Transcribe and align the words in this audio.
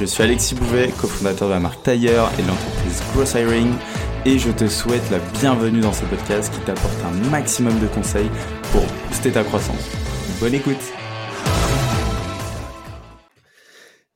Je 0.00 0.06
suis 0.06 0.24
Alexis 0.24 0.56
Bouvet, 0.56 0.90
cofondateur 1.00 1.46
de 1.48 1.54
la 1.54 1.60
marque 1.60 1.82
Tailleur 1.84 2.28
et 2.36 2.42
de 2.42 2.48
l'entreprise 2.48 3.00
Gross 3.14 3.34
Hiring 3.34 3.72
et 4.26 4.38
je 4.40 4.50
te 4.50 4.66
souhaite 4.66 5.08
la 5.12 5.20
bienvenue 5.40 5.80
dans 5.80 5.92
ce 5.92 6.04
podcast 6.06 6.52
qui 6.52 6.58
t'apporte 6.60 7.00
un 7.04 7.30
maximum 7.30 7.78
de 7.78 7.86
conseils 7.86 8.28
pour 8.72 8.82
booster 9.06 9.30
ta 9.30 9.44
croissance. 9.44 9.88
Bonne 10.40 10.54
écoute 10.54 10.80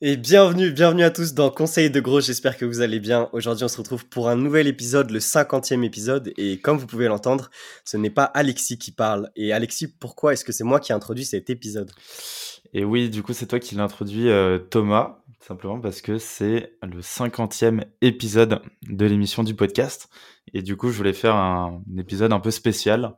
Et 0.00 0.16
bienvenue, 0.16 0.72
bienvenue 0.72 1.04
à 1.04 1.10
tous 1.10 1.34
dans 1.34 1.50
Conseil 1.50 1.90
de 1.90 2.00
Gros, 2.00 2.20
j'espère 2.20 2.56
que 2.56 2.64
vous 2.64 2.80
allez 2.80 2.98
bien. 2.98 3.28
Aujourd'hui 3.32 3.64
on 3.64 3.68
se 3.68 3.78
retrouve 3.78 4.04
pour 4.06 4.28
un 4.28 4.36
nouvel 4.36 4.66
épisode, 4.66 5.12
le 5.12 5.20
50e 5.20 5.84
épisode, 5.84 6.32
et 6.36 6.60
comme 6.60 6.78
vous 6.78 6.86
pouvez 6.86 7.06
l'entendre, 7.06 7.50
ce 7.84 7.96
n'est 7.96 8.10
pas 8.10 8.24
Alexis 8.24 8.78
qui 8.78 8.90
parle. 8.90 9.30
Et 9.36 9.52
Alexis, 9.52 9.86
pourquoi 9.86 10.32
est-ce 10.32 10.44
que 10.44 10.52
c'est 10.52 10.64
moi 10.64 10.80
qui 10.80 10.90
ai 10.90 10.94
introduit 10.96 11.24
cet 11.24 11.50
épisode? 11.50 11.92
Et 12.72 12.84
oui, 12.84 13.10
du 13.10 13.22
coup 13.22 13.32
c'est 13.32 13.46
toi 13.46 13.60
qui 13.60 13.76
l'as 13.76 13.84
introduit 13.84 14.28
euh, 14.28 14.58
Thomas, 14.58 15.18
simplement 15.48 15.80
parce 15.80 16.02
que 16.02 16.18
c'est 16.18 16.74
le 16.82 17.00
50e 17.00 17.82
épisode 18.02 18.60
de 18.82 19.06
l'émission 19.06 19.42
du 19.42 19.54
podcast. 19.54 20.10
Et 20.52 20.60
du 20.60 20.76
coup, 20.76 20.90
je 20.90 20.96
voulais 20.98 21.14
faire 21.14 21.36
un, 21.36 21.82
épisode 21.96 22.34
un 22.34 22.40
peu 22.40 22.50
spécial 22.50 23.16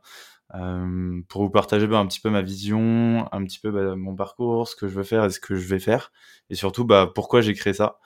euh, 0.55 1.21
pour 1.27 1.43
vous 1.43 1.49
partager 1.49 1.87
bah, 1.87 1.99
un 1.99 2.07
petit 2.07 2.21
peu 2.21 2.29
ma 2.29 2.41
vision, 2.41 3.27
un 3.33 3.43
petit 3.43 3.59
peu 3.59 3.69
bah, 3.69 3.97
mon 3.97 4.15
parcours, 4.15 4.69
ce 4.69 4.77
que 4.77 4.87
je 4.87 4.93
veux 4.93 5.03
faire 5.03 5.25
et 5.25 5.29
ce 5.29 5.41
que 5.41 5.55
je 5.55 5.67
vais 5.67 5.79
faire. 5.79 6.13
Et 6.49 6.55
surtout, 6.55 6.85
bah, 6.85 7.11
pourquoi 7.13 7.41
j'ai 7.41 7.53
créé 7.53 7.73
ça. 7.73 7.99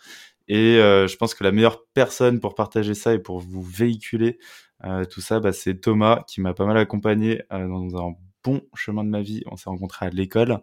Et 0.48 0.80
euh, 0.80 1.06
je 1.06 1.18
pense 1.18 1.36
que 1.36 1.44
la 1.44 1.52
meilleure 1.52 1.86
personne 1.94 2.40
pour 2.40 2.56
partager 2.56 2.96
ça 2.96 3.14
et 3.14 3.20
pour 3.20 3.40
vous 3.40 3.62
véhiculer 3.62 4.40
euh, 4.86 5.06
tout 5.06 5.22
ça, 5.22 5.40
bah, 5.40 5.54
c'est 5.54 5.80
Thomas 5.80 6.24
qui 6.28 6.42
m'a 6.42 6.56
pas 6.56 6.66
mal 6.66 6.78
accompagné 6.78 7.44
dans 7.52 7.96
un 7.96 8.16
bon 8.44 8.62
chemin 8.74 9.04
de 9.04 9.10
ma 9.10 9.22
vie. 9.22 9.44
On 9.52 9.56
s'est 9.56 9.70
rencontrés 9.70 10.08
à 10.08 10.10
l'école. 10.10 10.62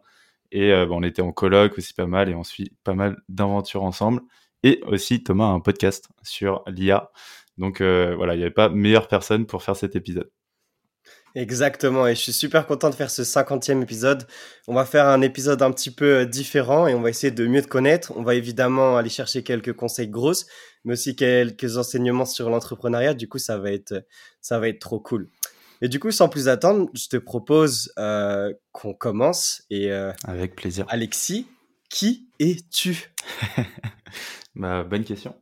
Et 0.53 0.71
euh, 0.73 0.87
bah, 0.87 0.95
on 0.95 1.03
était 1.03 1.23
en 1.23 1.33
colloque 1.33 1.77
aussi 1.79 1.95
pas 1.95 2.07
mal 2.07 2.29
et 2.29 2.35
on 2.35 2.45
suit 2.45 2.73
pas 2.85 2.95
mal 2.95 3.17
d'aventures 3.29 3.83
ensemble. 3.83 4.21
Et 4.63 4.81
aussi 4.87 5.25
Thomas 5.25 5.47
a 5.47 5.53
un 5.53 5.61
podcast 5.61 6.09
sur 6.23 6.63
l'IA. 6.69 7.11
Donc 7.59 7.81
euh, 7.81 8.15
voilà, 8.15 8.35
il 8.35 8.39
n'y 8.39 8.45
avait 8.45 8.53
pas 8.53 8.69
meilleure 8.69 9.09
personne 9.09 9.47
pour 9.47 9.63
faire 9.63 9.77
cet 9.77 9.97
épisode. 9.97 10.31
Exactement, 11.35 12.07
et 12.07 12.15
je 12.15 12.21
suis 12.21 12.33
super 12.35 12.67
content 12.67 12.91
de 12.91 12.95
faire 12.95 13.11
ce 13.11 13.23
50e 13.23 13.83
épisode. 13.83 14.27
On 14.69 14.75
va 14.75 14.85
faire 14.85 15.07
un 15.07 15.23
épisode 15.23 15.63
un 15.63 15.71
petit 15.73 15.91
peu 15.91 16.19
euh, 16.19 16.25
différent 16.27 16.87
et 16.87 16.95
on 16.95 17.01
va 17.01 17.09
essayer 17.09 17.31
de 17.31 17.47
mieux 17.47 17.63
te 17.63 17.69
connaître. 17.69 18.13
On 18.17 18.23
va 18.23 18.35
évidemment 18.35 18.99
aller 18.99 19.09
chercher 19.09 19.43
quelques 19.43 19.73
conseils 19.73 20.09
grosses, 20.09 20.47
mais 20.85 20.93
aussi 20.93 21.17
quelques 21.17 21.79
enseignements 21.79 22.27
sur 22.27 22.51
l'entrepreneuriat. 22.51 23.15
Du 23.15 23.29
coup, 23.29 23.39
ça 23.39 23.57
va 23.57 23.73
être, 23.73 24.05
ça 24.43 24.59
va 24.59 24.69
être 24.69 24.79
trop 24.79 25.01
cool. 25.01 25.31
Et 25.85 25.89
du 25.89 25.99
coup, 25.99 26.13
sans 26.13 26.29
plus 26.29 26.49
attendre, 26.49 26.89
je 26.95 27.09
te 27.09 27.17
propose 27.17 27.93
euh, 27.99 28.55
qu'on 28.71 28.95
commence. 28.95 29.65
Et 29.69 29.91
euh, 29.91 30.13
avec 30.23 30.55
plaisir. 30.55 30.87
Alexis, 30.89 31.49
qui 31.91 32.29
es-tu? 32.39 33.13
Bah, 34.55 34.85
bonne 34.85 35.03
question. 35.03 35.35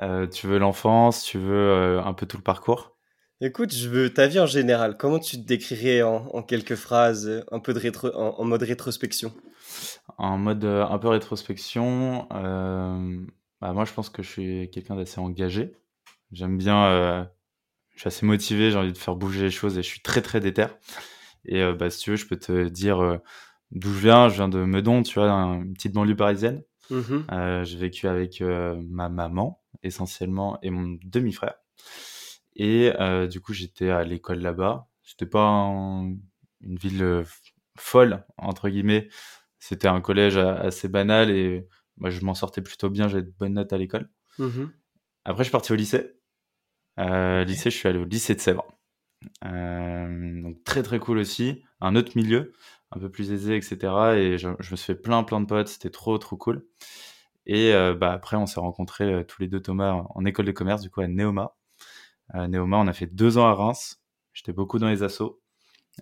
Euh, 0.00 0.26
tu 0.26 0.46
veux 0.46 0.56
l'enfance, 0.56 1.22
tu 1.22 1.36
veux 1.36 2.00
un 2.02 2.14
peu 2.14 2.24
tout 2.24 2.38
le 2.38 2.42
parcours? 2.42 2.96
Écoute, 3.42 3.74
je 3.74 3.90
veux 3.90 4.14
ta 4.14 4.28
vie 4.28 4.40
en 4.40 4.46
général. 4.46 4.96
Comment 4.96 5.18
tu 5.18 5.36
te 5.36 5.46
décrirais 5.46 6.00
en, 6.00 6.26
en 6.32 6.42
quelques 6.42 6.74
phrases, 6.74 7.44
un 7.52 7.60
peu 7.60 7.74
de 7.74 7.78
rétro, 7.78 8.08
en, 8.14 8.34
en 8.40 8.44
mode 8.46 8.62
rétrospection? 8.62 9.34
En 10.16 10.38
mode 10.38 10.64
un 10.64 10.98
peu 10.98 11.08
rétrospection, 11.08 12.26
bah, 12.30 13.72
moi 13.74 13.84
je 13.84 13.92
pense 13.92 14.08
que 14.08 14.22
je 14.22 14.28
suis 14.30 14.70
quelqu'un 14.70 14.96
d'assez 14.96 15.20
engagé. 15.20 15.76
J'aime 16.32 16.56
bien 16.56 17.28
je 17.96 18.00
suis 18.02 18.08
assez 18.08 18.24
motivé, 18.26 18.70
j'ai 18.70 18.76
envie 18.76 18.92
de 18.92 18.98
faire 18.98 19.16
bouger 19.16 19.42
les 19.42 19.50
choses 19.50 19.76
et 19.78 19.82
je 19.82 19.88
suis 19.88 20.00
très 20.00 20.22
très 20.22 20.38
déter. 20.38 20.66
Et 21.44 21.62
euh, 21.62 21.74
bah, 21.74 21.90
si 21.90 22.00
tu 22.00 22.10
veux, 22.10 22.16
je 22.16 22.26
peux 22.26 22.36
te 22.38 22.68
dire 22.68 23.00
euh, 23.02 23.16
d'où 23.72 23.92
je 23.92 23.98
viens. 23.98 24.28
Je 24.28 24.34
viens 24.34 24.48
de 24.48 24.58
Meudon, 24.64 25.02
tu 25.02 25.18
vois, 25.18 25.28
une 25.30 25.74
petite 25.74 25.92
banlieue 25.92 26.14
parisienne. 26.16 26.62
Mmh 26.90 27.24
euh, 27.32 27.64
j'ai 27.64 27.78
vécu 27.78 28.06
avec 28.06 28.40
ma 28.40 29.08
maman 29.08 29.60
essentiellement 29.82 30.56
et 30.62 30.70
mon 30.70 30.96
demi-frère. 31.04 31.54
Et 32.54 32.92
du 33.28 33.40
coup, 33.40 33.52
j'étais 33.52 33.90
à 33.90 34.04
l'école 34.04 34.38
là-bas. 34.38 34.86
C'était 35.02 35.26
pas 35.26 35.42
un- 35.48 36.14
une 36.60 36.76
ville 36.76 37.24
folle 37.76 38.24
entre 38.38 38.68
guillemets. 38.68 39.08
C'était 39.58 39.88
un 39.88 40.00
collège 40.00 40.36
assez 40.36 40.88
banal 40.88 41.30
et 41.30 41.66
moi 41.96 42.10
je 42.10 42.24
m'en 42.24 42.34
sortais 42.34 42.62
plutôt 42.62 42.88
bien. 42.90 43.08
J'avais 43.08 43.22
de 43.24 43.34
bonnes 43.38 43.54
notes 43.54 43.72
à 43.72 43.78
l'école. 43.78 44.10
Mhm. 44.38 44.70
Après, 45.24 45.42
je 45.42 45.48
suis 45.48 45.52
parti 45.52 45.72
au 45.72 45.76
lycée. 45.76 46.12
Euh, 46.98 47.44
lycée, 47.44 47.70
je 47.70 47.76
suis 47.76 47.88
allé 47.88 47.98
au 47.98 48.04
lycée 48.04 48.34
de 48.34 48.40
Sèvres. 48.40 48.66
Euh, 49.44 50.42
donc 50.42 50.62
très 50.64 50.82
très 50.82 50.98
cool 50.98 51.18
aussi. 51.18 51.64
Un 51.80 51.96
autre 51.96 52.12
milieu, 52.16 52.52
un 52.92 52.98
peu 53.00 53.10
plus 53.10 53.32
aisé, 53.32 53.56
etc. 53.56 53.78
Et 54.16 54.38
je, 54.38 54.48
me 54.48 54.62
suis 54.62 54.76
fait 54.78 54.94
plein 54.94 55.24
plein 55.24 55.40
de 55.40 55.46
potes. 55.46 55.68
C'était 55.68 55.90
trop 55.90 56.18
trop 56.18 56.36
cool. 56.36 56.66
Et 57.46 57.72
euh, 57.74 57.94
bah 57.94 58.12
après, 58.12 58.36
on 58.36 58.46
s'est 58.46 58.60
rencontrés 58.60 59.24
tous 59.26 59.42
les 59.42 59.48
deux, 59.48 59.60
Thomas, 59.60 60.04
en, 60.14 60.24
école 60.24 60.46
de 60.46 60.52
commerce, 60.52 60.82
du 60.82 60.90
coup 60.90 61.00
à 61.00 61.08
Neoma. 61.08 61.56
Neoma, 62.34 62.78
on 62.78 62.88
a 62.88 62.92
fait 62.92 63.06
deux 63.06 63.38
ans 63.38 63.46
à 63.46 63.54
Reims. 63.54 64.02
J'étais 64.34 64.52
beaucoup 64.52 64.78
dans 64.78 64.88
les 64.88 65.02
assos. 65.02 65.40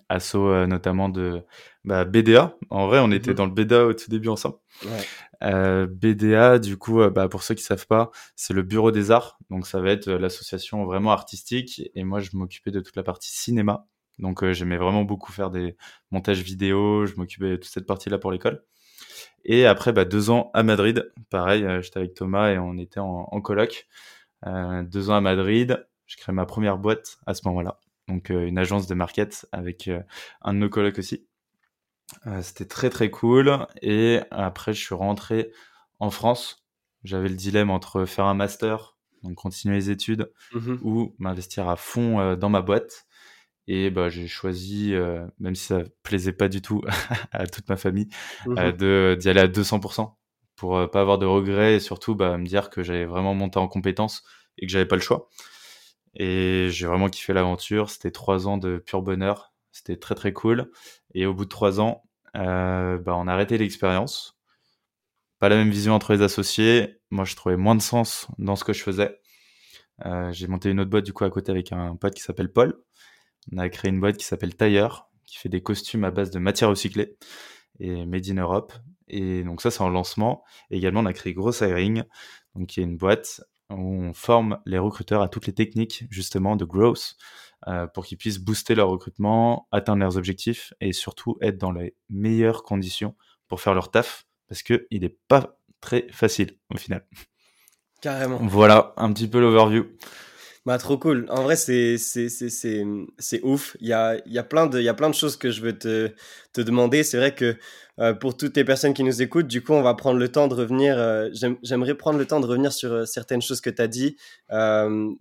Assos 0.09 0.47
euh, 0.49 0.67
notamment 0.67 1.09
de 1.09 1.43
bah, 1.83 2.05
BDA. 2.05 2.55
En 2.69 2.87
vrai, 2.87 2.99
on 2.99 3.11
était 3.11 3.31
Mhm. 3.31 3.35
dans 3.37 3.45
le 3.45 3.51
BDA 3.51 3.85
au 3.85 3.93
tout 3.93 4.09
début 4.09 4.29
ensemble. 4.29 4.57
Ouais. 4.85 5.01
Euh, 5.43 5.87
BDA, 5.87 6.59
du 6.59 6.77
coup, 6.77 7.01
euh, 7.01 7.09
bah, 7.09 7.27
pour 7.29 7.43
ceux 7.43 7.55
qui 7.55 7.63
savent 7.63 7.87
pas, 7.87 8.11
c'est 8.35 8.53
le 8.53 8.61
Bureau 8.63 8.91
des 8.91 9.11
Arts. 9.11 9.37
Donc, 9.49 9.67
ça 9.67 9.79
va 9.81 9.91
être 9.91 10.07
euh, 10.07 10.17
l'association 10.19 10.85
vraiment 10.85 11.11
artistique. 11.11 11.81
Et 11.95 12.03
moi, 12.03 12.19
je 12.19 12.29
m'occupais 12.33 12.71
de 12.71 12.79
toute 12.79 12.95
la 12.95 13.03
partie 13.03 13.31
cinéma. 13.31 13.87
Donc, 14.19 14.43
euh, 14.43 14.53
j'aimais 14.53 14.77
vraiment 14.77 15.03
beaucoup 15.03 15.31
faire 15.31 15.49
des 15.51 15.75
montages 16.11 16.41
vidéo. 16.41 17.05
Je 17.05 17.15
m'occupais 17.15 17.51
de 17.51 17.55
toute 17.57 17.65
cette 17.71 17.85
partie-là 17.85 18.17
pour 18.17 18.31
l'école. 18.31 18.63
Et 19.43 19.65
après, 19.65 19.93
bah, 19.93 20.05
deux 20.05 20.29
ans 20.29 20.49
à 20.53 20.63
Madrid. 20.63 21.11
Pareil, 21.29 21.65
j'étais 21.81 21.99
avec 21.99 22.13
Thomas 22.15 22.49
et 22.51 22.57
on 22.57 22.77
était 22.77 22.99
en, 22.99 23.27
en 23.31 23.41
coloc. 23.41 23.87
Euh, 24.47 24.83
deux 24.83 25.09
ans 25.09 25.15
à 25.15 25.21
Madrid. 25.21 25.85
Je 26.07 26.17
crée 26.17 26.31
ma 26.33 26.45
première 26.45 26.77
boîte 26.77 27.17
à 27.25 27.33
ce 27.33 27.41
moment-là. 27.47 27.79
Donc, 28.07 28.29
euh, 28.31 28.45
une 28.45 28.57
agence 28.57 28.87
de 28.87 28.93
market 28.95 29.47
avec 29.51 29.87
euh, 29.87 30.01
un 30.41 30.53
de 30.53 30.59
nos 30.59 30.69
colocs 30.69 30.99
aussi. 30.99 31.27
Euh, 32.27 32.41
C'était 32.41 32.65
très 32.65 32.89
très 32.89 33.09
cool. 33.09 33.65
Et 33.81 34.19
après, 34.31 34.73
je 34.73 34.81
suis 34.83 34.95
rentré 34.95 35.51
en 35.99 36.11
France. 36.11 36.65
J'avais 37.03 37.29
le 37.29 37.35
dilemme 37.35 37.69
entre 37.69 38.05
faire 38.05 38.25
un 38.25 38.33
master, 38.33 38.95
donc 39.23 39.35
continuer 39.35 39.75
les 39.75 39.89
études, 39.89 40.31
Mhm. 40.53 40.79
ou 40.81 41.15
m'investir 41.19 41.67
à 41.69 41.75
fond 41.75 42.35
dans 42.35 42.49
ma 42.49 42.61
boîte. 42.61 43.05
Et 43.67 43.89
bah, 43.89 44.09
j'ai 44.09 44.27
choisi, 44.27 44.93
euh, 44.93 45.25
même 45.39 45.55
si 45.55 45.65
ça 45.65 45.81
plaisait 46.03 46.33
pas 46.33 46.47
du 46.49 46.61
tout 46.61 46.81
à 47.31 47.47
toute 47.47 47.67
ma 47.69 47.77
famille, 47.77 48.09
euh, 48.59 48.71
Mhm. 48.71 49.17
d'y 49.17 49.29
aller 49.29 49.39
à 49.39 49.47
200% 49.47 50.17
pour 50.55 50.77
euh, 50.77 50.87
pas 50.87 51.01
avoir 51.01 51.17
de 51.17 51.25
regrets 51.25 51.75
et 51.75 51.79
surtout 51.79 52.13
bah, 52.15 52.37
me 52.37 52.45
dire 52.45 52.69
que 52.69 52.83
j'allais 52.83 53.05
vraiment 53.05 53.33
monter 53.33 53.57
en 53.59 53.67
compétences 53.67 54.23
et 54.59 54.67
que 54.67 54.71
j'avais 54.71 54.85
pas 54.85 54.95
le 54.95 55.01
choix. 55.01 55.29
Et 56.15 56.69
j'ai 56.71 56.87
vraiment 56.87 57.09
kiffé 57.09 57.33
l'aventure. 57.33 57.89
C'était 57.89 58.11
trois 58.11 58.47
ans 58.47 58.57
de 58.57 58.77
pur 58.77 59.01
bonheur. 59.01 59.53
C'était 59.71 59.97
très 59.97 60.15
très 60.15 60.33
cool. 60.33 60.71
Et 61.13 61.25
au 61.25 61.33
bout 61.33 61.45
de 61.45 61.49
trois 61.49 61.79
ans, 61.79 62.03
euh, 62.37 62.97
bah, 62.97 63.15
on 63.15 63.27
a 63.27 63.33
arrêté 63.33 63.57
l'expérience. 63.57 64.37
Pas 65.39 65.49
la 65.49 65.57
même 65.57 65.69
vision 65.69 65.93
entre 65.93 66.13
les 66.13 66.21
associés. 66.21 66.99
Moi, 67.11 67.25
je 67.25 67.35
trouvais 67.35 67.57
moins 67.57 67.75
de 67.75 67.81
sens 67.81 68.27
dans 68.37 68.55
ce 68.55 68.63
que 68.63 68.73
je 68.73 68.83
faisais. 68.83 69.19
Euh, 70.05 70.31
j'ai 70.31 70.47
monté 70.47 70.69
une 70.69 70.79
autre 70.79 70.89
boîte 70.89 71.05
du 71.05 71.13
coup 71.13 71.23
à 71.23 71.29
côté 71.29 71.51
avec 71.51 71.71
un 71.71 71.95
pote 71.95 72.13
qui 72.13 72.21
s'appelle 72.21 72.51
Paul. 72.51 72.81
On 73.51 73.57
a 73.57 73.69
créé 73.69 73.91
une 73.91 73.99
boîte 73.99 74.17
qui 74.17 74.25
s'appelle 74.25 74.55
Tailleur, 74.55 75.09
qui 75.25 75.37
fait 75.37 75.49
des 75.49 75.61
costumes 75.61 76.03
à 76.03 76.11
base 76.11 76.31
de 76.31 76.39
matières 76.39 76.69
recyclées 76.69 77.17
et 77.79 78.05
made 78.05 78.27
in 78.29 78.35
Europe. 78.35 78.73
Et 79.07 79.43
donc 79.43 79.61
ça, 79.61 79.71
c'est 79.71 79.81
en 79.81 79.89
lancement. 79.89 80.43
Également, 80.71 81.01
on 81.01 81.05
a 81.05 81.13
créé 81.13 81.33
Gross 81.33 81.61
Hiring, 81.61 82.03
qui 82.67 82.79
est 82.79 82.83
une 82.83 82.97
boîte 82.97 83.41
on 83.69 84.13
forme 84.13 84.59
les 84.65 84.77
recruteurs 84.77 85.21
à 85.21 85.29
toutes 85.29 85.47
les 85.47 85.53
techniques 85.53 86.05
justement 86.09 86.55
de 86.55 86.65
growth 86.65 87.15
euh, 87.67 87.87
pour 87.87 88.05
qu'ils 88.05 88.17
puissent 88.17 88.39
booster 88.39 88.75
leur 88.75 88.89
recrutement, 88.89 89.67
atteindre 89.71 90.01
leurs 90.01 90.17
objectifs 90.17 90.73
et 90.81 90.93
surtout 90.93 91.37
être 91.41 91.57
dans 91.57 91.71
les 91.71 91.95
meilleures 92.09 92.63
conditions 92.63 93.15
pour 93.47 93.61
faire 93.61 93.73
leur 93.73 93.91
taf 93.91 94.25
parce 94.47 94.63
que 94.63 94.87
il 94.91 95.01
n'est 95.01 95.17
pas 95.27 95.57
très 95.81 96.07
facile 96.11 96.57
au 96.73 96.77
final. 96.77 97.05
Carrément. 98.01 98.37
Voilà 98.37 98.93
un 98.97 99.11
petit 99.13 99.27
peu 99.27 99.39
l'overview. 99.39 99.85
Bah, 100.65 100.79
trop 100.79 100.97
cool. 100.97 101.27
En 101.29 101.43
vrai, 101.43 101.55
c'est, 101.55 101.99
c'est, 101.99 102.27
c'est, 102.27 102.49
c'est, 103.19 103.41
ouf. 103.43 103.77
Il 103.81 103.87
y 103.87 103.93
a, 103.93 104.17
y, 104.25 104.39
a 104.39 104.43
plein 104.43 104.65
de, 104.65 104.81
y 104.81 104.89
a 104.89 104.95
plein 104.95 105.11
de 105.11 105.13
choses 105.15 105.37
que 105.37 105.51
je 105.51 105.61
veux 105.61 105.77
te, 105.77 106.09
te 106.53 106.61
demander. 106.61 107.03
C'est 107.03 107.17
vrai 107.17 107.35
que 107.35 107.55
euh, 107.99 108.15
pour 108.15 108.35
toutes 108.35 108.57
les 108.57 108.63
personnes 108.63 108.95
qui 108.95 109.03
nous 109.03 109.21
écoutent, 109.21 109.45
du 109.45 109.61
coup, 109.63 109.73
on 109.73 109.83
va 109.83 109.93
prendre 109.93 110.17
le 110.17 110.27
temps 110.27 110.47
de 110.47 110.55
revenir. 110.55 110.97
Euh, 110.97 111.29
j'aimerais 111.61 111.93
prendre 111.93 112.17
le 112.17 112.25
temps 112.25 112.39
de 112.39 112.47
revenir 112.47 112.73
sur 112.73 112.91
euh, 112.91 113.05
certaines 113.05 113.43
choses 113.43 113.61
que 113.61 113.69
tu 113.69 113.79
as 113.79 113.87
dit, 113.87 114.17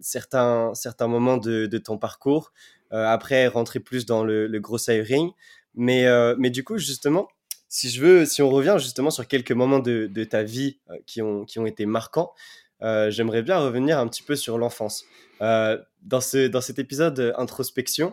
certains, 0.00 0.72
certains 0.72 1.08
moments 1.08 1.36
de, 1.36 1.66
de 1.66 1.78
ton 1.78 1.98
parcours. 1.98 2.52
après, 2.90 3.46
rentrer 3.46 3.80
plus 3.80 4.06
dans 4.06 4.24
le, 4.24 4.46
le 4.46 4.60
gros 4.60 4.78
hiring. 4.78 5.30
Mais, 5.74 6.06
mais 6.38 6.48
du 6.50 6.64
coup, 6.64 6.78
justement, 6.78 7.28
si 7.68 7.90
je 7.90 8.00
veux, 8.00 8.24
si 8.24 8.40
on 8.40 8.48
revient 8.48 8.76
justement 8.78 9.10
sur 9.10 9.26
quelques 9.28 9.52
moments 9.52 9.80
de, 9.80 10.06
de 10.06 10.24
ta 10.24 10.42
vie 10.42 10.78
qui, 11.06 11.20
ont, 11.20 11.44
qui 11.44 11.58
ont 11.58 11.66
été 11.66 11.84
marquants, 11.84 12.32
j'aimerais 12.80 13.42
bien 13.42 13.58
revenir 13.58 13.98
un 13.98 14.06
petit 14.08 14.22
peu 14.22 14.36
sur 14.36 14.56
l'enfance. 14.56 15.04
Euh, 15.40 15.78
dans, 16.02 16.20
ce, 16.20 16.48
dans 16.48 16.60
cet 16.60 16.78
épisode 16.78 17.18
euh, 17.18 17.32
introspection, 17.36 18.08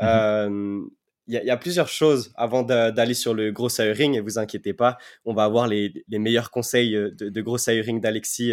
mhm. 0.00 0.06
euh, 0.08 0.80
il 1.28 1.34
y, 1.34 1.50
a 1.50 1.56
plusieurs 1.56 1.88
choses 1.88 2.32
avant 2.36 2.62
d'aller 2.62 3.14
sur 3.14 3.34
le 3.34 3.50
gros 3.50 3.68
hiring 3.68 4.14
et 4.14 4.20
vous 4.20 4.38
inquiétez 4.38 4.72
pas, 4.72 4.96
on 5.24 5.34
va 5.34 5.42
avoir 5.42 5.66
les, 5.66 6.04
les 6.06 6.20
meilleurs 6.20 6.52
conseils 6.52 6.92
de, 6.92 7.08
de 7.10 7.40
gros 7.42 7.58
hiring 7.58 8.00
d'Alexis 8.00 8.52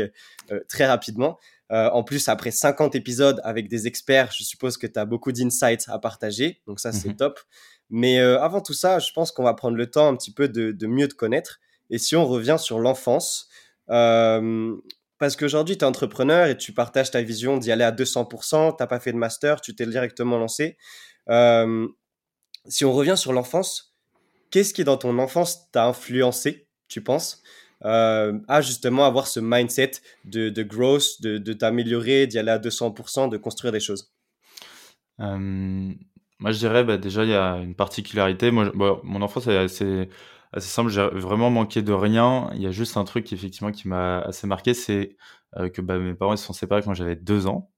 très 0.70 0.88
rapidement. 0.88 1.38
en 1.70 2.04
plus, 2.04 2.28
après 2.30 2.50
50 2.50 2.96
épisodes 2.96 3.40
avec 3.44 3.68
des 3.68 3.86
experts, 3.86 4.32
je 4.36 4.44
suppose 4.44 4.78
que 4.78 4.88
tu 4.88 4.98
as 4.98 5.06
beaucoup 5.06 5.32
d'insights 5.32 5.86
à 5.88 6.00
partager, 6.00 6.64
donc 6.66 6.80
ça 6.80 6.92
c'est 6.92 7.10
mhm. 7.10 7.18
top. 7.18 7.40
Mais 7.92 8.18
avant 8.18 8.60
tout 8.60 8.74
ça, 8.74 8.98
je 8.98 9.12
pense 9.12 9.32
qu'on 9.32 9.44
va 9.44 9.54
prendre 9.54 9.78
le 9.78 9.86
temps 9.92 10.08
un 10.08 10.16
petit 10.16 10.34
peu 10.34 10.50
de, 10.50 10.72
de 10.72 10.88
mieux 10.88 11.08
te 11.08 11.14
connaître. 11.14 11.60
Et 11.92 12.00
si 12.00 12.16
on 12.16 12.26
revient 12.26 12.58
sur 12.58 12.80
l'enfance, 12.80 13.50
parce 15.20 15.36
qu'aujourd'hui, 15.36 15.78
tu 15.78 15.86
es 15.86 15.88
entrepreneur 15.88 16.48
et 16.48 16.58
tu 16.58 16.74
partages 16.74 17.12
ta 17.12 17.22
vision 17.22 17.58
d'y 17.58 17.72
aller 17.72 17.84
à 17.84 17.92
200%, 17.92 18.76
tu 18.76 18.84
n'as 18.84 18.88
pas 18.88 19.00
fait 19.00 19.12
de 19.12 19.18
master, 19.18 19.62
tu 19.62 19.76
t'es 19.76 19.86
directement 19.86 20.38
lancé. 20.38 20.78
Si 22.68 22.86
on 22.86 22.94
revient 22.94 23.18
sur 23.18 23.34
l'enfance, 23.34 23.94
qu'est-ce 24.52 24.74
qui, 24.74 24.84
dans 24.84 24.98
ton 24.98 25.18
enfance, 25.20 25.72
t'a 25.72 25.86
influencé, 25.86 26.68
tu 26.88 27.02
penses, 27.02 27.42
à 27.82 28.62
justement 28.62 29.06
avoir 29.06 29.28
ce 29.28 29.40
mindset 29.40 29.92
de, 30.26 30.64
growth, 30.64 31.22
de, 31.22 31.54
t'améliorer, 31.54 32.28
d'y 32.28 32.40
aller 32.40 32.52
à 32.52 32.60
200%, 32.60 33.30
de 33.30 33.38
construire 33.38 33.72
des 33.72 33.80
choses? 33.80 34.14
Moi, 35.20 36.52
je 36.52 36.58
dirais, 36.58 36.84
bah, 36.84 36.98
déjà, 36.98 37.24
il 37.24 37.30
y 37.30 37.36
a 37.36 37.56
une 37.58 37.76
particularité. 37.76 38.52
Moi, 38.52 38.72
mon 39.04 39.22
enfance 39.22 39.48
est 39.48 40.10
assez 40.54 40.70
simple. 40.70 40.90
J'ai 40.90 41.08
vraiment 41.14 41.50
manqué 41.50 41.82
de 41.82 41.94
rien. 41.94 42.50
Il 42.56 42.62
y 42.62 42.68
a 42.68 42.72
juste 42.72 42.98
un 42.98 43.04
truc 43.04 43.34
effectivement 43.34 43.72
qui 43.72 43.88
m'a 43.88 44.20
assez 44.22 44.48
marqué, 44.48 44.74
c'est 44.74 45.18
euh, 45.58 45.70
que 45.70 45.82
bah, 45.82 45.98
mes 45.98 46.14
parents 46.14 46.34
ils 46.34 46.38
se 46.38 46.46
sont 46.46 46.54
séparés 46.54 46.82
quand 46.84 46.94
j'avais 46.94 47.16
deux 47.16 47.48
ans. 47.48 47.72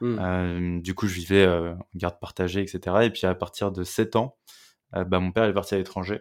Mmh. 0.00 0.18
Euh, 0.20 0.80
du 0.80 0.94
coup, 0.94 1.06
je 1.06 1.14
vivais 1.14 1.44
euh, 1.44 1.74
en 1.74 1.86
garde 1.94 2.18
partagée, 2.20 2.60
etc. 2.60 2.96
Et 3.02 3.10
puis 3.10 3.26
à 3.26 3.34
partir 3.34 3.70
de 3.72 3.84
7 3.84 4.16
ans, 4.16 4.36
bah, 4.92 5.20
mon 5.20 5.30
père 5.32 5.44
est 5.44 5.52
parti 5.52 5.74
à 5.74 5.78
l'étranger. 5.78 6.20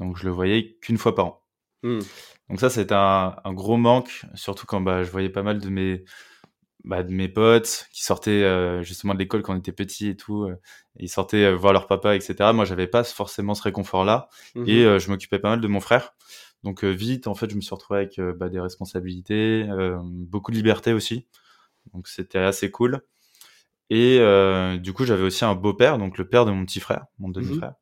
Donc 0.00 0.16
je 0.16 0.24
le 0.24 0.30
voyais 0.30 0.78
qu'une 0.80 0.96
fois 0.96 1.14
par 1.14 1.26
an. 1.26 1.42
Mmh. 1.82 1.98
Donc 2.48 2.60
ça, 2.60 2.70
c'était 2.70 2.94
un, 2.94 3.36
un, 3.44 3.52
gros 3.52 3.76
manque, 3.76 4.24
surtout 4.34 4.66
quand 4.66 4.80
bah, 4.80 5.02
je 5.02 5.10
voyais 5.10 5.28
pas 5.28 5.42
mal 5.42 5.58
de 5.60 5.68
mes, 5.68 6.04
bah, 6.84 7.02
de 7.02 7.12
mes 7.12 7.28
potes 7.28 7.88
qui 7.92 8.04
sortaient 8.04 8.42
euh, 8.42 8.82
justement 8.82 9.14
de 9.14 9.18
l'école 9.18 9.42
quand 9.42 9.54
on 9.54 9.58
était 9.58 9.72
petit 9.72 10.08
et 10.08 10.16
tout. 10.16 10.44
Euh, 10.44 10.60
ils 10.96 11.08
sortaient 11.08 11.44
euh, 11.44 11.56
voir 11.56 11.72
leur 11.72 11.86
papa, 11.86 12.14
etc. 12.14 12.50
Moi, 12.52 12.66
j'avais 12.66 12.86
pas 12.86 13.04
forcément 13.04 13.54
ce 13.54 13.62
réconfort-là 13.62 14.28
mmh 14.54 14.64
et 14.66 14.98
je 15.00 15.10
m'occupais 15.10 15.38
pas 15.38 15.50
mal 15.50 15.60
de 15.60 15.68
mon 15.68 15.80
frère. 15.80 16.14
Donc 16.62 16.84
vite, 16.84 17.26
en 17.26 17.34
fait, 17.34 17.50
je 17.50 17.56
me 17.56 17.60
suis 17.60 17.74
retrouvé 17.74 18.00
avec 18.00 18.20
bah, 18.38 18.48
des 18.48 18.60
responsabilités, 18.60 19.66
beaucoup 20.02 20.50
de 20.50 20.56
liberté 20.56 20.92
aussi. 20.92 21.26
Donc 21.92 22.08
c'était 22.08 22.38
assez 22.38 22.70
cool. 22.70 23.02
Et 23.90 24.18
du 24.78 24.92
coup, 24.94 25.04
j'avais 25.04 25.24
aussi 25.24 25.44
un 25.44 25.54
beau-père, 25.54 25.98
donc 25.98 26.16
le 26.16 26.26
père 26.26 26.46
de 26.46 26.52
mon 26.52 26.64
petit 26.64 26.80
frère, 26.80 27.06
mon 27.18 27.28
demi-frère, 27.28 27.74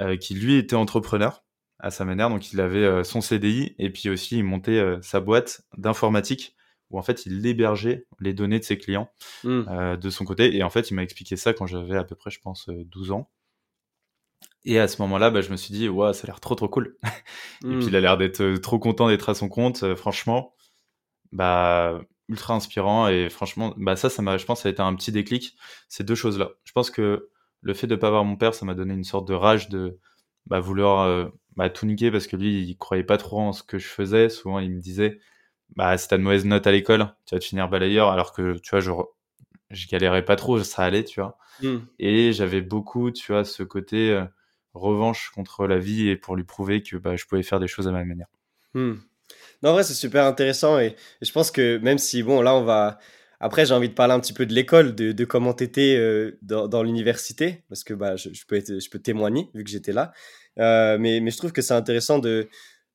mmh 0.00 0.16
qui 0.18 0.34
lui 0.34 0.56
était 0.56 0.74
entrepreneur 0.74 1.44
à 1.78 1.92
sa 1.92 2.04
manière. 2.04 2.28
Donc 2.28 2.52
il 2.52 2.60
avait 2.60 3.04
son 3.04 3.20
CDI 3.20 3.76
et 3.78 3.90
puis 3.90 4.10
aussi 4.10 4.38
il 4.38 4.44
montait 4.44 4.82
sa 5.02 5.20
boîte 5.20 5.62
d'informatique 5.76 6.56
où 6.92 6.98
en 6.98 7.02
fait 7.02 7.26
il 7.26 7.44
hébergeait 7.44 8.06
les 8.20 8.34
données 8.34 8.60
de 8.60 8.64
ses 8.64 8.78
clients 8.78 9.10
mmh. 9.42 9.62
euh, 9.68 9.96
de 9.96 10.10
son 10.10 10.24
côté. 10.24 10.54
Et 10.54 10.62
en 10.62 10.70
fait, 10.70 10.90
il 10.90 10.94
m'a 10.94 11.02
expliqué 11.02 11.36
ça 11.36 11.52
quand 11.52 11.66
j'avais 11.66 11.96
à 11.96 12.04
peu 12.04 12.14
près, 12.14 12.30
je 12.30 12.40
pense, 12.40 12.68
12 12.68 13.10
euh, 13.10 13.14
ans. 13.14 13.30
Et 14.64 14.78
à 14.78 14.86
ce 14.86 15.02
moment-là, 15.02 15.30
bah, 15.30 15.40
je 15.40 15.50
me 15.50 15.56
suis 15.56 15.74
dit, 15.74 15.88
ouais, 15.88 16.12
ça 16.12 16.24
a 16.24 16.26
l'air 16.26 16.40
trop 16.40 16.54
trop 16.54 16.68
cool. 16.68 16.96
et 17.64 17.76
puis 17.78 17.86
il 17.86 17.96
a 17.96 18.00
l'air 18.00 18.16
d'être 18.16 18.42
euh, 18.42 18.58
trop 18.58 18.78
content 18.78 19.08
d'être 19.08 19.28
à 19.28 19.34
son 19.34 19.48
compte. 19.48 19.94
franchement, 19.96 20.54
bah 21.32 22.00
ultra 22.28 22.54
inspirant 22.54 23.08
et 23.08 23.28
franchement, 23.28 23.74
bah 23.76 23.96
ça, 23.96 24.08
ça 24.08 24.22
m'a, 24.22 24.36
je 24.38 24.44
pense, 24.44 24.62
ça 24.62 24.68
a 24.68 24.72
été 24.72 24.80
un 24.80 24.94
petit 24.94 25.12
déclic. 25.12 25.56
Ces 25.88 26.04
deux 26.04 26.14
choses-là. 26.14 26.50
Je 26.64 26.72
pense 26.72 26.90
que 26.90 27.30
le 27.62 27.74
fait 27.74 27.86
de 27.86 27.96
pas 27.96 28.08
avoir 28.08 28.24
mon 28.24 28.36
père, 28.36 28.54
ça 28.54 28.64
m'a 28.64 28.74
donné 28.74 28.94
une 28.94 29.04
sorte 29.04 29.26
de 29.26 29.34
rage 29.34 29.68
de 29.68 29.98
bah, 30.46 30.60
vouloir 30.60 31.30
bah, 31.56 31.68
tout 31.70 31.86
niquer 31.86 32.10
parce 32.10 32.26
que 32.26 32.36
lui, 32.36 32.62
il 32.62 32.76
croyait 32.76 33.04
pas 33.04 33.18
trop 33.18 33.40
en 33.40 33.52
ce 33.52 33.62
que 33.62 33.78
je 33.78 33.88
faisais. 33.88 34.28
Souvent, 34.28 34.58
il 34.58 34.70
me 34.70 34.80
disait, 34.80 35.20
bah, 35.76 35.96
si 35.96 36.08
t'as 36.08 36.18
de 36.18 36.22
mauvaises 36.22 36.44
notes 36.44 36.66
à 36.66 36.72
l'école, 36.72 37.08
tu 37.26 37.34
vas 37.34 37.38
te 37.38 37.44
finir 37.44 37.68
balayeur, 37.68 38.10
alors 38.10 38.32
que, 38.32 38.58
tu 38.58 38.70
vois, 38.70 38.80
je, 38.80 38.90
je 39.70 39.88
galérais 39.88 40.24
pas 40.24 40.36
trop, 40.36 40.62
ça 40.62 40.82
allait, 40.82 41.04
tu 41.04 41.20
vois. 41.20 41.38
Hmm. 41.62 41.78
Et 41.98 42.32
j'avais 42.32 42.60
beaucoup, 42.60 43.10
tu 43.10 43.32
vois, 43.32 43.44
ce 43.44 43.62
côté 43.62 44.10
euh, 44.10 44.24
revanche 44.74 45.30
contre 45.34 45.66
la 45.66 45.78
vie 45.78 46.08
et 46.08 46.16
pour 46.16 46.36
lui 46.36 46.44
prouver 46.44 46.82
que 46.82 46.96
bah, 46.96 47.16
je 47.16 47.24
pouvais 47.24 47.42
faire 47.42 47.60
des 47.60 47.68
choses 47.68 47.88
à 47.88 47.92
ma 47.92 48.04
manière. 48.04 48.28
Hmm. 48.74 48.94
Non, 49.62 49.70
en 49.70 49.72
vrai, 49.74 49.84
c'est 49.84 49.94
super 49.94 50.24
intéressant 50.24 50.78
et, 50.78 50.96
je 51.20 51.32
pense 51.32 51.50
que 51.50 51.78
même 51.78 51.98
si, 51.98 52.22
bon, 52.22 52.42
là, 52.42 52.54
on 52.54 52.64
va. 52.64 52.98
Après, 53.40 53.66
j'ai 53.66 53.74
envie 53.74 53.88
de 53.88 53.94
parler 53.94 54.14
un 54.14 54.20
petit 54.20 54.32
peu 54.32 54.46
de 54.46 54.52
l'école, 54.52 54.94
de, 54.94 55.10
de 55.10 55.24
comment 55.24 55.52
tu 55.52 55.64
étais 55.64 55.96
euh, 55.98 56.38
dans, 56.42 56.68
dans 56.68 56.84
l'université, 56.84 57.64
parce 57.68 57.82
que 57.82 57.92
bah, 57.92 58.14
je, 58.14 58.28
je, 58.32 58.46
peux 58.46 58.54
être, 58.54 58.78
je 58.78 58.88
peux 58.88 59.00
témoigner 59.00 59.50
vu 59.52 59.64
que 59.64 59.70
j'étais 59.70 59.92
là. 59.92 60.12
Euh, 60.58 60.96
mais, 60.98 61.20
mais 61.20 61.30
je 61.30 61.38
trouve 61.38 61.52
que 61.52 61.62
c'est 61.62 61.74
intéressant 61.74 62.18
de, 62.18 62.48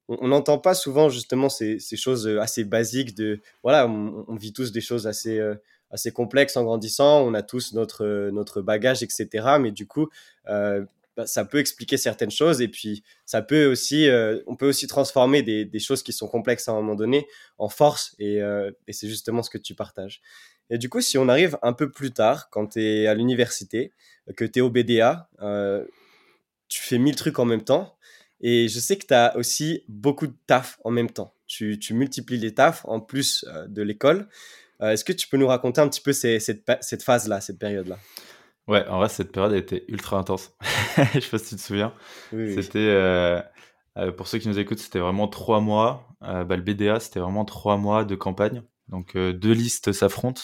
on 0.08 0.30
n'entend 0.30 0.58
pas 0.58 0.74
souvent 0.74 1.10
justement 1.10 1.50
ces, 1.50 1.80
choses 1.96 2.28
euh, 2.28 2.40
assez 2.40 2.64
basiques 2.64 3.16
de 3.16 3.42
voilà 3.64 3.88
on, 3.88 4.36
vit 4.36 4.54
tous 4.54 4.72
des 4.72 4.82
choses 4.82 5.08
assez 5.08 5.40
euh, 5.40 5.56
assez 5.92 6.12
complexes 6.12 6.58
en 6.58 6.64
grandissant 6.64 7.22
on 7.22 7.34
a 7.34 7.42
tous 7.42 7.74
notre 7.74 8.06
euh, 8.06 8.32
notre 8.32 8.62
bagage 8.62 9.04
etc 9.04 9.58
mais 9.60 9.72
du 9.72 9.88
coup 9.88 10.10
bah, 10.46 11.26
ça 11.26 11.46
peut 11.46 11.58
expliquer 11.58 11.98
certaines 11.98 12.32
choses 12.32 12.62
et 12.62 12.68
puis 12.68 13.04
ça 13.26 13.42
peut 13.42 13.66
aussi 13.66 14.08
on 14.46 14.56
peut 14.56 14.68
aussi 14.68 14.88
transformer 14.88 15.42
des, 15.42 15.80
choses 15.80 16.04
qui 16.04 16.14
sont 16.14 16.28
complexes 16.28 16.70
à 16.70 16.74
un 16.74 16.76
moment 16.76 16.96
donné 16.96 17.28
en 17.58 17.70
force 17.70 18.16
et, 18.20 18.36
et 18.36 18.94
c'est 18.94 19.08
justement 19.08 19.42
ce 19.42 19.50
que 19.50 19.58
tu 19.58 19.74
partages. 19.74 20.22
Et 20.70 20.78
du 20.78 20.90
coup 20.90 21.02
si 21.02 21.18
on 21.18 21.28
arrive 21.28 21.58
un 21.64 21.74
peu 21.74 21.92
plus 21.92 22.12
tard 22.12 22.52
quand 22.52 22.68
tu 22.68 22.84
es 22.84 23.08
à 23.08 23.16
l'université 23.16 23.92
que 24.36 24.46
tu 24.46 24.60
es 24.60 24.62
au 24.62 24.70
BDA 24.70 25.28
tu 26.68 26.84
fais 26.84 27.00
mille 27.00 27.16
trucs 27.16 27.40
en 27.40 27.46
même 27.46 27.64
temps 27.64 27.98
et 28.42 28.68
je 28.68 28.80
sais 28.80 28.98
que 28.98 29.06
tu 29.06 29.14
as 29.14 29.36
aussi 29.36 29.84
beaucoup 29.88 30.28
de 30.28 30.36
taf 30.46 30.80
en 30.84 30.92
même 30.92 31.10
temps. 31.10 31.34
Tu, 31.48 31.80
tu 31.80 31.94
multiplies 31.94 32.38
les 32.38 32.54
tafs 32.54 32.86
en 32.86 33.00
plus 33.00 33.46
euh, 33.48 33.68
de 33.68 33.82
l'école. 33.82 34.28
Euh, 34.82 34.92
est-ce 34.92 35.04
que 35.04 35.14
tu 35.14 35.28
peux 35.28 35.38
nous 35.38 35.48
raconter 35.48 35.82
un 35.82 35.88
petit 35.88 36.02
peu 36.02 36.14
cette, 36.14 36.64
cette 36.82 37.04
phase-là, 37.04 37.42
cette 37.42 37.58
période-là? 37.58 37.98
Ouais, 38.68 38.86
en 38.88 38.98
vrai, 38.98 39.10
cette 39.10 39.32
période 39.32 39.54
a 39.54 39.58
été 39.58 39.86
ultra 39.88 40.18
intense. 40.18 40.54
je 41.14 41.20
sais 41.20 41.30
pas 41.30 41.38
si 41.40 41.50
tu 41.50 41.56
te 41.56 41.62
souviens. 41.62 41.94
c'était, 42.32 42.80
euh, 42.80 43.42
pour 44.18 44.28
ceux 44.28 44.40
qui 44.40 44.50
nous 44.50 44.60
écoutent, 44.60 44.80
c'était 44.80 45.00
vraiment 45.00 45.28
trois 45.28 45.62
mois. 45.62 46.08
Bah, 46.22 46.56
le 46.56 46.62
BDA, 46.62 47.00
c'était 47.00 47.22
vraiment 47.22 47.46
trois 47.46 47.78
mois 47.78 48.04
de 48.04 48.16
campagne. 48.16 48.62
Donc, 48.90 49.16
deux 49.16 49.54
listes 49.54 49.94
s'affrontent. 49.94 50.42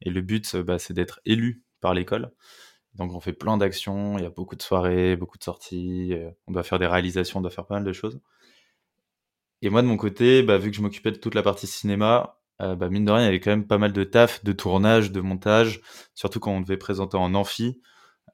Et 0.00 0.10
le 0.10 0.22
but, 0.22 0.56
bah, 0.56 0.78
c'est 0.78 0.94
d'être 0.94 1.20
élu 1.26 1.62
par 1.80 1.92
l'école. 1.92 2.32
Donc 2.98 3.14
on 3.14 3.20
fait 3.20 3.32
plein 3.32 3.56
d'actions, 3.56 4.18
il 4.18 4.24
y 4.24 4.26
a 4.26 4.30
beaucoup 4.30 4.56
de 4.56 4.62
soirées, 4.62 5.16
beaucoup 5.16 5.38
de 5.38 5.44
sorties, 5.44 6.10
euh, 6.12 6.30
on 6.48 6.52
doit 6.52 6.64
faire 6.64 6.80
des 6.80 6.86
réalisations, 6.86 7.38
on 7.38 7.42
doit 7.42 7.50
faire 7.50 7.66
pas 7.66 7.76
mal 7.76 7.84
de 7.84 7.92
choses. 7.92 8.20
Et 9.62 9.70
moi 9.70 9.82
de 9.82 9.86
mon 9.86 9.96
côté, 9.96 10.42
bah, 10.42 10.58
vu 10.58 10.70
que 10.70 10.76
je 10.76 10.82
m'occupais 10.82 11.12
de 11.12 11.16
toute 11.16 11.36
la 11.36 11.42
partie 11.42 11.68
cinéma, 11.68 12.40
euh, 12.60 12.74
bah, 12.74 12.88
mine 12.88 13.04
de 13.04 13.12
rien, 13.12 13.22
il 13.22 13.24
y 13.24 13.28
avait 13.28 13.40
quand 13.40 13.50
même 13.50 13.66
pas 13.66 13.78
mal 13.78 13.92
de 13.92 14.02
taf, 14.02 14.42
de 14.44 14.52
tournage, 14.52 15.12
de 15.12 15.20
montage, 15.20 15.80
surtout 16.14 16.40
quand 16.40 16.50
on 16.50 16.60
devait 16.60 16.76
présenter 16.76 17.16
en 17.16 17.34
amphi 17.34 17.80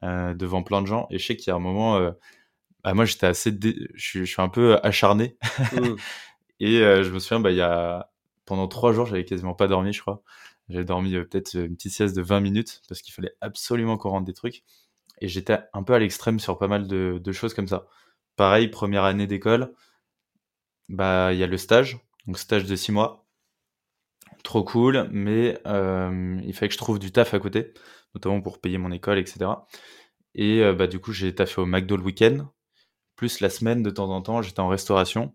euh, 0.02 0.34
devant 0.34 0.62
plein 0.62 0.80
de 0.80 0.86
gens. 0.86 1.06
Et 1.10 1.18
je 1.18 1.26
sais 1.26 1.36
qu'il 1.36 1.48
y 1.48 1.52
a 1.52 1.56
un 1.56 1.60
moment, 1.60 2.00
bah, 2.82 2.94
moi 2.94 3.04
j'étais 3.04 3.26
assez, 3.26 3.54
je, 3.94 4.24
suis, 4.24 4.40
un 4.40 4.48
peu 4.48 4.78
acharné. 4.82 5.36
Mmh. 5.72 5.96
et 6.60 6.78
je 6.78 7.10
me 7.10 7.18
souviens, 7.18 7.40
bah, 7.40 7.50
il 7.50 7.58
y 7.58 7.62
a 7.62 8.10
pendant 8.46 8.68
trois 8.68 8.92
jours, 8.92 9.06
j'avais 9.06 9.24
quasiment 9.24 9.54
pas 9.54 9.66
dormi, 9.66 9.92
je 9.92 10.00
crois. 10.00 10.22
J'avais 10.68 10.84
dormi 10.84 11.14
euh, 11.14 11.24
peut-être 11.24 11.54
une 11.54 11.76
petite 11.76 11.92
sieste 11.92 12.16
de 12.16 12.22
20 12.22 12.40
minutes 12.40 12.82
parce 12.88 13.02
qu'il 13.02 13.12
fallait 13.12 13.34
absolument 13.40 13.96
qu'on 13.96 14.10
rentre 14.10 14.26
des 14.26 14.32
trucs. 14.32 14.64
Et 15.20 15.28
j'étais 15.28 15.58
un 15.72 15.82
peu 15.82 15.94
à 15.94 15.98
l'extrême 15.98 16.40
sur 16.40 16.58
pas 16.58 16.68
mal 16.68 16.88
de, 16.88 17.32
choses 17.32 17.54
comme 17.54 17.68
ça. 17.68 17.86
Pareil, 18.36 18.68
première 18.68 19.04
année 19.04 19.26
d'école, 19.26 19.72
bah 20.88 21.32
il 21.32 21.38
y 21.38 21.44
a 21.44 21.46
le 21.46 21.56
stage, 21.56 21.98
donc 22.26 22.38
stage 22.38 22.64
de 22.64 22.76
6 22.76 22.92
mois. 22.92 23.26
Trop 24.42 24.64
cool, 24.64 25.08
mais 25.12 25.58
euh, 25.66 26.40
il 26.44 26.52
fallait 26.52 26.68
que 26.68 26.74
je 26.74 26.78
trouve 26.78 26.98
du 26.98 27.12
taf 27.12 27.32
à 27.32 27.38
côté, 27.38 27.72
notamment 28.14 28.40
pour 28.40 28.60
payer 28.60 28.78
mon 28.78 28.90
école, 28.90 29.18
etc. 29.18 29.50
Et 30.34 30.60
euh, 30.62 30.74
bah 30.74 30.86
du 30.88 30.98
coup 30.98 31.12
j'ai 31.12 31.34
taffé 31.34 31.60
au 31.60 31.66
McDo 31.66 31.96
le 31.96 32.02
week-end, 32.02 32.48
plus 33.16 33.40
la 33.40 33.50
semaine 33.50 33.82
de 33.82 33.90
temps 33.90 34.10
en 34.10 34.20
temps 34.22 34.42
j'étais 34.42 34.60
en 34.60 34.68
restauration 34.68 35.34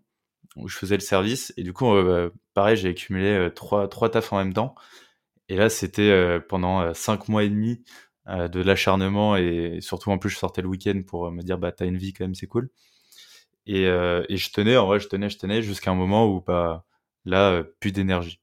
où 0.56 0.68
je 0.68 0.76
faisais 0.76 0.96
le 0.96 1.00
service 1.00 1.52
et 1.56 1.62
du 1.62 1.72
coup 1.72 1.86
bah, 1.92 2.30
pareil 2.54 2.76
j'ai 2.76 2.90
accumulé 2.90 3.50
trois 3.54 3.88
trois 3.88 4.10
tafs 4.10 4.32
en 4.32 4.38
même 4.38 4.52
temps 4.52 4.74
Et 5.50 5.56
là, 5.56 5.68
c'était 5.68 6.38
pendant 6.48 6.94
cinq 6.94 7.28
mois 7.28 7.42
et 7.42 7.48
demi 7.48 7.82
de 8.28 8.60
l'acharnement 8.60 9.36
et 9.36 9.78
surtout 9.80 10.12
en 10.12 10.18
plus 10.18 10.30
je 10.30 10.36
sortais 10.36 10.62
le 10.62 10.68
week-end 10.68 11.02
pour 11.04 11.28
me 11.32 11.42
dire 11.42 11.58
bah 11.58 11.72
t'as 11.72 11.86
une 11.86 11.96
vie 11.96 12.12
quand 12.12 12.22
même 12.22 12.36
c'est 12.36 12.46
cool. 12.46 12.70
Et, 13.66 13.82
et, 13.82 14.36
je 14.36 14.52
tenais 14.52 14.76
en 14.76 14.86
vrai 14.86 15.00
je 15.00 15.08
tenais 15.08 15.28
je 15.28 15.38
tenais 15.38 15.60
jusqu'à 15.60 15.90
un 15.90 15.96
moment 15.96 16.28
où 16.28 16.40
bah 16.40 16.86
là 17.24 17.64
plus 17.80 17.90
d'énergie. 17.90 18.40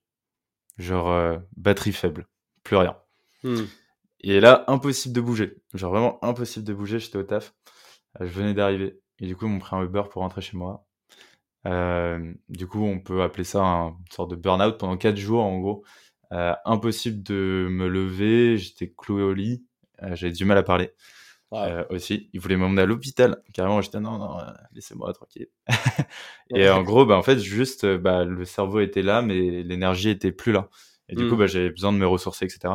Genre 0.77 1.39
batterie 1.55 1.93
faible 1.93 2.27
plus 2.63 2.75
rien. 2.75 2.97
Mmh. 3.43 3.61
et 4.21 4.41
là 4.41 4.65
impossible 4.67 5.15
de 5.15 5.21
bouger. 5.21 5.61
Genre 5.73 5.91
vraiment 5.91 6.19
impossible 6.25 6.65
de 6.65 6.73
bouger 6.73 6.99
j'étais 6.99 7.17
au 7.17 7.23
taf. 7.23 7.53
Je 8.19 8.25
venais 8.25 8.53
d'arriver. 8.53 8.99
Et 9.21 9.27
du 9.27 9.37
coup 9.37 9.45
ils 9.45 9.51
m'ont 9.51 9.59
pris 9.59 9.77
un 9.77 9.83
Uber 9.83 10.03
pour 10.11 10.23
rentrer 10.23 10.41
chez 10.41 10.57
moi. 10.57 10.85
Euh, 11.67 12.33
du 12.49 12.67
coup, 12.67 12.83
on 12.83 12.99
peut 12.99 13.21
appeler 13.21 13.43
ça 13.43 13.61
un, 13.61 13.89
une 13.89 14.11
sorte 14.11 14.31
de 14.31 14.35
burn-out 14.35 14.77
pendant 14.77 14.97
4 14.97 15.17
jours 15.17 15.43
en 15.43 15.59
gros. 15.59 15.83
Euh, 16.33 16.53
impossible 16.65 17.23
de 17.23 17.67
me 17.69 17.87
lever, 17.87 18.57
j'étais 18.57 18.93
cloué 18.95 19.23
au 19.23 19.33
lit, 19.33 19.65
euh, 20.03 20.15
j'avais 20.15 20.33
du 20.33 20.45
mal 20.45 20.57
à 20.57 20.63
parler. 20.63 20.91
aussi, 21.89 22.29
ils 22.33 22.39
voulaient 22.39 22.57
m'emmener 22.57 22.81
à 22.81 22.85
l'hôpital. 22.85 23.41
Carrément, 23.53 23.81
j'étais 23.81 23.99
non, 23.99 24.17
non, 24.17 24.37
laissez-moi 24.73 25.13
tranquille. 25.13 25.47
et 26.53 26.69
en 26.69 26.83
gros, 26.83 27.05
bah, 27.05 27.17
en 27.17 27.23
fait, 27.23 27.39
juste, 27.39 27.85
bah, 27.85 28.25
le 28.25 28.43
cerveau 28.45 28.81
était 28.81 29.01
là, 29.01 29.21
mais 29.21 29.63
l'énergie 29.63 30.09
était 30.09 30.33
plus 30.33 30.51
là. 30.51 30.69
Et 31.09 31.15
du 31.15 31.29
coup, 31.29 31.35
mmh. 31.35 31.39
bah, 31.39 31.47
j'avais 31.47 31.69
besoin 31.69 31.93
de 31.93 31.97
me 31.97 32.07
ressourcer, 32.07 32.45
etc. 32.45 32.73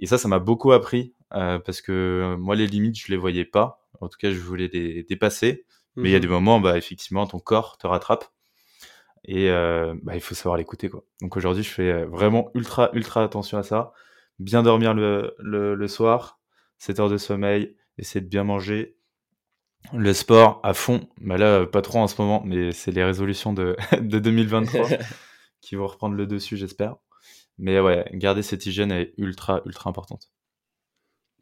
Et 0.00 0.06
ça, 0.06 0.18
ça 0.18 0.26
m'a 0.26 0.40
beaucoup 0.40 0.72
appris 0.72 1.14
parce 1.30 1.80
que 1.82 2.34
moi, 2.38 2.56
les 2.56 2.66
limites, 2.66 2.98
je 2.98 3.12
les 3.12 3.16
voyais 3.16 3.44
pas. 3.44 3.86
En 4.00 4.08
tout 4.08 4.18
cas, 4.18 4.32
je 4.32 4.38
voulais 4.38 4.68
les 4.72 5.04
dépasser. 5.04 5.64
Mais 5.96 6.08
il 6.08 6.12
y 6.12 6.14
a 6.14 6.18
mmh 6.18 6.22
des 6.22 6.28
moments, 6.28 6.60
bah, 6.60 6.78
effectivement, 6.78 7.26
ton 7.26 7.38
corps 7.38 7.76
te 7.78 7.86
rattrape. 7.86 8.24
Et 9.24 9.50
euh, 9.50 9.94
bah, 10.02 10.14
il 10.14 10.20
faut 10.20 10.34
savoir 10.34 10.56
l'écouter. 10.56 10.88
quoi. 10.88 11.04
Donc 11.20 11.36
aujourd'hui, 11.36 11.62
je 11.62 11.70
fais 11.70 12.04
vraiment 12.04 12.50
ultra, 12.54 12.90
ultra 12.92 13.22
attention 13.22 13.58
à 13.58 13.62
ça. 13.62 13.92
Bien 14.38 14.62
dormir 14.62 14.94
le, 14.94 15.34
le, 15.38 15.88
soir, 15.88 16.40
7 16.78 17.00
heures 17.00 17.10
de 17.10 17.18
sommeil, 17.18 17.76
essayer 17.98 18.22
de 18.22 18.28
bien 18.28 18.44
manger. 18.44 18.96
Le 19.94 20.12
sport 20.12 20.60
à 20.62 20.74
fond, 20.74 21.08
bah 21.20 21.38
là, 21.38 21.66
pas 21.66 21.82
trop 21.82 21.98
en 21.98 22.06
ce 22.06 22.20
moment, 22.20 22.42
mais 22.44 22.72
c'est 22.72 22.90
les 22.90 23.04
résolutions 23.04 23.52
de, 23.52 23.76
de 24.00 24.18
2023 24.18 24.88
qui 25.60 25.74
vont 25.74 25.86
reprendre 25.86 26.14
le 26.14 26.26
dessus, 26.26 26.56
j'espère. 26.56 26.96
Mais 27.58 27.78
ouais, 27.80 28.08
garder 28.14 28.42
cette 28.42 28.64
hygiène 28.64 28.92
est 28.92 29.12
ultra, 29.18 29.60
ultra 29.66 29.90
importante. 29.90 30.30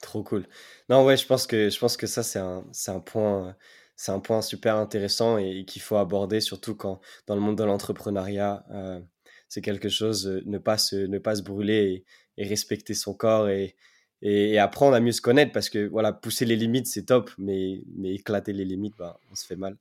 Trop 0.02 0.22
cool. 0.22 0.46
Non, 0.88 1.04
ouais, 1.04 1.16
je 1.16 1.26
pense 1.26 1.46
que, 1.46 1.70
je 1.70 1.78
pense 1.78 1.96
que 1.96 2.06
ça, 2.06 2.22
c'est 2.22 2.38
un, 2.38 2.64
un 2.88 3.00
point 3.00 3.56
c'est 3.98 4.12
un 4.12 4.20
point 4.20 4.42
super 4.42 4.76
intéressant 4.76 5.38
et, 5.38 5.64
qu'il 5.64 5.82
faut 5.82 5.96
aborder, 5.96 6.40
surtout 6.40 6.76
quand 6.76 7.00
dans 7.26 7.34
le 7.34 7.40
monde 7.40 7.58
de 7.58 7.64
l'entrepreneuriat, 7.64 8.64
euh, 8.70 9.00
c'est 9.48 9.60
quelque 9.60 9.88
chose, 9.88 10.28
euh, 10.28 10.40
ne, 10.46 10.58
pas 10.58 10.78
se, 10.78 10.94
ne 10.94 11.18
pas 11.18 11.34
se 11.34 11.42
brûler 11.42 12.04
et, 12.36 12.44
respecter 12.44 12.94
son 12.94 13.12
corps 13.12 13.48
et, 13.48 13.74
et, 14.22 14.56
apprendre 14.60 14.94
à 14.94 15.00
mieux 15.00 15.10
se 15.10 15.20
connaître 15.20 15.50
parce 15.50 15.68
que 15.68 15.88
voilà, 15.88 16.12
pousser 16.12 16.44
les 16.44 16.54
limites, 16.54 16.86
c'est 16.86 17.06
top, 17.06 17.32
mais, 17.38 17.82
mais 17.96 18.14
éclater 18.14 18.52
les 18.52 18.64
limites, 18.64 18.94
bah, 18.96 19.18
on 19.32 19.34
se 19.34 19.44
fait 19.44 19.56
mal. 19.56 19.76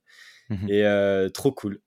Mmh 0.50 0.68
et 0.68 0.84
euh, 0.84 1.28
trop 1.28 1.52
cool. 1.52 1.80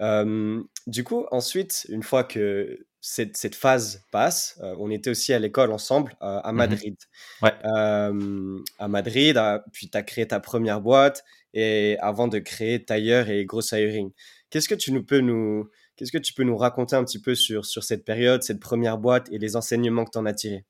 du 0.00 1.04
coup, 1.04 1.26
ensuite, 1.30 1.86
une 1.90 2.02
fois 2.02 2.24
que 2.24 2.86
cette, 3.00 3.36
cette 3.36 3.54
phase 3.54 4.04
passe, 4.10 4.58
on 4.78 4.90
était 4.90 5.10
aussi 5.10 5.32
à 5.32 5.38
l'école 5.38 5.70
ensemble 5.70 6.16
à 6.20 6.50
mmh 6.50 6.56
Madrid. 6.56 6.96
Ouais. 7.40 7.52
à 7.62 8.88
Madrid, 8.88 9.40
puis 9.72 9.88
tu 9.88 9.96
as 9.96 10.02
créé 10.02 10.26
ta 10.26 10.40
première 10.40 10.80
boîte 10.80 11.22
et 11.54 11.96
avant 12.00 12.28
de 12.28 12.38
créer 12.38 12.84
Tailleur 12.84 13.28
et 13.28 13.44
Gross 13.44 13.72
Hiring. 13.72 14.10
Qu'est-ce 14.50 14.68
que 14.68 14.74
tu 14.74 14.92
nous 14.92 15.04
peux 15.04 15.20
nous 15.20 15.68
qu'est-ce 15.96 16.12
que 16.12 16.18
tu 16.18 16.32
peux 16.32 16.44
nous 16.44 16.56
raconter 16.56 16.94
un 16.94 17.04
petit 17.04 17.20
peu 17.20 17.34
sur, 17.34 17.66
sur 17.66 17.82
cette 17.82 18.04
période, 18.04 18.42
cette 18.42 18.60
première 18.60 18.98
boîte 18.98 19.28
et 19.32 19.38
les 19.38 19.56
enseignements 19.56 20.04
que 20.04 20.10
tu 20.12 20.18
en 20.18 20.26
as 20.26 20.34
tirés? 20.34 20.64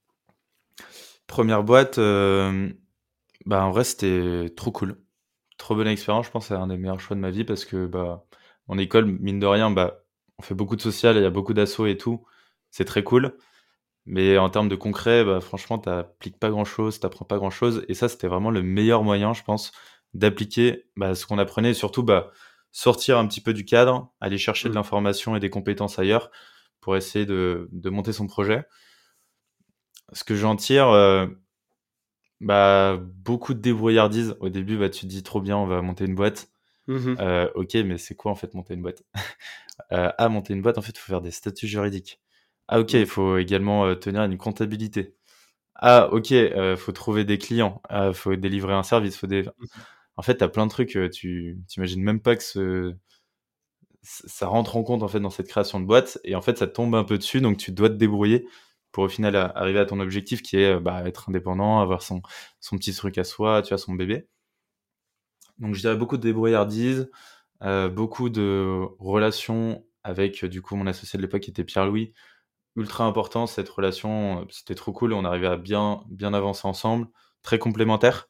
Première 1.26 1.62
boîte, 1.62 1.98
bah 1.98 3.64
en 3.64 3.70
vrai 3.70 3.84
c'était 3.84 4.48
trop 4.56 4.72
cool. 4.72 4.98
Trop 5.58 5.74
bonne 5.74 5.88
expérience, 5.88 6.26
je 6.26 6.30
pense 6.30 6.46
c'est 6.46 6.54
un 6.54 6.68
des 6.68 6.78
meilleurs 6.78 7.00
choix 7.00 7.16
de 7.16 7.20
ma 7.20 7.30
vie 7.30 7.44
parce 7.44 7.64
que 7.64 7.86
bah 7.86 8.24
en 8.68 8.78
école, 8.78 9.06
mine 9.06 9.38
de 9.38 9.46
rien, 9.46 9.70
bah 9.70 10.04
on 10.38 10.42
fait 10.42 10.54
beaucoup 10.54 10.76
de 10.76 10.80
social, 10.80 11.16
il 11.16 11.22
y 11.22 11.26
a 11.26 11.30
beaucoup 11.30 11.54
d'assauts 11.54 11.86
et 11.86 11.96
tout. 11.96 12.24
C'est 12.70 12.84
très 12.84 13.02
cool. 13.02 13.36
Mais 14.06 14.38
en 14.38 14.48
termes 14.48 14.68
de 14.68 14.76
concret, 14.76 15.24
bah, 15.24 15.40
franchement, 15.40 15.78
tu 15.78 15.90
n'appliques 15.90 16.38
pas 16.38 16.50
grand-chose, 16.50 16.98
tu 16.98 17.04
n'apprends 17.06 17.26
pas 17.26 17.36
grand-chose. 17.36 17.84
Et 17.88 17.94
ça, 17.94 18.08
c'était 18.08 18.28
vraiment 18.28 18.50
le 18.50 18.62
meilleur 18.62 19.02
moyen, 19.04 19.34
je 19.34 19.42
pense, 19.42 19.72
d'appliquer 20.14 20.86
bah, 20.96 21.14
ce 21.14 21.26
qu'on 21.26 21.38
apprenait 21.38 21.70
et 21.70 21.74
surtout 21.74 22.02
bah, 22.02 22.30
sortir 22.72 23.18
un 23.18 23.26
petit 23.26 23.40
peu 23.40 23.52
du 23.52 23.64
cadre, 23.64 24.12
aller 24.20 24.38
chercher 24.38 24.68
de 24.68 24.74
mmh. 24.74 24.76
l'information 24.76 25.36
et 25.36 25.40
des 25.40 25.50
compétences 25.50 25.98
ailleurs 25.98 26.30
pour 26.80 26.96
essayer 26.96 27.26
de, 27.26 27.68
de 27.72 27.90
monter 27.90 28.12
son 28.12 28.26
projet. 28.26 28.64
Ce 30.12 30.24
que 30.24 30.34
j'en 30.34 30.56
tire, 30.56 30.88
euh, 30.88 31.26
bah, 32.40 32.98
beaucoup 32.98 33.54
de 33.54 33.60
débrouillardise. 33.60 34.36
Au 34.40 34.48
début, 34.48 34.78
bah, 34.78 34.88
tu 34.88 35.02
te 35.02 35.06
dis 35.06 35.22
trop 35.22 35.40
bien, 35.40 35.56
on 35.56 35.66
va 35.66 35.82
monter 35.82 36.04
une 36.04 36.14
boîte. 36.14 36.48
Mmh 36.86 37.16
euh, 37.20 37.50
ok, 37.54 37.74
mais 37.84 37.98
c'est 37.98 38.14
quoi 38.14 38.32
en 38.32 38.34
fait 38.34 38.54
monter 38.54 38.74
une 38.74 38.82
boîte? 38.82 39.02
Euh, 39.92 40.10
Ah, 40.18 40.28
monter 40.28 40.54
une 40.54 40.60
boîte, 40.60 40.76
en 40.76 40.82
fait, 40.82 40.90
il 40.90 40.98
faut 40.98 41.12
faire 41.12 41.20
des 41.20 41.30
statuts 41.30 41.68
juridiques. 41.68 42.20
Ah, 42.66 42.80
ok, 42.80 42.94
il 42.94 43.06
faut 43.06 43.38
également 43.38 43.94
tenir 43.94 44.24
une 44.24 44.36
comptabilité. 44.36 45.14
Ah, 45.76 46.08
ok, 46.12 46.32
il 46.32 46.74
faut 46.76 46.90
trouver 46.90 47.24
des 47.24 47.38
clients, 47.38 47.80
il 47.84 47.94
ah, 47.94 48.12
faut 48.12 48.34
délivrer 48.34 48.74
un 48.74 48.82
service, 48.82 49.16
faut 49.16 49.28
des... 49.28 49.44
En 50.18 50.22
fait, 50.22 50.36
tu 50.38 50.44
as 50.44 50.48
plein 50.48 50.66
de 50.66 50.70
trucs, 50.70 50.96
euh, 50.96 51.08
tu 51.08 51.58
t'imagines 51.68 52.02
même 52.02 52.20
pas 52.20 52.36
que 52.36 52.42
ça 54.02 54.46
rentre 54.48 54.76
en 54.76 54.82
compte 54.82 55.02
en 55.02 55.08
fait 55.08 55.20
dans 55.20 55.30
cette 55.30 55.48
création 55.48 55.80
de 55.80 55.86
boîte 55.86 56.18
et 56.24 56.34
en 56.34 56.42
fait 56.42 56.58
ça 56.58 56.66
tombe 56.66 56.94
un 56.94 57.04
peu 57.04 57.18
dessus 57.18 57.40
donc 57.40 57.58
tu 57.58 57.72
dois 57.72 57.88
te 57.90 57.94
débrouiller 57.94 58.48
pour 58.92 59.04
au 59.04 59.08
final 59.08 59.36
arriver 59.36 59.78
à 59.80 59.86
ton 59.86 60.00
objectif 60.00 60.42
qui 60.42 60.56
est 60.56 60.78
bah, 60.80 61.02
être 61.06 61.28
indépendant, 61.28 61.80
avoir 61.80 62.02
son, 62.02 62.22
petit 62.72 62.94
truc 62.94 63.18
à 63.18 63.24
soi, 63.24 63.62
tu 63.62 63.74
as 63.74 63.78
son 63.78 63.94
bébé. 63.94 64.26
Donc 65.58 65.74
je 65.74 65.80
dirais 65.80 65.96
beaucoup 65.96 66.16
de 66.16 66.22
débrouillardise, 66.22 67.10
euh, 67.62 67.88
beaucoup 67.88 68.30
de 68.30 68.86
relations 68.98 69.84
avec 70.04 70.44
du 70.44 70.62
coup 70.62 70.76
mon 70.76 70.86
associé 70.86 71.16
de 71.16 71.22
l'époque 71.22 71.42
qui 71.42 71.50
était 71.50 71.64
Pierre-Louis, 71.64 72.12
ultra 72.76 73.04
important 73.04 73.46
cette 73.46 73.68
relation, 73.68 74.46
c'était 74.50 74.74
trop 74.74 74.92
cool, 74.92 75.12
on 75.12 75.24
arrivait 75.24 75.48
à 75.48 75.56
bien 75.56 76.02
bien 76.08 76.34
avancer 76.34 76.66
ensemble, 76.66 77.08
très 77.42 77.58
complémentaire. 77.58 78.28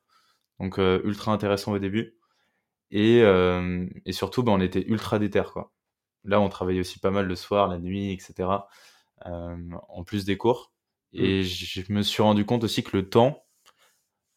Donc 0.61 0.79
euh, 0.79 1.01
ultra 1.05 1.33
intéressant 1.33 1.73
au 1.73 1.79
début. 1.79 2.15
Et, 2.91 3.21
euh, 3.23 3.87
et 4.07 4.13
surtout, 4.13 4.43
bah, 4.43 4.53
on 4.53 4.61
était 4.61 4.85
ultra 4.87 5.19
déter. 5.19 5.43
Quoi. 5.53 5.73
Là, 6.25 6.41
on 6.41 6.49
travaillait 6.49 6.81
aussi 6.81 6.99
pas 6.99 7.11
mal 7.11 7.27
le 7.27 7.37
soir, 7.37 7.69
la 7.69 7.79
nuit, 7.79 8.13
etc. 8.13 8.49
Euh, 9.27 9.57
en 9.89 10.05
plus 10.05 10.25
des 10.25 10.37
cours. 10.37 10.73
Mm. 11.13 11.25
Et 11.25 11.43
je 11.43 11.93
me 11.93 12.03
suis 12.03 12.23
rendu 12.23 12.45
compte 12.45 12.65
aussi 12.65 12.83
que 12.83 12.97
le 12.97 13.09
temps, 13.09 13.45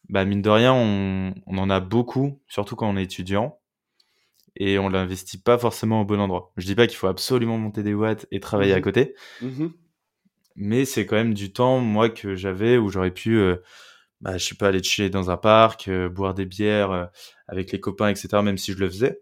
bah, 0.09 0.25
mine 0.25 0.41
de 0.41 0.49
rien, 0.49 0.73
on, 0.73 1.33
on, 1.47 1.57
en 1.57 1.69
a 1.69 1.79
beaucoup, 1.79 2.41
surtout 2.47 2.75
quand 2.75 2.89
on 2.89 2.97
est 2.97 3.03
étudiant. 3.03 3.57
Et 4.57 4.77
on 4.77 4.89
l'investit 4.89 5.41
pas 5.41 5.57
forcément 5.57 6.01
au 6.01 6.05
bon 6.05 6.19
endroit. 6.19 6.51
Je 6.57 6.65
dis 6.65 6.75
pas 6.75 6.85
qu'il 6.85 6.97
faut 6.97 7.07
absolument 7.07 7.57
monter 7.57 7.83
des 7.83 7.93
watts 7.93 8.25
et 8.31 8.41
travailler 8.41 8.73
à 8.73 8.79
mm-hmm. 8.79 8.81
côté. 8.81 9.15
Mm-hmm. 9.41 9.71
Mais 10.57 10.83
c'est 10.83 11.05
quand 11.05 11.15
même 11.15 11.33
du 11.33 11.53
temps, 11.53 11.79
moi, 11.79 12.09
que 12.09 12.35
j'avais 12.35 12.77
où 12.77 12.89
j'aurais 12.89 13.13
pu 13.13 13.39
bah, 14.21 14.37
je 14.37 14.43
suis 14.43 14.55
pas 14.55 14.67
aller 14.67 14.83
chiller 14.83 15.09
dans 15.09 15.31
un 15.31 15.37
parc, 15.37 15.87
euh, 15.87 16.07
boire 16.07 16.33
des 16.33 16.45
bières 16.45 16.91
euh, 16.91 17.05
avec 17.47 17.71
les 17.71 17.79
copains, 17.79 18.09
etc., 18.09 18.29
même 18.43 18.57
si 18.57 18.73
je 18.73 18.77
le 18.77 18.89
faisais. 18.89 19.21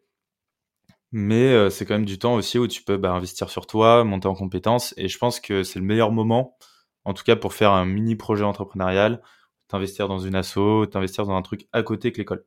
Mais 1.12 1.54
euh, 1.54 1.70
c'est 1.70 1.86
quand 1.86 1.96
même 1.96 2.06
du 2.06 2.20
temps 2.20 2.36
aussi 2.36 2.60
où 2.60 2.68
tu 2.68 2.84
peux 2.84 2.98
bah, 2.98 3.12
investir 3.14 3.50
sur 3.50 3.66
toi, 3.66 4.04
monter 4.04 4.28
en 4.28 4.36
compétences. 4.36 4.94
Et 4.98 5.08
je 5.08 5.18
pense 5.18 5.40
que 5.40 5.64
c'est 5.64 5.80
le 5.80 5.86
meilleur 5.86 6.12
moment, 6.12 6.58
en 7.06 7.14
tout 7.14 7.24
cas 7.24 7.36
pour 7.36 7.54
faire 7.54 7.72
un 7.72 7.86
mini 7.86 8.16
projet 8.16 8.44
entrepreneurial, 8.44 9.22
t'investir 9.70 10.08
dans 10.08 10.20
une 10.20 10.36
asso, 10.36 10.86
t'investir 10.92 11.26
dans 11.26 11.36
un 11.36 11.42
truc 11.42 11.68
à 11.72 11.82
côté 11.82 12.12
que 12.12 12.18
l'école. 12.18 12.46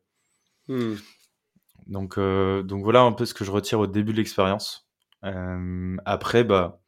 Mmh. 0.69 0.95
Donc, 1.89 2.19
donc 2.19 2.85
voilà 2.85 3.01
un 3.01 3.13
peu 3.13 3.25
ce 3.25 3.35
que 3.35 3.45
je 3.45 3.51
retire 3.51 3.81
au 3.81 3.89
début 3.89 4.13
de 4.13 4.19
l'expérience. 4.19 4.89
après, 6.05 6.45
bah, 6.45 6.81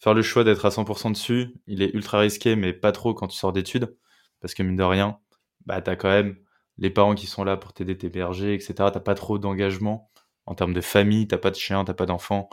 faire 0.00 0.12
le 0.12 0.22
choix 0.22 0.44
d'être 0.44 0.66
à 0.66 0.70
100% 0.70 1.12
dessus, 1.12 1.54
il 1.66 1.82
est 1.82 1.94
ultra 1.94 2.18
risqué, 2.18 2.56
mais 2.56 2.74
pas 2.74 2.92
trop 2.92 3.14
quand 3.14 3.28
tu 3.28 3.38
sors 3.38 3.52
d'études. 3.52 3.96
Parce 4.40 4.54
que 4.54 4.62
mine 4.62 4.76
de 4.76 4.82
rien, 4.82 5.18
bah, 5.66 5.80
tu 5.82 5.90
as 5.90 5.96
quand 5.96 6.08
même 6.08 6.36
les 6.78 6.90
parents 6.90 7.14
qui 7.14 7.26
sont 7.26 7.44
là 7.44 7.56
pour 7.56 7.72
t'aider, 7.72 7.96
t'héberger, 7.96 8.54
etc. 8.54 8.74
T'as 8.92 9.00
pas 9.00 9.14
trop 9.14 9.38
d'engagement 9.38 10.10
en 10.46 10.54
termes 10.54 10.74
de 10.74 10.80
famille, 10.80 11.26
t'as 11.28 11.38
pas 11.38 11.50
de 11.50 11.56
chien, 11.56 11.84
t'as 11.84 11.94
pas 11.94 12.06
d'enfant, 12.06 12.48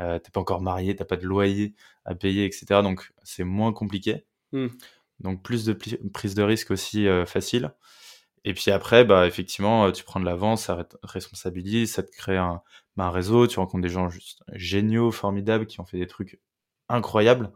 euh, 0.00 0.18
t'es 0.18 0.30
pas 0.30 0.40
encore 0.40 0.62
marié, 0.62 0.96
t'as 0.96 1.04
pas 1.04 1.16
de 1.16 1.26
loyer 1.26 1.74
à 2.04 2.14
payer, 2.14 2.44
etc. 2.44 2.82
Donc 2.82 3.12
c'est 3.22 3.44
moins 3.44 3.72
compliqué. 3.72 4.26
Hmm. 4.52 4.68
Donc 5.20 5.42
plus 5.42 5.64
de 5.64 5.72
prise 6.12 6.34
de 6.34 6.42
risque 6.42 6.70
aussi 6.70 7.06
euh, 7.08 7.26
facile. 7.26 7.72
Et 8.44 8.54
puis 8.54 8.70
après, 8.70 9.04
bah 9.04 9.26
effectivement, 9.26 9.90
tu 9.92 10.04
prends 10.04 10.20
de 10.20 10.24
l'avance, 10.24 10.64
ça 10.66 10.84
te 10.84 10.96
responsabilise, 11.02 11.92
ça 11.92 12.02
te 12.02 12.10
crée 12.12 12.36
un, 12.36 12.62
bah, 12.96 13.06
un, 13.06 13.10
réseau, 13.10 13.46
tu 13.48 13.58
rencontres 13.58 13.82
des 13.82 13.88
gens 13.88 14.08
juste 14.08 14.42
géniaux, 14.52 15.10
formidables, 15.10 15.66
qui 15.66 15.80
ont 15.80 15.84
fait 15.86 15.98
des 15.98 16.06
trucs 16.06 16.40
incroyables. 16.88 17.52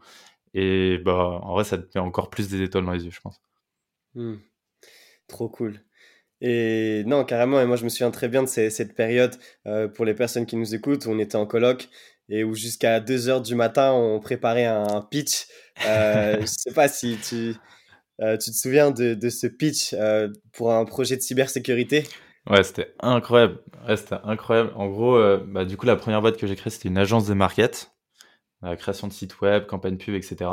Et 0.55 0.99
bah 0.99 1.41
en 1.43 1.55
vrai, 1.55 1.65
ça 1.65 1.79
te 1.79 1.87
met 1.99 2.05
encore 2.05 2.31
plus 2.31 2.49
des 2.49 2.63
étoiles 2.63 2.85
dans 2.87 2.93
les 2.93 3.05
yeux, 3.05 3.13
je 3.13 3.21
pense. 3.21 3.41
Mmh. 4.15 4.37
Trop 5.29 5.49
cool. 5.49 5.81
Et 6.41 7.03
non, 7.07 7.25
carrément, 7.25 7.61
et 7.61 7.67
moi 7.67 7.77
je 7.77 7.85
me 7.85 7.89
souviens 7.89 8.11
très 8.11 8.29
bien 8.29 8.43
de 8.43 8.49
cette 8.49 8.95
période, 8.95 9.37
euh, 9.67 9.89
pour 9.89 10.05
les 10.05 10.15
personnes 10.15 10.47
qui 10.47 10.57
nous 10.57 10.75
écoutent, 10.75 11.07
où 11.07 11.11
on 11.11 11.19
était 11.19 11.37
en 11.37 11.47
colloque, 11.47 11.89
et 12.29 12.45
où 12.45 12.55
jusqu'à 12.55 13.01
2 13.01 13.29
heures 13.29 13.43
du 13.43 13.55
matin, 13.55 13.93
on 13.93 14.21
préparait 14.21 14.65
un 14.65 15.03
pitch. 15.11 15.47
Euh, 15.87 16.37
je 16.41 16.47
sais 16.47 16.73
pas 16.73 16.89
si 16.89 17.19
tu, 17.19 17.55
euh, 18.23 18.39
tu 18.39 18.51
te 18.51 18.57
souviens 18.57 18.91
de, 18.91 19.15
de 19.15 19.29
ce 19.29 19.47
pitch 19.47 19.95
pour 20.53 20.73
un 20.73 20.85
projet 20.85 21.17
de 21.17 21.23
cybersécurité 21.23 22.05
Ouais, 22.49 22.63
c'était 22.63 22.95
incroyable. 23.01 23.59
Ouais, 23.87 23.97
c'était 23.99 24.17
incroyable. 24.25 24.73
En 24.75 24.89
gros, 24.89 25.21
bah, 25.47 25.67
du 25.67 25.77
coup, 25.77 25.85
la 25.85 25.97
première 25.97 26.23
boîte 26.23 26.39
que 26.39 26.47
j'ai 26.47 26.57
créée, 26.57 26.71
c'était 26.71 26.89
une 26.89 26.97
agence 26.97 27.27
de 27.27 27.35
market, 27.35 27.93
la 28.63 28.77
création 28.77 29.09
de 29.09 29.13
sites 29.13 29.41
web, 29.43 29.67
campagne 29.67 29.99
pub, 29.99 30.15
etc. 30.15 30.51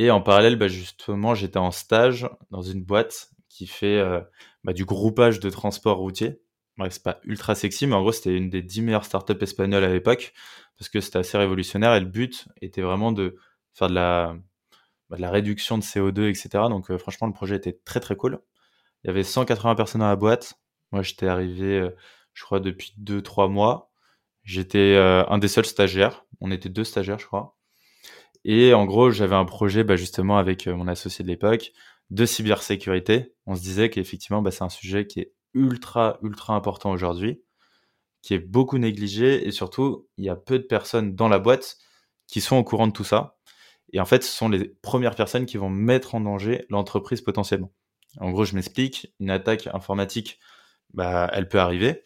Et 0.00 0.12
en 0.12 0.20
parallèle, 0.20 0.54
bah, 0.54 0.68
justement, 0.68 1.34
j'étais 1.34 1.58
en 1.58 1.72
stage 1.72 2.28
dans 2.52 2.62
une 2.62 2.84
boîte 2.84 3.30
qui 3.48 3.66
fait 3.66 3.98
euh, 3.98 4.20
bah, 4.62 4.72
du 4.72 4.84
groupage 4.84 5.40
de 5.40 5.50
transport 5.50 5.98
routier. 5.98 6.40
Ouais, 6.78 6.88
c'est 6.88 7.02
pas 7.02 7.18
ultra 7.24 7.56
sexy, 7.56 7.88
mais 7.88 7.96
en 7.96 8.02
gros, 8.02 8.12
c'était 8.12 8.36
une 8.36 8.48
des 8.48 8.62
10 8.62 8.82
meilleures 8.82 9.04
startups 9.04 9.42
espagnoles 9.42 9.82
à 9.82 9.92
l'époque, 9.92 10.34
parce 10.78 10.88
que 10.88 11.00
c'était 11.00 11.18
assez 11.18 11.36
révolutionnaire 11.36 11.96
et 11.96 12.00
le 12.00 12.06
but 12.06 12.46
était 12.62 12.80
vraiment 12.80 13.10
de 13.10 13.38
faire 13.74 13.88
de 13.88 13.94
la, 13.94 14.36
bah, 15.10 15.16
réduction 15.30 15.78
de 15.78 15.82
CO2, 15.82 16.28
etc. 16.30 16.68
Donc, 16.68 16.92
euh, 16.92 16.98
franchement, 16.98 17.26
le 17.26 17.32
projet 17.32 17.56
était 17.56 17.80
très 17.84 17.98
très 17.98 18.14
cool. 18.14 18.38
Il 19.02 19.08
y 19.08 19.10
avait 19.10 19.24
180 19.24 19.74
personnes 19.74 20.02
dans 20.02 20.06
la 20.06 20.14
boîte. 20.14 20.60
Moi, 20.92 21.02
j'étais 21.02 21.26
arrivé, 21.26 21.76
euh, 21.80 21.90
je 22.34 22.44
crois, 22.44 22.60
depuis 22.60 22.94
2-3 22.98 23.48
mois. 23.48 23.90
J'étais 24.44 24.96
un 24.96 25.38
des 25.38 25.48
seuls 25.48 25.66
stagiaires. 25.66 26.24
On 26.40 26.52
était 26.52 26.68
deux 26.68 26.84
stagiaires, 26.84 27.18
je 27.18 27.26
crois. 27.26 27.57
Et 28.50 28.72
en 28.72 28.86
gros, 28.86 29.10
j'avais 29.10 29.34
un 29.34 29.44
projet 29.44 29.84
bah, 29.84 29.96
justement 29.96 30.38
avec 30.38 30.66
euh, 30.66 30.74
mon 30.74 30.88
associé 30.88 31.22
de 31.22 31.28
l'époque 31.28 31.72
de 32.08 32.24
cybersécurité. 32.24 33.34
On 33.44 33.54
se 33.54 33.60
disait 33.60 33.90
qu'effectivement, 33.90 34.40
bah, 34.40 34.50
c'est 34.50 34.64
un 34.64 34.70
sujet 34.70 35.06
qui 35.06 35.20
est 35.20 35.34
ultra, 35.52 36.18
ultra 36.22 36.54
important 36.54 36.90
aujourd'hui, 36.90 37.42
qui 38.22 38.32
est 38.32 38.38
beaucoup 38.38 38.78
négligé 38.78 39.46
et 39.46 39.50
surtout, 39.50 40.08
il 40.16 40.24
y 40.24 40.30
a 40.30 40.34
peu 40.34 40.58
de 40.58 40.64
personnes 40.64 41.14
dans 41.14 41.28
la 41.28 41.38
boîte 41.38 41.76
qui 42.26 42.40
sont 42.40 42.56
au 42.56 42.64
courant 42.64 42.86
de 42.86 42.92
tout 42.92 43.04
ça. 43.04 43.36
Et 43.92 44.00
en 44.00 44.06
fait, 44.06 44.22
ce 44.22 44.34
sont 44.34 44.48
les 44.48 44.66
premières 44.66 45.14
personnes 45.14 45.44
qui 45.44 45.58
vont 45.58 45.68
mettre 45.68 46.14
en 46.14 46.20
danger 46.22 46.64
l'entreprise 46.70 47.20
potentiellement. 47.20 47.74
En 48.18 48.30
gros, 48.30 48.46
je 48.46 48.54
m'explique, 48.54 49.14
une 49.20 49.28
attaque 49.28 49.66
informatique, 49.74 50.38
bah, 50.94 51.28
elle 51.34 51.48
peut 51.50 51.60
arriver. 51.60 52.02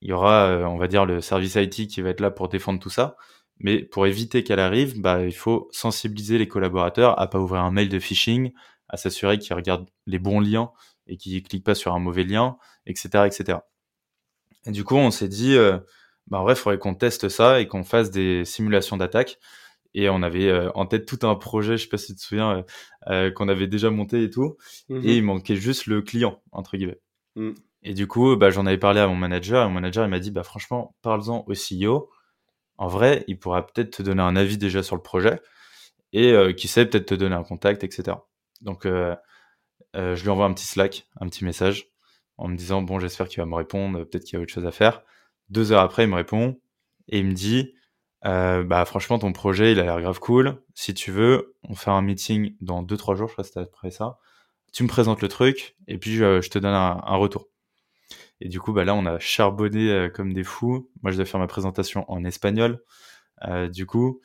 Il 0.00 0.08
y 0.08 0.12
aura, 0.14 0.46
euh, 0.46 0.64
on 0.64 0.78
va 0.78 0.88
dire, 0.88 1.04
le 1.04 1.20
service 1.20 1.56
IT 1.56 1.88
qui 1.88 2.00
va 2.00 2.08
être 2.08 2.20
là 2.20 2.30
pour 2.30 2.48
défendre 2.48 2.80
tout 2.80 2.88
ça. 2.88 3.18
Mais 3.58 3.82
pour 3.82 4.06
éviter 4.06 4.44
qu'elle 4.44 4.60
arrive, 4.60 5.00
bah, 5.00 5.24
il 5.24 5.34
faut 5.34 5.68
sensibiliser 5.72 6.38
les 6.38 6.48
collaborateurs 6.48 7.18
à 7.18 7.28
pas 7.28 7.38
ouvrir 7.38 7.62
un 7.62 7.70
mail 7.70 7.88
de 7.88 7.98
phishing, 7.98 8.52
à 8.88 8.96
s'assurer 8.96 9.38
qu'ils 9.38 9.54
regardent 9.54 9.88
les 10.06 10.18
bons 10.18 10.40
liens 10.40 10.70
et 11.06 11.16
qu'ils 11.16 11.42
cliquent 11.42 11.64
pas 11.64 11.74
sur 11.74 11.94
un 11.94 11.98
mauvais 11.98 12.24
lien, 12.24 12.58
etc., 12.86 13.24
etc. 13.26 13.58
Et 14.66 14.72
du 14.72 14.84
coup, 14.84 14.96
on 14.96 15.10
s'est 15.10 15.28
dit, 15.28 15.56
euh, 15.56 15.78
bah, 16.26 16.40
en 16.40 16.42
vrai, 16.42 16.54
il 16.54 16.56
faudrait 16.56 16.78
qu'on 16.78 16.94
teste 16.94 17.28
ça 17.28 17.60
et 17.60 17.66
qu'on 17.66 17.84
fasse 17.84 18.10
des 18.10 18.44
simulations 18.44 18.96
d'attaque. 18.96 19.38
Et 19.94 20.10
on 20.10 20.22
avait 20.22 20.48
euh, 20.48 20.70
en 20.74 20.84
tête 20.84 21.06
tout 21.06 21.26
un 21.26 21.34
projet, 21.36 21.78
je 21.78 21.84
sais 21.84 21.88
pas 21.88 21.96
si 21.96 22.08
tu 22.08 22.16
te 22.16 22.20
souviens, 22.20 22.64
euh, 23.08 23.30
qu'on 23.30 23.48
avait 23.48 23.68
déjà 23.68 23.88
monté 23.90 24.24
et 24.24 24.30
tout. 24.30 24.56
Mhm. 24.90 25.02
Et 25.04 25.16
il 25.16 25.22
manquait 25.22 25.56
juste 25.56 25.86
le 25.86 26.02
client, 26.02 26.42
entre 26.52 26.76
guillemets. 26.76 27.00
Mm. 27.36 27.52
Et 27.82 27.94
du 27.94 28.06
coup, 28.06 28.36
bah, 28.36 28.50
j'en 28.50 28.66
avais 28.66 28.78
parlé 28.78 29.00
à 29.00 29.06
mon 29.06 29.14
manager. 29.14 29.64
Et 29.64 29.68
mon 29.68 29.74
manager, 29.74 30.04
il 30.04 30.10
m'a 30.10 30.18
dit, 30.18 30.30
bah, 30.30 30.42
franchement, 30.42 30.94
parle-en 31.00 31.44
au 31.46 31.52
CEO. 31.54 32.10
En 32.78 32.88
vrai, 32.88 33.24
il 33.28 33.38
pourra 33.38 33.66
peut-être 33.66 33.90
te 33.98 34.02
donner 34.02 34.22
un 34.22 34.36
avis 34.36 34.58
déjà 34.58 34.82
sur 34.82 34.96
le 34.96 35.02
projet. 35.02 35.40
Et 36.12 36.32
euh, 36.32 36.52
qui 36.52 36.68
sait, 36.68 36.86
peut-être 36.86 37.06
te 37.06 37.14
donner 37.14 37.34
un 37.34 37.42
contact, 37.42 37.84
etc. 37.84 38.16
Donc, 38.60 38.86
euh, 38.86 39.14
euh, 39.96 40.16
je 40.16 40.22
lui 40.22 40.30
envoie 40.30 40.46
un 40.46 40.52
petit 40.52 40.66
Slack, 40.66 41.06
un 41.20 41.28
petit 41.28 41.44
message, 41.44 41.88
en 42.38 42.48
me 42.48 42.56
disant, 42.56 42.82
bon, 42.82 42.98
j'espère 42.98 43.28
qu'il 43.28 43.40
va 43.40 43.46
me 43.46 43.54
répondre. 43.54 44.04
Peut-être 44.04 44.24
qu'il 44.24 44.34
y 44.34 44.40
a 44.40 44.42
autre 44.42 44.52
chose 44.52 44.66
à 44.66 44.72
faire. 44.72 45.02
Deux 45.50 45.72
heures 45.72 45.82
après, 45.82 46.04
il 46.04 46.10
me 46.10 46.16
répond. 46.16 46.60
Et 47.08 47.18
il 47.20 47.26
me 47.26 47.34
dit, 47.34 47.74
bah 48.22 48.84
franchement 48.84 49.20
ton 49.20 49.32
projet 49.32 49.70
il 49.70 49.78
a 49.78 49.84
l'air 49.84 50.00
grave 50.00 50.18
cool. 50.18 50.60
Si 50.74 50.92
tu 50.94 51.12
veux, 51.12 51.54
on 51.62 51.76
fait 51.76 51.90
un 51.90 52.02
meeting 52.02 52.56
dans 52.60 52.82
2-3 52.82 53.14
jours, 53.14 53.28
je 53.28 53.32
crois 53.34 53.44
que 53.44 53.48
c'était 53.48 53.60
après 53.60 53.92
ça. 53.92 54.18
Tu 54.72 54.82
me 54.82 54.88
présentes 54.88 55.22
le 55.22 55.28
truc 55.28 55.76
et 55.86 55.98
puis 55.98 56.16
je 56.16 56.48
te 56.48 56.58
donne 56.58 56.74
un 56.74 57.16
retour. 57.16 57.46
Et 58.40 58.48
du 58.48 58.60
coup 58.60 58.72
bah 58.72 58.84
là 58.84 58.94
on 58.94 59.06
a 59.06 59.18
charbonné 59.18 59.90
euh, 59.90 60.08
comme 60.08 60.32
des 60.32 60.44
fous. 60.44 60.90
Moi 61.02 61.12
je 61.12 61.16
dois 61.16 61.24
faire 61.24 61.40
ma 61.40 61.46
présentation 61.46 62.10
en 62.10 62.24
espagnol. 62.24 62.82
Euh, 63.44 63.68
du 63.68 63.86
coup 63.86 64.20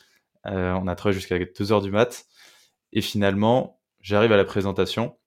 euh, 0.48 0.74
on 0.74 0.88
a 0.88 0.96
travaillé 0.96 1.20
jusqu'à 1.20 1.40
2 1.40 1.72
heures 1.72 1.82
du 1.82 1.92
mat. 1.92 2.26
Et 2.94 3.02
finalement 3.02 3.80
j'arrive 4.02 4.32
à 4.32 4.38
la 4.38 4.46
présentation. 4.46 5.18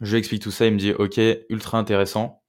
Je 0.00 0.12
lui 0.12 0.18
explique 0.18 0.42
tout 0.42 0.50
ça, 0.50 0.66
il 0.66 0.72
me 0.72 0.78
dit 0.78 0.92
ok 0.92 1.20
ultra 1.50 1.78
intéressant. 1.78 2.42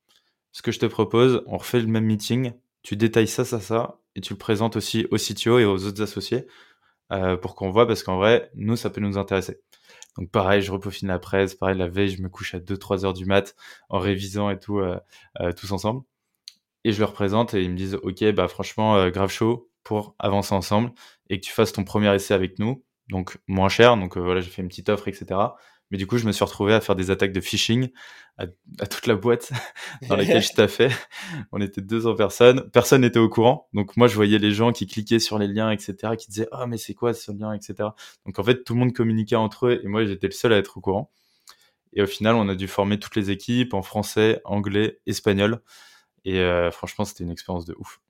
Ce 0.52 0.62
que 0.62 0.72
je 0.72 0.80
te 0.80 0.86
propose, 0.86 1.44
on 1.48 1.58
refait 1.58 1.80
le 1.80 1.88
même 1.88 2.06
meeting. 2.06 2.54
Tu 2.82 2.96
détailles 2.96 3.28
ça, 3.28 3.46
ça, 3.46 3.60
ça, 3.60 4.00
et 4.16 4.22
tu 4.22 4.34
le 4.34 4.40
présentes 4.40 4.76
aussi 4.76 5.06
au 5.12 5.18
CTO 5.18 5.60
et 5.60 5.66
aux 5.66 5.86
autres 5.86 6.02
associés 6.02 6.48
pour 7.42 7.56
qu'on 7.56 7.70
voit, 7.70 7.88
parce 7.88 8.04
qu'en 8.04 8.18
vrai, 8.18 8.50
nous, 8.56 8.76
ça 8.76 8.90
peut 8.90 9.02
nous 9.02 9.18
intéresser. 9.18 9.62
Donc 10.18 10.32
pareil, 10.32 10.62
je 10.62 10.72
repeaufine 10.72 11.08
la 11.08 11.20
presse, 11.20 11.56
pareil, 11.56 11.78
la 11.78 11.88
veille, 11.88 12.10
je 12.10 12.22
me 12.22 12.30
couche 12.30 12.56
à 12.56 12.60
2-3 12.60 13.06
heures 13.06 13.14
du 13.14 13.26
mat 13.26 13.56
en 13.90 14.00
révisant 14.00 14.50
et 14.50 14.60
tout, 14.60 14.80
euh, 14.80 15.00
euh, 15.42 15.52
tous 15.52 15.72
ensemble. 15.72 16.04
Et 16.84 16.92
je 16.92 17.00
leur 17.00 17.14
présente 17.14 17.54
et 17.54 17.64
ils 17.64 17.72
me 17.72 17.78
disent, 17.78 17.96
ok, 18.04 18.24
bah 18.34 18.48
franchement, 18.48 18.96
euh, 18.98 19.10
grave 19.12 19.32
chaud 19.32 19.70
pour 19.84 20.16
avancer 20.20 20.54
ensemble 20.56 20.92
et 21.30 21.40
que 21.40 21.46
tu 21.46 21.52
fasses 21.52 21.74
ton 21.74 21.84
premier 21.84 22.14
essai 22.14 22.34
avec 22.34 22.60
nous, 22.60 22.84
donc 23.10 23.38
moins 23.48 23.70
cher. 23.70 23.98
Donc 23.98 24.18
euh, 24.18 24.22
voilà, 24.22 24.42
j'ai 24.42 24.50
fait 24.50 24.62
une 24.62 24.68
petite 24.68 24.90
offre, 24.90 25.08
etc. 25.08 25.40
Mais 25.90 25.98
du 25.98 26.06
coup, 26.06 26.18
je 26.18 26.26
me 26.26 26.34
suis 26.34 26.44
retrouvé 26.44 26.74
à 26.74 26.82
faire 26.82 26.96
des 26.96 27.12
attaques 27.12 27.32
de 27.32 27.40
phishing 27.40 27.90
à, 28.38 28.46
à 28.80 28.88
toute 28.88 29.08
la 29.08 29.16
boîte 29.16 29.52
dans 30.10 30.18
laquelle 30.18 30.42
je 30.42 30.52
taffais. 30.56 30.90
On 31.52 31.62
était 31.62 31.82
200 31.82 32.16
personnes. 32.16 32.70
Personne 32.72 33.02
n'était 33.02 33.20
au 33.20 33.30
courant. 33.30 33.70
Donc 33.74 33.96
moi, 33.96 34.08
je 34.08 34.16
voyais 34.16 34.38
les 34.38 34.52
gens 34.52 34.72
qui 34.72 34.86
cliquaient 34.86 35.20
sur 35.20 35.40
les 35.40 35.48
liens, 35.48 35.72
etc., 35.72 36.16
qui 36.18 36.28
disaient 36.28 36.50
ah 36.52 36.68
mais 36.68 36.78
c'est 36.78 36.94
quoi 36.94 37.14
ce 37.14 37.32
lien, 37.32 37.54
etc. 37.54 37.90
Donc 38.26 38.38
en 38.40 38.44
fait, 38.44 38.64
tout 38.64 38.74
le 38.74 38.80
monde 38.80 38.94
communiquait 38.94 39.36
entre 39.36 39.68
eux 39.68 39.82
et 39.84 39.88
moi, 39.88 40.06
j'étais 40.06 40.28
le 40.28 40.34
seul 40.34 40.54
à 40.54 40.58
être 40.58 40.78
au 40.78 40.82
courant. 40.82 41.12
Et 41.94 42.02
au 42.02 42.06
final, 42.06 42.36
on 42.36 42.48
a 42.50 42.56
dû 42.56 42.68
former 42.68 43.00
toutes 43.00 43.16
les 43.16 43.32
équipes 43.32 43.74
en 43.74 43.82
français, 43.82 44.42
anglais, 44.44 45.00
espagnol. 45.08 45.62
Et 46.26 46.40
euh, 46.40 46.70
franchement, 46.72 47.06
c'était 47.06 47.24
une 47.24 47.32
expérience 47.32 47.66
de 47.66 47.76
ouf. 47.80 48.02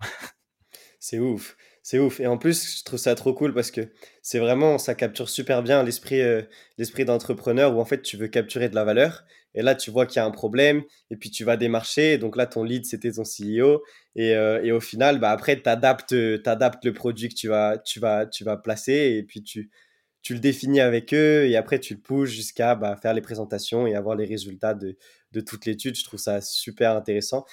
C'est 1.00 1.20
ouf, 1.20 1.56
c'est 1.88 2.00
ouf. 2.00 2.20
Et 2.20 2.28
en 2.28 2.38
plus, 2.38 2.80
je 2.80 2.84
trouve 2.84 3.00
ça 3.00 3.16
trop 3.16 3.34
cool 3.34 3.54
parce 3.54 3.72
que 3.72 3.80
c'est 4.22 4.40
vraiment, 4.40 4.78
ça 4.78 4.94
capture 4.94 5.30
super 5.30 5.64
bien 5.64 5.84
l'esprit 5.84 6.20
euh, 6.20 6.42
l'esprit 6.78 7.06
d'entrepreneur 7.06 7.74
où 7.78 7.80
en 7.80 7.86
fait 7.86 8.02
tu 8.02 8.18
veux 8.18 8.28
capturer 8.28 8.68
de 8.68 8.76
la 8.76 8.84
valeur. 8.84 9.24
Et 9.56 9.62
là, 9.62 9.74
tu 9.74 9.90
vois 9.90 10.06
qu'il 10.06 10.18
y 10.18 10.20
a 10.20 10.26
un 10.26 10.32
problème 10.32 10.84
et 11.12 11.16
puis 11.16 11.32
tu 11.32 11.46
vas 11.46 11.56
démarcher. 11.56 12.18
Donc 12.18 12.36
là, 12.36 12.46
ton 12.46 12.64
lead, 12.66 12.86
c'était 12.86 13.14
ton 13.14 13.24
CEO. 13.24 13.84
Et, 14.18 14.36
euh, 14.36 14.62
et 14.66 14.74
au 14.74 14.82
final, 14.82 15.20
bah, 15.20 15.32
après, 15.32 15.56
tu 15.62 15.70
adaptes, 15.70 16.12
le 16.12 16.92
produit 16.92 17.30
que 17.30 17.36
tu 17.36 17.48
vas, 17.48 17.78
tu 17.78 18.02
vas, 18.02 18.26
tu 18.26 18.44
vas 18.44 18.58
placer 18.58 19.16
et 19.18 19.24
puis 19.24 19.42
tu, 19.42 19.70
tu 20.24 20.34
le 20.34 20.42
définis 20.42 20.82
avec 20.82 21.14
eux 21.14 21.46
et 21.46 21.56
après, 21.56 21.80
tu 21.80 21.94
le 21.94 22.02
pousses 22.02 22.32
jusqu'à 22.32 22.76
bah, 22.76 22.98
faire 23.02 23.14
les 23.14 23.22
présentations 23.22 23.88
et 23.88 23.96
avoir 23.96 24.18
les 24.18 24.26
résultats 24.26 24.74
de, 24.74 24.98
de 25.32 25.40
toute 25.40 25.66
l'étude. 25.66 25.96
Je 25.96 26.04
trouve 26.04 26.20
ça 26.20 26.42
super 26.42 26.98
intéressant. 26.98 27.46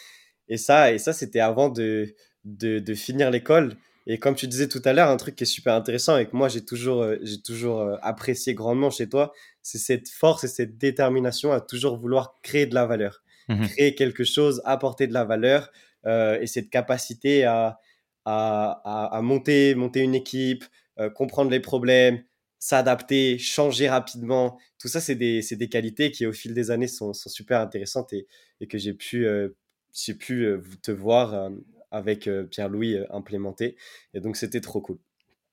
Et 0.48 0.56
ça, 0.56 0.92
et 0.92 0.98
ça 0.98 1.12
c'était 1.12 1.38
avant 1.38 1.68
de, 1.68 2.16
de 2.44 2.94
finir 2.94 3.30
l'école. 3.30 3.76
Et 4.06 4.18
comme 4.18 4.34
tu 4.34 4.46
disais 4.48 4.68
tout 4.68 4.82
à 4.84 4.92
l'heure, 4.92 5.08
un 5.08 5.16
truc 5.16 5.34
qui 5.36 5.44
est 5.44 5.46
super 5.46 5.74
intéressant 5.74 6.18
et 6.18 6.26
que 6.26 6.36
moi 6.36 6.48
j'ai 6.48 6.64
toujours, 6.64 7.02
euh, 7.02 7.16
j'ai 7.22 7.40
toujours 7.40 7.80
euh, 7.80 7.96
apprécié 8.02 8.54
grandement 8.54 8.90
chez 8.90 9.08
toi, 9.08 9.32
c'est 9.62 9.78
cette 9.78 10.08
force 10.10 10.44
et 10.44 10.48
cette 10.48 10.76
détermination 10.78 11.52
à 11.52 11.60
toujours 11.60 11.96
vouloir 11.98 12.36
créer 12.42 12.66
de 12.66 12.74
la 12.74 12.86
valeur, 12.86 13.22
Mhm. 13.48 13.68
créer 13.68 13.94
quelque 13.94 14.24
chose, 14.24 14.62
apporter 14.64 15.06
de 15.06 15.12
la 15.12 15.24
valeur 15.24 15.70
euh, 16.06 16.40
et 16.40 16.46
cette 16.46 16.70
capacité 16.70 17.44
à, 17.44 17.78
à, 18.24 18.80
à, 18.84 19.16
à 19.18 19.22
monter, 19.22 19.74
monter 19.74 20.00
une 20.00 20.14
équipe, 20.14 20.64
euh, 20.98 21.10
comprendre 21.10 21.50
les 21.50 21.60
problèmes, 21.60 22.22
s'adapter, 22.58 23.38
changer 23.38 23.88
rapidement. 23.88 24.58
Tout 24.78 24.88
ça, 24.88 25.00
c'est 25.00 25.14
des, 25.14 25.42
c'est 25.42 25.56
des 25.56 25.68
qualités 25.68 26.10
qui 26.10 26.24
au 26.26 26.32
fil 26.32 26.54
des 26.54 26.70
années 26.70 26.88
sont, 26.88 27.12
sont 27.12 27.28
super 27.28 27.60
intéressantes 27.60 28.12
et, 28.14 28.26
et 28.60 28.66
que 28.66 28.78
j'ai 28.78 28.94
pu, 28.94 29.26
euh, 29.26 29.50
j'ai 29.92 30.14
pu 30.14 30.44
euh, 30.46 30.62
te 30.82 30.90
voir 30.90 31.34
euh, 31.34 31.50
avec 31.94 32.26
euh, 32.26 32.44
Pierre-Louis 32.44 32.94
euh, 32.96 33.04
implémenter. 33.10 33.76
Et 34.12 34.20
donc, 34.20 34.36
c'était 34.36 34.60
trop 34.60 34.80
cool. 34.80 34.98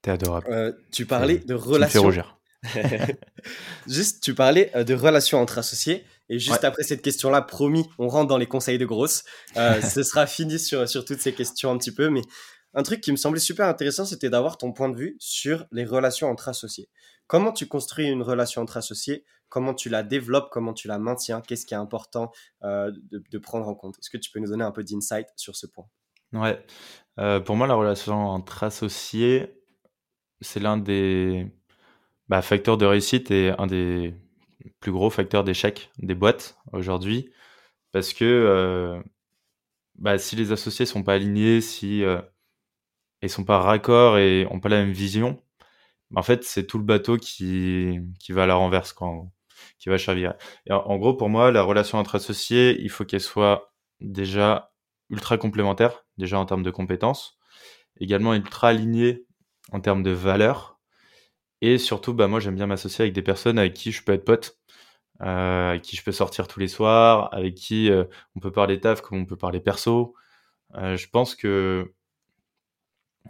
T'es 0.02 0.12
adorable. 0.12 0.48
Euh, 0.50 0.72
tu 0.92 1.06
parlais 1.06 1.38
de 1.40 1.54
relations. 1.54 2.02
rougir. 2.02 2.38
juste, 3.88 4.24
tu 4.24 4.34
parlais 4.34 4.72
de 4.76 4.94
relations 4.94 5.40
entre 5.40 5.58
associés. 5.58 6.04
Et 6.30 6.40
juste 6.40 6.62
Ouais. 6.62 6.66
après 6.66 6.84
cette 6.84 7.02
question-là, 7.02 7.42
promis, 7.42 7.88
on 7.98 8.08
rentre 8.08 8.28
dans 8.28 8.38
les 8.38 8.46
conseils 8.48 8.78
de 8.78 8.86
grosses. 8.86 9.24
Euh, 9.58 9.82
ce 9.82 10.04
sera 10.04 10.26
fini 10.28 10.60
sur, 10.60 10.88
sur 10.88 11.06
toutes 11.06 11.20
ces 11.20 11.34
questions 11.34 11.72
un 11.72 11.78
petit 11.78 11.94
peu. 11.94 12.10
Mais 12.10 12.22
un 12.74 12.84
truc 12.84 13.02
qui 13.02 13.12
me 13.12 13.18
semblait 13.18 13.40
super 13.40 13.68
intéressant, 13.68 14.06
c'était 14.06 14.30
d'avoir 14.30 14.58
ton 14.58 14.72
point 14.72 14.90
de 14.90 14.96
vue 14.96 15.16
sur 15.20 15.66
les 15.72 15.86
relations 15.86 16.30
entre 16.30 16.50
associés. 16.50 16.90
Comment 17.28 17.52
tu 17.52 17.68
construis 17.68 18.08
une 18.08 18.22
relation 18.24 18.62
entre 18.62 18.78
associés? 18.78 19.26
Comment 19.50 19.74
tu 19.74 19.90
la 19.90 20.04
développes? 20.04 20.50
Comment 20.52 20.74
tu 20.74 20.88
la 20.88 20.98
maintiens? 20.98 21.42
Qu'est-ce 21.42 21.66
qui 21.66 21.74
est 21.74 21.78
important 21.78 22.32
euh, 22.64 22.92
de, 23.12 23.22
de 23.30 23.38
prendre 23.38 23.68
en 23.68 23.76
compte? 23.76 23.98
Est-ce 24.00 24.10
que 24.10 24.18
tu 24.18 24.32
peux 24.32 24.40
nous 24.40 24.50
donner 24.50 24.64
un 24.64 24.72
peu 24.72 24.84
d'insight 24.84 25.28
sur 25.36 25.56
ce 25.56 25.68
point? 25.68 25.86
Ouais. 26.34 26.64
Euh, 27.20 27.40
pour 27.40 27.56
moi, 27.56 27.68
la 27.68 27.76
relation 27.76 28.16
entre 28.30 28.64
associés, 28.64 29.54
c'est 30.42 30.60
l'un 30.60 30.78
des 30.78 31.48
bah, 32.30 32.42
facteurs 32.42 32.78
de 32.78 32.86
réussite 32.86 33.32
et 33.32 33.52
un 33.58 33.68
des 33.68 34.16
plus 34.80 34.92
gros 34.92 35.10
facteurs 35.10 35.44
d'échec 35.44 35.92
des 36.00 36.16
boîtes 36.16 36.58
aujourd'hui. 36.74 37.32
Parce 37.92 38.14
que 38.14 38.26
euh, 38.26 39.02
bah, 39.96 40.18
si 40.18 40.36
les 40.36 40.52
associés 40.52 40.86
sont 40.86 41.04
pas 41.04 41.16
alignés, 41.16 41.62
si 41.62 42.04
euh, 42.04 42.22
et 43.22 43.28
sont 43.28 43.46
pas 43.46 43.60
raccords 43.60 44.18
et 44.18 44.48
ont 44.52 44.60
pas 44.60 44.70
la 44.70 44.78
même 44.78 44.92
vision, 44.94 45.42
en 46.16 46.24
fait, 46.24 46.44
c'est 46.44 46.68
tout 46.68 46.78
le 46.78 46.84
bateau 46.84 47.18
qui, 47.18 48.00
qui 48.20 48.32
va 48.34 48.44
à 48.44 48.48
la 48.48 48.56
renverse, 48.56 48.94
quoi, 48.94 49.12
qui 49.80 49.90
va 49.90 49.98
chavirer. 49.98 50.34
En, 50.70 50.98
gros, 50.98 51.16
pour 51.16 51.30
moi, 51.30 51.52
la 51.52 51.64
relation 51.64 51.98
entre 52.00 52.16
associés, 52.16 52.78
il 52.82 52.90
faut 52.90 53.06
qu'elle 53.06 53.22
soit 53.22 53.74
déjà 54.02 54.71
ultra 55.12 55.38
complémentaire, 55.38 56.06
déjà 56.18 56.40
en 56.40 56.46
termes 56.46 56.64
de 56.64 56.72
compétences, 56.72 57.38
également 58.00 58.34
ultra 58.34 58.70
alignée 58.70 59.26
en 59.72 59.80
termes 59.80 60.04
de 60.04 60.12
valeurs, 60.12 60.80
et 61.62 61.78
surtout, 61.78 62.14
bah, 62.14 62.28
moi, 62.28 62.40
j'aime 62.40 62.56
bien 62.56 62.68
m'associer 62.68 63.04
avec 63.04 63.14
des 63.14 63.22
personnes 63.22 63.60
avec 63.60 63.74
qui 63.74 63.92
je 63.92 64.04
peux 64.04 64.14
être 64.14 64.26
pote, 64.26 64.60
euh, 65.22 65.72
avec 65.72 65.84
qui 65.84 65.96
je 65.96 66.04
peux 66.04 66.12
sortir 66.12 66.48
tous 66.48 66.60
les 66.60 66.68
soirs, 66.68 67.30
avec 67.34 67.56
qui 67.56 67.92
euh, 67.92 68.06
on 68.36 68.40
peut 68.40 68.52
parler 68.52 68.80
taf 68.80 69.02
comme 69.02 69.20
on 69.20 69.26
peut 69.26 69.38
parler 69.38 69.60
perso. 69.60 70.16
Euh, 70.76 70.98
je 70.98 71.08
pense 71.10 71.36
que 71.36 71.94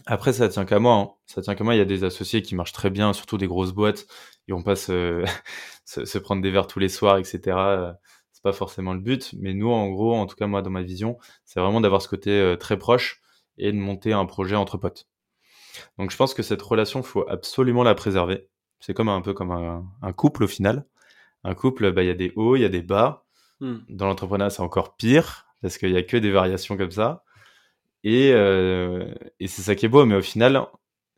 après, 0.06 0.34
ça 0.34 0.48
tient 0.50 0.66
qu'à 0.66 0.80
moi. 0.80 0.96
Hein. 0.96 1.10
Ça 1.26 1.42
tient 1.42 1.56
qu'à 1.56 1.64
moi. 1.64 1.76
Il 1.76 1.80
y 1.80 1.82
a 1.82 1.86
des 1.86 2.04
associés 2.06 2.42
qui 2.42 2.56
marchent 2.56 2.72
très 2.74 2.90
bien, 2.90 3.14
surtout 3.14 3.38
des 3.38 3.48
grosses 3.48 3.74
boîtes. 3.74 4.08
Ils 4.48 4.54
vont 4.54 4.64
pas 4.64 4.76
se, 4.78 5.26
se, 5.86 6.18
prendre 6.18 6.42
des 6.42 6.52
verres 6.52 6.68
tous 6.68 6.80
les 6.80 6.90
soirs, 6.90 7.18
etc. 7.18 7.94
C'est 8.42 8.50
pas 8.50 8.54
forcément 8.54 8.94
le 8.94 9.00
but. 9.00 9.34
Mais 9.38 9.54
nous, 9.54 9.70
en 9.70 9.90
gros, 9.90 10.16
en 10.16 10.26
tout 10.26 10.36
cas, 10.36 10.48
moi, 10.48 10.62
dans 10.62 10.70
ma 10.70 10.82
vision, 10.82 11.18
c'est 11.46 11.60
vraiment 11.60 11.82
d'avoir 11.82 12.02
ce 12.02 12.08
côté 12.08 12.32
euh, 12.32 12.56
très 12.56 12.78
proche 12.78 13.22
et 13.58 13.72
de 13.72 13.78
monter 13.78 14.14
un 14.14 14.26
projet 14.26 14.56
entre 14.56 14.78
potes. 14.78 15.08
Donc, 15.98 16.12
je 16.12 16.18
pense 16.18 16.34
que 16.34 16.44
cette 16.44 16.62
relation, 16.62 17.02
il 17.02 17.06
faut 17.06 17.28
absolument 17.30 17.84
la 17.84 17.96
préserver. 17.96 18.48
C'est 18.80 18.94
comme 18.94 19.10
un 19.10 19.22
peu 19.22 19.34
comme 19.34 19.52
un, 19.52 20.14
couple 20.14 20.46
au 20.46 20.48
final. 20.48 20.86
Un 21.44 21.54
couple, 21.54 21.92
bah, 21.92 22.04
il 22.04 22.08
y 22.08 22.12
a 22.12 22.16
des 22.16 22.34
hauts, 22.36 22.56
il 22.56 22.62
y 22.62 22.66
a 22.66 22.70
des 22.70 22.82
bas. 22.82 23.26
Hmm. 23.60 23.78
Dans 23.90 24.08
l'entrepreneuriat, 24.08 24.50
c'est 24.50 24.64
encore 24.64 24.96
pire 24.96 25.46
parce 25.62 25.78
qu'il 25.78 25.92
y 25.92 25.98
a 25.98 26.04
que 26.04 26.18
des 26.18 26.32
variations 26.32 26.78
comme 26.78 26.92
ça. 26.92 27.24
Et, 28.04 28.32
euh, 28.34 29.14
et 29.40 29.48
c'est 29.48 29.62
ça 29.62 29.76
qui 29.76 29.86
est 29.86 29.90
beau, 29.90 30.06
mais 30.06 30.16
au 30.16 30.22
final, 30.22 30.66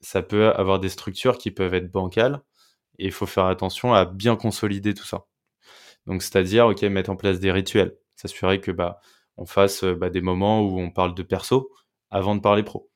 ça 0.01 0.21
peut 0.21 0.51
avoir 0.51 0.79
des 0.79 0.89
structures 0.89 1.37
qui 1.37 1.49
peuvent 1.51 1.73
être 1.73 1.91
bancales, 1.91 2.41
et 2.99 3.05
il 3.05 3.11
faut 3.11 3.25
faire 3.25 3.45
attention 3.45 3.93
à 3.93 4.05
bien 4.05 4.35
consolider 4.35 4.93
tout 4.93 5.05
ça. 5.05 5.25
Donc, 6.07 6.21
c'est-à-dire, 6.21 6.67
ok, 6.67 6.81
mettre 6.83 7.09
en 7.09 7.15
place 7.15 7.39
des 7.39 7.51
rituels, 7.51 7.95
s'assurer 8.15 8.59
que 8.59 8.71
bah, 8.71 8.99
on 9.37 9.45
fasse 9.45 9.83
bah, 9.83 10.09
des 10.09 10.21
moments 10.21 10.61
où 10.61 10.79
on 10.79 10.91
parle 10.91 11.15
de 11.15 11.23
perso 11.23 11.71
avant 12.11 12.35
de 12.35 12.41
parler 12.41 12.63
pro. 12.63 12.89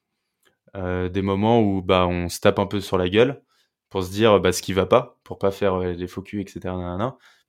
Euh, 0.75 1.09
des 1.09 1.21
moments 1.21 1.61
où 1.61 1.81
bah, 1.81 2.07
on 2.07 2.29
se 2.29 2.39
tape 2.39 2.59
un 2.59 2.67
peu 2.67 2.81
sur 2.81 2.97
la 2.97 3.09
gueule 3.09 3.41
pour 3.89 4.03
se 4.03 4.11
dire 4.11 4.39
bah, 4.39 4.51
ce 4.51 4.61
qui 4.61 4.73
va 4.73 4.85
pas, 4.85 5.17
pour 5.23 5.39
pas 5.39 5.51
faire 5.51 5.75
euh, 5.75 5.93
les 5.93 6.07
faux 6.07 6.21
culs, 6.21 6.41
etc. 6.41 6.75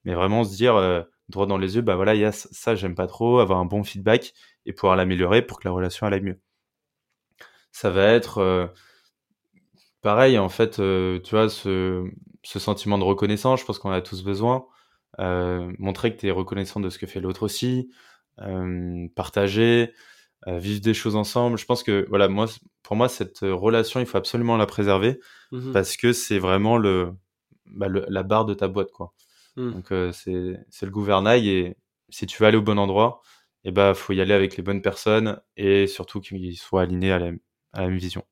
mais 0.04 0.14
vraiment 0.14 0.44
se 0.44 0.54
dire 0.56 0.76
euh, 0.76 1.02
droit 1.28 1.46
dans 1.46 1.58
les 1.58 1.76
yeux, 1.76 1.82
bah 1.82 1.96
voilà, 1.96 2.14
il 2.14 2.20
y 2.20 2.24
a 2.24 2.32
ça, 2.32 2.74
j'aime 2.74 2.94
pas 2.94 3.06
trop, 3.06 3.40
avoir 3.40 3.58
un 3.58 3.64
bon 3.66 3.84
feedback 3.84 4.32
et 4.66 4.72
pouvoir 4.72 4.96
l'améliorer 4.96 5.42
pour 5.42 5.58
que 5.60 5.68
la 5.68 5.72
relation 5.72 6.06
aille 6.06 6.22
mieux. 6.22 6.40
Ça 7.72 7.90
va 7.90 8.04
être 8.12 8.38
euh, 8.38 8.66
pareil, 10.02 10.38
en 10.38 10.48
fait, 10.48 10.78
euh, 10.80 11.20
tu 11.20 11.30
vois, 11.34 11.48
ce, 11.48 12.10
sentiment 12.42 12.98
de 12.98 13.04
reconnaissance, 13.04 13.60
je 13.60 13.64
pense 13.66 13.78
qu'on 13.78 13.90
a 13.90 14.00
tous 14.00 14.22
besoin. 14.22 14.66
Euh, 15.20 15.72
montrer 15.78 16.14
que 16.14 16.20
tu 16.20 16.28
es 16.28 16.30
reconnaissant 16.30 16.80
de 16.80 16.90
ce 16.90 16.98
que 16.98 17.06
fait 17.06 17.20
l'autre 17.20 17.42
aussi, 17.42 17.90
partager, 19.16 19.92
vivre 20.46 20.80
des 20.80 20.94
choses 20.94 21.16
ensemble. 21.16 21.58
Je 21.58 21.64
pense 21.64 21.82
que, 21.82 22.06
voilà, 22.08 22.28
moi, 22.28 22.46
pour 22.82 22.94
moi, 22.94 23.08
cette 23.08 23.40
relation, 23.40 23.98
il 24.00 24.06
faut 24.06 24.18
absolument 24.18 24.56
la 24.56 24.66
préserver 24.66 25.18
mmh 25.50 25.72
parce 25.72 25.96
que 25.96 26.12
c'est 26.12 26.38
vraiment 26.38 26.78
bah, 27.66 27.88
le, 27.88 28.06
la 28.08 28.22
barre 28.22 28.44
de 28.44 28.54
ta 28.54 28.68
boîte, 28.68 28.92
quoi. 28.92 29.12
Mmh. 29.56 29.70
Donc, 29.72 29.86
c'est 30.12 30.86
le 30.86 30.90
gouvernail 30.90 31.48
et 31.48 31.76
si 32.10 32.26
tu 32.26 32.40
veux 32.40 32.48
aller 32.48 32.56
au 32.56 32.62
bon 32.62 32.78
endroit, 32.78 33.22
il 33.64 33.68
eh 33.68 33.72
ben, 33.72 33.94
faut 33.94 34.12
y 34.12 34.20
aller 34.20 34.34
avec 34.34 34.56
les 34.56 34.62
bonnes 34.62 34.82
personnes 34.82 35.40
et 35.56 35.86
surtout 35.86 36.20
qu'ils 36.20 36.56
soient 36.56 36.82
alignés 36.82 37.12
à 37.12 37.18
la, 37.18 37.32
même 37.76 37.98
vision. 37.98 38.24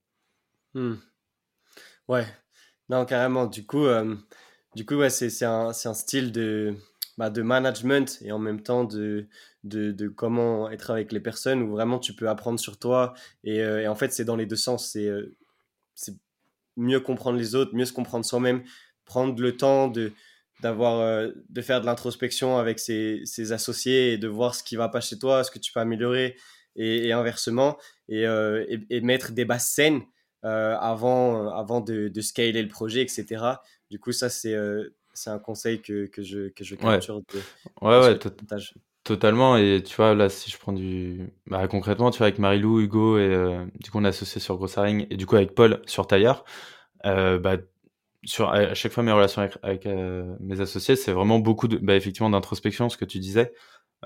Hmm. 0.75 0.95
Ouais, 2.09 2.27
non, 2.89 3.05
carrément. 3.05 3.47
Du 3.47 3.67
coup, 3.67 3.85
euh, 3.85 4.17
du 4.77 4.85
coup 4.85 4.97
ouais, 4.97 5.09
c'est 5.09 5.43
un, 5.43 5.73
style 5.73 6.33
de, 6.33 6.75
bah, 7.17 7.31
de 7.31 7.41
management 7.41 8.19
et 8.21 8.31
en 8.31 8.39
même 8.39 8.63
temps 8.63 8.85
de, 8.85 9.27
comment 10.15 10.71
être 10.71 10.91
avec 10.91 11.13
les 11.13 11.21
personnes 11.21 11.63
où 11.63 11.71
vraiment 11.71 11.99
tu 11.99 12.13
peux 12.13 12.29
apprendre 12.29 12.61
sur 12.61 12.79
toi. 12.79 13.15
Et, 13.43 13.63
euh, 13.63 13.91
en 13.91 13.95
fait, 13.95 14.13
c'est 14.13 14.27
dans 14.27 14.37
les 14.37 14.45
deux 14.45 14.57
sens. 14.57 14.91
C'est 14.93 15.07
euh, 15.07 15.35
c'est 15.95 16.15
mieux 16.77 17.01
comprendre 17.01 17.39
les 17.39 17.55
autres, 17.55 17.75
mieux 17.75 17.87
se 17.87 17.95
comprendre 17.95 18.27
soi-même, 18.27 18.63
prendre 19.07 19.41
le 19.41 19.57
temps 19.57 19.89
de 19.89 20.13
euh, 20.63 21.33
faire 21.63 21.81
de 21.81 21.87
l'introspection 21.87 22.59
avec 22.59 22.79
ses, 22.79 23.53
associés 23.53 24.13
et 24.13 24.19
de 24.19 24.29
voir 24.29 24.55
ce 24.55 24.63
qui 24.63 24.77
va 24.77 24.91
pas 24.91 25.01
chez 25.01 25.19
toi, 25.19 25.43
ce 25.43 25.51
que 25.51 25.59
tu 25.59 25.73
peux 25.73 25.81
améliorer 25.81 26.37
et, 26.77 27.13
inversement 27.13 27.79
et, 28.11 28.25
et, 28.91 29.01
mettre 29.01 29.33
des 29.33 29.47
bases 29.47 29.69
saines 29.69 30.03
avant 30.43 31.81
de, 31.81 32.21
scaler 32.21 32.63
le 32.63 32.69
projet 32.69 33.01
etc 33.01 33.57
du 33.91 33.99
coup 33.99 34.13
ça 34.13 34.29
c'est 34.29 34.57
c'est 35.15 35.31
un 35.31 35.39
conseil 35.39 35.81
que, 35.81 36.07
que 36.07 36.23
je 36.23 36.49
que 36.49 36.65
je 36.65 36.75
capture 36.75 37.23
ouais 37.83 38.01
ouais, 38.01 38.19
totalement 39.05 39.57
et 39.57 39.83
tu 39.85 39.97
vois 39.97 40.15
là 40.15 40.29
si 40.29 40.51
je 40.51 40.59
prends 40.59 40.73
du 40.73 41.33
bah, 41.47 41.67
concrètement 41.69 42.11
tu 42.11 42.19
vois 42.19 42.27
avec 42.27 42.39
Marilou 42.39 42.81
Hugo 42.81 43.19
et 43.19 43.67
du 43.81 43.91
coup 43.91 43.99
on 43.99 44.05
est 44.05 44.09
associé 44.09 44.41
sur 44.41 44.57
Grossaring 44.57 45.07
et 45.11 45.17
du 45.17 45.27
coup 45.27 45.37
avec 45.37 45.55
Paul 45.55 45.81
sur 45.87 46.07
Taillard 46.07 46.45
bah 47.05 47.57
sur 48.27 48.51
à 48.51 48.75
chaque 48.75 48.93
fois 48.93 49.03
mes 49.03 49.13
relations 49.13 49.49
avec, 49.63 49.87
euh, 49.87 50.37
mes 50.41 50.61
associés, 50.61 50.97
c'est 50.97 51.13
vraiment 51.13 51.39
beaucoup 51.39 51.69
de, 51.69 51.79
bah, 51.79 51.95
effectivement 51.95 52.29
d'introspection, 52.29 52.89
ce 52.89 52.97
que 52.97 53.05
tu 53.05 53.19
disais, 53.19 53.53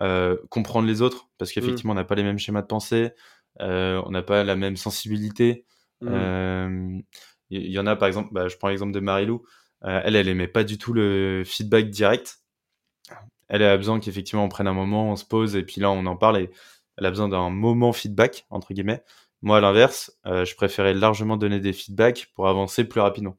euh, 0.03 0.37
comprendre 0.51 0.87
les 0.87 1.03
autres, 1.03 1.29
parce 1.39 1.53
qu'effectivement 1.53 1.95
mmh. 1.95 1.99
on 1.99 2.01
n'a 2.01 2.05
pas 2.05 2.15
les 2.15 2.23
mêmes 2.23 2.39
schémas 2.39 2.63
de 2.63 2.67
pensée, 2.67 3.13
euh, 3.61 4.01
on 4.07 4.11
n'a 4.11 4.23
pas 4.23 4.45
la 4.45 4.57
même 4.57 4.77
sensibilité. 4.77 5.65
Mmh. 6.03 7.01
Il 7.53 7.73
y, 7.73 7.79
en 7.81 7.87
a 7.87 7.97
par 7.97 8.07
exemple, 8.07 8.29
bah, 8.33 8.47
je 8.47 8.57
prends 8.57 8.69
l'exemple 8.69 8.93
de 8.93 9.01
Marilou, 9.01 9.43
elle, 9.83 10.17
elle 10.17 10.29
aimait 10.29 10.49
pas 10.49 10.65
du 10.65 10.79
tout 10.79 10.93
le 10.93 11.43
feedback 11.45 11.91
direct. 11.91 12.41
Elle 13.49 13.63
a 13.63 13.77
besoin 13.77 13.99
qu'effectivement 14.01 14.45
on 14.45 14.49
prenne 14.49 14.69
un 14.69 14.75
moment, 14.75 15.11
on 15.11 15.17
se 15.17 15.25
pose 15.25 15.57
et 15.57 15.63
puis 15.63 15.81
là 15.81 15.91
on 15.91 16.07
en 16.07 16.17
parle 16.17 16.39
et 16.39 16.51
elle 16.97 17.07
a 17.07 17.11
besoin 17.11 17.29
d'un 17.29 17.51
moment 17.51 17.93
feedback 17.93 18.47
entre 18.51 18.73
guillemets. 18.75 19.03
Moi 19.43 19.59
à 19.59 19.61
l'inverse, 19.61 20.13
je 20.25 20.55
préférais 20.55 20.95
largement 20.95 21.37
donner 21.37 21.61
des 21.61 21.73
feedbacks 21.73 22.31
pour 22.35 22.49
avancer 22.49 22.85
plus 22.85 23.01
rapidement. 23.01 23.37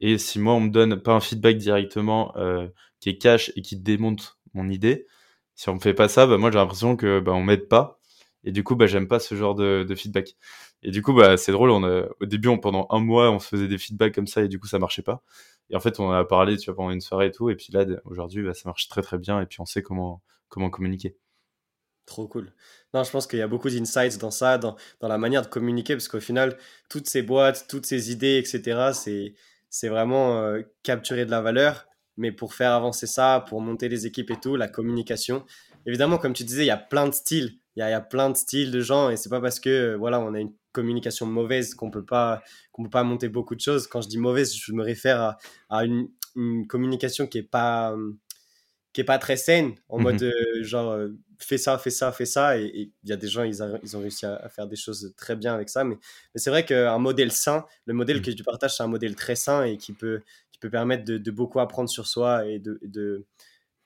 Et 0.00 0.18
si 0.18 0.38
moi, 0.38 0.54
on 0.54 0.60
me 0.60 0.70
donne 0.70 1.00
pas 1.00 1.12
un 1.12 1.20
feedback 1.20 1.56
directement 1.56 2.36
euh, 2.36 2.68
qui 3.00 3.08
est 3.10 3.18
cash 3.18 3.52
et 3.56 3.62
qui 3.62 3.76
démonte 3.76 4.38
mon 4.52 4.68
idée, 4.68 5.06
si 5.54 5.68
on 5.70 5.74
me 5.76 5.80
fait 5.80 5.94
pas 5.94 6.08
ça, 6.08 6.26
bah, 6.26 6.36
moi, 6.36 6.50
j'ai 6.50 6.58
l'impression 6.58 6.96
que 6.96 7.20
bah, 7.20 7.32
on 7.32 7.42
m'aide 7.42 7.68
pas. 7.68 7.98
Et 8.44 8.52
du 8.52 8.64
coup, 8.64 8.76
bah, 8.76 8.86
j'aime 8.86 9.08
pas 9.08 9.18
ce 9.18 9.34
genre 9.34 9.54
de, 9.54 9.86
feedback. 9.96 10.36
Et 10.82 10.90
du 10.90 11.00
coup, 11.00 11.14
bah, 11.14 11.36
c'est 11.36 11.52
drôle. 11.52 11.70
On 11.70 11.84
a, 11.84 12.06
au 12.20 12.26
début, 12.26 12.50
pendant 12.60 12.86
un 12.90 12.98
mois, 12.98 13.30
on 13.30 13.38
se 13.38 13.48
faisait 13.48 13.68
des 13.68 13.78
feedbacks 13.78 14.14
comme 14.14 14.26
ça 14.26 14.42
et 14.42 14.48
du 14.48 14.58
coup, 14.58 14.66
ça 14.66 14.78
marchait 14.78 15.02
pas. 15.02 15.22
Et 15.70 15.76
en 15.76 15.80
fait, 15.80 15.98
on 16.00 16.10
a 16.10 16.24
parlé, 16.24 16.56
tu 16.56 16.66
vois, 16.66 16.76
pendant 16.76 16.90
une 16.90 17.00
soirée 17.00 17.26
et 17.26 17.30
tout. 17.30 17.50
Et 17.50 17.56
puis 17.56 17.72
là, 17.72 17.84
aujourd'hui, 18.04 18.42
bah, 18.42 18.54
ça 18.54 18.68
marche 18.68 18.88
très 18.88 19.02
très 19.02 19.18
bien. 19.18 19.40
Et 19.40 19.46
puis, 19.46 19.60
on 19.60 19.66
sait 19.66 19.82
comment 19.82 20.22
comment 20.48 20.70
communiquer. 20.70 21.16
Trop 22.06 22.28
cool. 22.28 22.52
Non, 22.92 23.02
je 23.02 23.10
pense 23.10 23.26
qu'il 23.26 23.38
y 23.38 23.42
a 23.42 23.48
beaucoup 23.48 23.70
d'insights 23.70 24.18
dans 24.18 24.30
ça, 24.30 24.58
dans, 24.58 24.76
dans 25.00 25.08
la 25.08 25.18
manière 25.18 25.42
de 25.42 25.46
communiquer, 25.46 25.94
parce 25.94 26.06
qu'au 26.06 26.20
final, 26.20 26.58
toutes 26.90 27.08
ces 27.08 27.22
boîtes, 27.22 27.66
toutes 27.68 27.86
ces 27.86 28.12
idées, 28.12 28.38
etc., 28.38 28.90
c'est 28.92 29.34
c'est 29.70 29.88
vraiment 29.88 30.38
euh, 30.38 30.62
capturer 30.84 31.26
de 31.26 31.32
la 31.32 31.40
valeur. 31.40 31.88
Mais 32.16 32.30
pour 32.30 32.54
faire 32.54 32.72
avancer 32.72 33.08
ça, 33.08 33.44
pour 33.48 33.60
monter 33.60 33.88
les 33.88 34.06
équipes 34.06 34.30
et 34.30 34.38
tout, 34.38 34.54
la 34.54 34.68
communication. 34.68 35.44
Évidemment, 35.84 36.16
comme 36.16 36.32
tu 36.32 36.44
disais, 36.44 36.62
il 36.62 36.68
y 36.68 36.70
a 36.70 36.76
plein 36.76 37.08
de 37.08 37.12
styles. 37.12 37.58
Il 37.74 37.80
y 37.80 37.82
a, 37.82 38.00
plein 38.00 38.30
de 38.30 38.36
styles 38.36 38.70
de 38.70 38.80
gens 38.80 39.10
et 39.10 39.16
c'est 39.16 39.28
pas 39.28 39.40
parce 39.40 39.58
que 39.58 39.68
euh, 39.68 39.96
voilà 39.96 40.20
on 40.20 40.32
a 40.32 40.38
une 40.38 40.52
communication 40.74 41.26
mauvaise 41.26 41.74
qu'on 41.74 41.90
peut 41.90 42.04
pas 42.04 42.42
qu'on 42.72 42.82
peut 42.82 42.90
pas 42.90 43.04
monter 43.04 43.28
beaucoup 43.28 43.54
de 43.54 43.60
choses. 43.60 43.86
Quand 43.86 44.02
je 44.02 44.08
dis 44.08 44.18
mauvaise, 44.18 44.54
je 44.54 44.72
me 44.72 44.82
réfère 44.82 45.36
à, 45.70 45.84
une, 45.84 46.08
communication 46.68 47.26
qui 47.26 47.38
est 47.38 47.42
pas 47.42 47.94
qui 48.92 49.00
est 49.00 49.04
pas 49.04 49.18
très 49.18 49.36
saine 49.36 49.74
en 49.88 49.98
mode 49.98 50.22
mhm. 50.22 50.30
euh, 50.30 50.62
genre 50.62 50.98
fais 51.38 51.58
ça, 51.58 51.78
fais 51.78 51.90
ça, 51.90 52.12
fais 52.12 52.26
ça. 52.26 52.58
Et 52.58 52.92
il 53.02 53.08
y 53.08 53.12
a 53.12 53.16
des 53.16 53.28
gens, 53.28 53.42
ils, 53.42 53.58
ils 53.82 53.96
ont 53.96 54.00
réussi 54.00 54.26
à, 54.26 54.48
faire 54.48 54.66
des 54.66 54.76
choses 54.76 55.14
très 55.16 55.36
bien 55.36 55.54
avec 55.54 55.68
ça. 55.68 55.84
Mais, 55.84 55.96
mais 56.34 56.40
c'est 56.40 56.50
vrai 56.50 56.64
qu'un 56.64 56.98
modèle 56.98 57.32
sain, 57.32 57.64
le 57.86 57.94
modèle 57.94 58.18
mm. 58.18 58.22
que 58.22 58.30
tu 58.30 58.42
partages, 58.42 58.76
c'est 58.76 58.82
un 58.82 58.88
modèle 58.88 59.14
très 59.14 59.36
sain 59.36 59.64
et 59.64 59.76
qui 59.76 59.92
peut, 59.92 60.22
qui 60.52 60.58
peut 60.58 60.70
permettre 60.70 61.04
de, 61.04 61.30
beaucoup 61.30 61.60
apprendre 61.60 61.88
sur 61.88 62.06
soi 62.06 62.46
et 62.46 62.58
de, 62.58 62.78
de, 62.82 63.24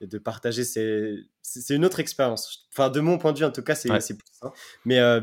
de 0.01 0.19
partager. 0.19 0.65
C'est 0.65 1.75
une 1.75 1.85
autre 1.85 2.01
expérience. 2.01 2.69
Enfin, 2.73 2.91
de 2.91 3.01
mon 3.01 3.19
point 3.19 3.33
de 3.33 3.39
vue, 3.39 3.45
en 3.45 3.53
tout 3.53 3.63
cas, 3.63 3.75
c'est 3.75 3.89
plus 3.89 4.33
sain. 4.33 4.53
Mais 4.85 4.99
euh, 5.01 5.21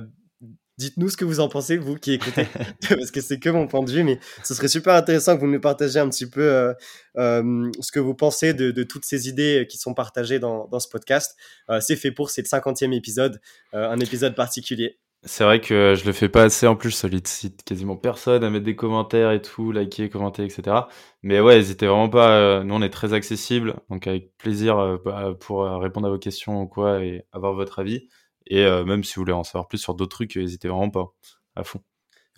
Dites-nous 0.78 1.08
ce 1.08 1.16
que 1.16 1.24
vous 1.24 1.40
en 1.40 1.48
pensez, 1.48 1.78
vous 1.78 1.96
qui 1.96 2.12
écoutez, 2.12 2.48
parce 2.90 3.10
que 3.10 3.22
c'est 3.22 3.40
que 3.40 3.50
mon 3.50 3.66
point 3.66 3.82
de 3.82 3.90
vue, 3.90 4.04
mais 4.04 4.20
ce 4.44 4.54
serait 4.54 4.68
super 4.68 4.94
intéressant 4.94 5.36
que 5.36 5.40
vous 5.40 5.48
nous 5.48 5.62
partagiez 5.62 6.02
un 6.02 6.10
petit 6.10 6.30
peu 6.30 6.42
euh, 6.42 6.74
euh, 7.18 7.72
ce 7.80 7.94
que 7.94 8.00
vous 8.02 8.14
pensez 8.14 8.54
de, 8.54 8.84
toutes 8.84 9.06
ces 9.06 9.30
idées 9.30 9.68
qui 9.70 9.78
sont 9.78 9.94
partagées 9.94 10.38
dans, 10.38 10.68
ce 10.78 10.90
podcast. 10.90 11.38
Euh, 11.70 11.80
c'est 11.80 11.96
fait 11.96 12.12
pour, 12.12 12.30
c'est 12.30 12.42
le 12.42 12.48
50e 12.48 12.94
épisode, 12.94 13.40
un 13.72 14.00
épisode 14.00 14.36
particulier. 14.36 15.00
C'est 15.24 15.46
vrai 15.46 15.62
que 15.62 15.96
je 15.98 16.06
le 16.06 16.12
fais 16.12 16.30
pas 16.30 16.44
assez 16.44 16.68
en 16.68 16.76
plus, 16.76 16.90
je 16.92 16.98
sollicite 16.98 17.64
quasiment 17.64 17.96
personne 17.96 18.44
à 18.44 18.50
mettre 18.50 18.66
des 18.66 18.76
commentaires 18.76 19.32
et 19.32 19.42
tout, 19.42 19.72
liker, 19.72 20.10
commenter, 20.10 20.44
etc. 20.44 20.76
Mais 21.24 21.40
ouais, 21.40 21.56
n'hésitez 21.56 21.88
vraiment 21.88 22.10
pas, 22.10 22.64
nous 22.64 22.76
on 22.76 22.82
est 22.82 22.92
très 22.92 23.14
accessible, 23.14 23.76
donc 23.90 24.06
avec 24.08 24.38
plaisir 24.38 25.00
bah, 25.04 25.34
pour 25.40 25.64
répondre 25.80 26.08
à 26.08 26.12
vos 26.12 26.20
questions 26.20 26.62
ou 26.62 26.68
quoi 26.68 27.02
et 27.02 27.24
avoir 27.32 27.54
votre 27.54 27.80
avis. 27.80 28.10
Et 28.48 28.64
euh, 28.64 28.84
même 28.84 29.04
si 29.04 29.16
vous 29.16 29.22
voulez 29.22 29.34
en 29.34 29.44
savoir 29.44 29.68
plus 29.68 29.78
sur 29.78 29.96
d'autres 29.96 30.16
trucs, 30.16 30.36
n'hésitez 30.36 30.68
vraiment 30.68 30.90
pas 30.90 31.08
à 31.56 31.64
fond. 31.64 31.82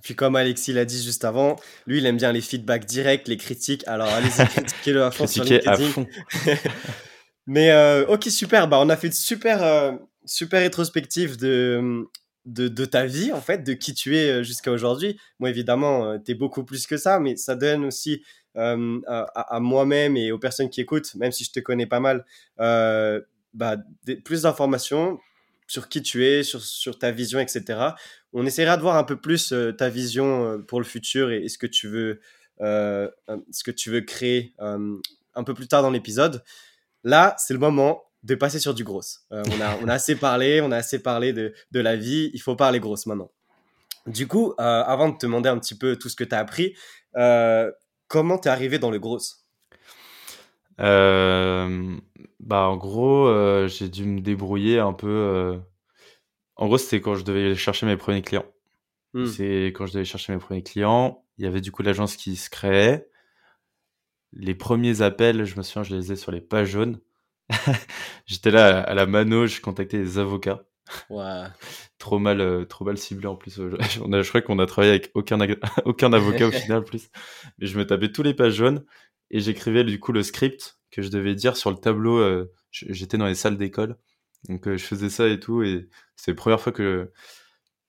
Puis 0.04 0.16
comme 0.16 0.36
Alexis 0.36 0.74
l'a 0.74 0.86
dit 0.86 1.02
juste 1.04 1.26
avant, 1.26 1.56
lui, 1.86 1.98
il 1.98 2.06
aime 2.06 2.18
bien 2.18 2.32
les 2.32 2.42
feedbacks 2.42 2.86
directs, 2.86 3.28
les 3.28 3.38
critiques. 3.38 3.84
Alors 3.88 4.08
allez-y, 4.08 4.48
critiquez-le 4.48 5.04
à 5.04 5.12
fond 5.12 5.28
sur 5.28 5.44
LinkedIn. 5.44 6.06
Mais 7.48 7.72
euh, 7.72 8.06
ok, 8.08 8.26
super. 8.26 8.68
Bah, 8.68 8.78
on 8.80 8.90
a 8.90 8.98
fait 8.98 9.08
une 9.08 9.14
super, 9.14 9.64
euh, 9.64 9.94
super 10.26 10.62
rétrospective 10.62 11.38
de, 11.38 12.06
de, 12.46 12.68
de, 12.68 12.86
ta 12.86 13.06
vie, 13.06 13.32
en 13.32 13.42
fait, 13.42 13.64
de 13.64 13.74
qui 13.74 13.94
tu 13.94 14.18
es 14.18 14.30
euh, 14.30 14.44
jusqu'à 14.44 14.72
aujourd'hui. 14.72 15.18
Moi, 15.40 15.50
évidemment, 15.50 16.20
tu 16.20 16.32
es 16.32 16.36
beaucoup 16.36 16.64
plus 16.64 16.86
que 16.86 16.98
ça, 16.98 17.20
mais 17.20 17.36
ça 17.38 17.56
donne 17.56 17.86
aussi 17.86 18.24
à, 18.56 18.76
à 19.06 19.60
moi-même 19.60 20.18
et 20.18 20.32
aux 20.32 20.40
personnes 20.40 20.70
qui 20.70 20.82
écoutent, 20.82 21.14
même 21.14 21.32
si 21.32 21.44
je 21.44 21.52
te 21.52 21.60
connais 21.60 21.86
pas 21.86 22.00
mal, 22.00 22.26
bah, 22.58 23.78
plus 24.26 24.42
d'informations 24.44 25.20
sur 25.68 25.90
qui 25.90 26.02
tu 26.02 26.26
es, 26.26 26.44
sur, 26.44 26.98
ta 26.98 27.12
vision, 27.12 27.40
etc. 27.40 27.80
On 28.34 28.46
essaiera 28.46 28.78
de 28.78 28.82
voir 28.82 28.96
un 28.96 29.04
peu 29.04 29.18
plus 29.18 29.52
euh, 29.52 29.72
ta 29.74 29.90
vision 29.90 30.46
euh, 30.46 30.58
pour 30.58 30.80
le 30.80 30.86
futur 30.86 31.30
et, 31.30 31.48
ce 31.50 31.58
que 31.58 31.68
tu 31.68 31.88
veux, 31.88 32.22
euh, 32.62 33.10
ce 33.52 33.64
que 33.64 33.72
tu 33.72 33.92
veux 33.92 34.02
créer 34.02 34.54
un 34.60 35.44
peu 35.44 35.54
plus 35.54 35.68
tard 35.68 35.82
dans 35.82 35.92
l'épisode. 35.92 36.44
Là, 37.04 37.36
c'est 37.38 37.54
le 37.54 37.60
moment 37.60 38.04
de 38.24 38.34
passer 38.36 38.60
sur 38.60 38.74
du 38.74 38.84
gros. 38.84 39.04
on, 39.30 39.62
a, 39.62 39.94
assez 39.94 40.16
parlé, 40.16 40.62
on 40.62 40.72
a 40.72 40.78
assez 40.78 41.00
parlé 41.00 41.32
de, 41.34 41.54
la 41.72 41.96
vie, 41.96 42.32
il 42.34 42.42
faut 42.42 42.56
parler 42.56 42.80
grosse 42.80 43.06
maintenant. 43.06 43.32
Du 44.08 44.26
coup, 44.26 44.54
avant 44.58 45.10
de 45.10 45.18
te 45.18 45.26
demander 45.26 45.50
un 45.50 45.60
petit 45.60 45.76
peu 45.76 45.96
tout 45.96 46.10
ce 46.10 46.16
que 46.16 46.24
tu 46.24 46.34
as 46.34 46.40
appris, 46.40 46.76
comment 48.08 48.40
tu 48.40 48.48
es 48.48 48.52
arrivé 48.52 48.80
dans 48.80 48.90
le 48.90 49.00
gros? 49.00 49.20
Euh, 50.80 51.98
bah, 52.40 52.68
en 52.68 52.78
gros, 52.78 53.28
euh, 53.28 53.68
j'ai 53.68 53.90
dû 53.90 54.06
me 54.06 54.22
débrouiller 54.22 54.80
un 54.80 54.94
peu, 54.94 55.08
euh, 55.08 55.58
en 56.56 56.68
gros, 56.68 56.78
c'était 56.78 57.02
quand 57.02 57.16
je 57.16 57.24
devais 57.24 57.56
chercher 57.56 57.86
mes 57.86 57.98
premiers 57.98 58.22
clients. 58.22 58.46
Hmm. 59.14 59.26
C'est 59.26 59.68
quand 59.68 59.86
je 59.86 59.94
devais 59.94 60.06
chercher 60.06 60.34
mes 60.34 60.40
premiers 60.40 60.64
clients, 60.64 61.24
il 61.38 61.46
y 61.46 61.48
avait 61.48 61.62
du 61.62 61.72
coup 61.72 61.84
l'agence 61.84 62.16
qui 62.16 62.36
se 62.36 62.50
créait. 62.50 63.10
Les 64.34 64.56
premiers 64.56 65.02
appels, 65.02 65.46
je 65.46 65.56
me 65.58 65.64
souviens, 65.64 65.84
je 65.84 65.96
les 65.96 66.12
ai 66.12 66.16
sur 66.16 66.32
les 66.32 66.42
pages 66.42 66.70
jaunes. 66.70 67.00
J'étais 68.26 68.52
là 68.52 68.82
à 68.82 68.94
la 68.94 69.06
mano, 69.06 69.48
je 69.48 69.62
contactais 69.62 69.98
des 69.98 70.18
avocats. 70.18 70.64
Trop 71.98 72.20
mal, 72.20 72.68
trop 72.68 72.86
mal 72.86 72.98
ciblé 72.98 73.28
en 73.28 73.36
plus. 73.36 73.56
je 73.56 74.30
crois 74.30 74.42
qu'on 74.42 74.60
a 74.60 74.66
travaillé 74.66 74.92
avec 74.92 75.12
aucun 75.16 75.40
aucun 75.86 76.14
avocat 76.14 76.48
au 76.48 76.52
final 76.52 76.84
plus. 76.84 77.10
Mais 77.58 77.68
je 77.68 77.78
me 77.78 77.86
tapais 77.86 78.12
tous 78.12 78.24
les 78.24 78.34
pages 78.34 78.54
jaunes 78.54 78.86
et 79.32 79.40
j'écrivais 79.40 79.84
du 79.84 80.00
coup 80.00 80.12
le 80.12 80.24
script 80.24 80.80
que 80.92 81.02
je 81.02 81.10
devais 81.10 81.36
dire 81.36 81.58
sur 81.58 81.72
le 81.72 81.78
tableau. 81.78 82.18
Euh, 82.18 82.52
j'étais 82.72 83.18
dans 83.18 83.26
les 83.26 83.36
salles 83.36 83.58
d'école, 83.58 83.98
donc 84.50 84.68
euh, 84.68 84.78
je 84.78 84.84
faisais 84.84 85.10
ça 85.10 85.28
et 85.28 85.40
tout, 85.40 85.64
et 85.64 85.90
c'est 86.16 86.32
la 86.32 86.36
première 86.36 86.62
fois 86.62 86.72
que 86.72 87.12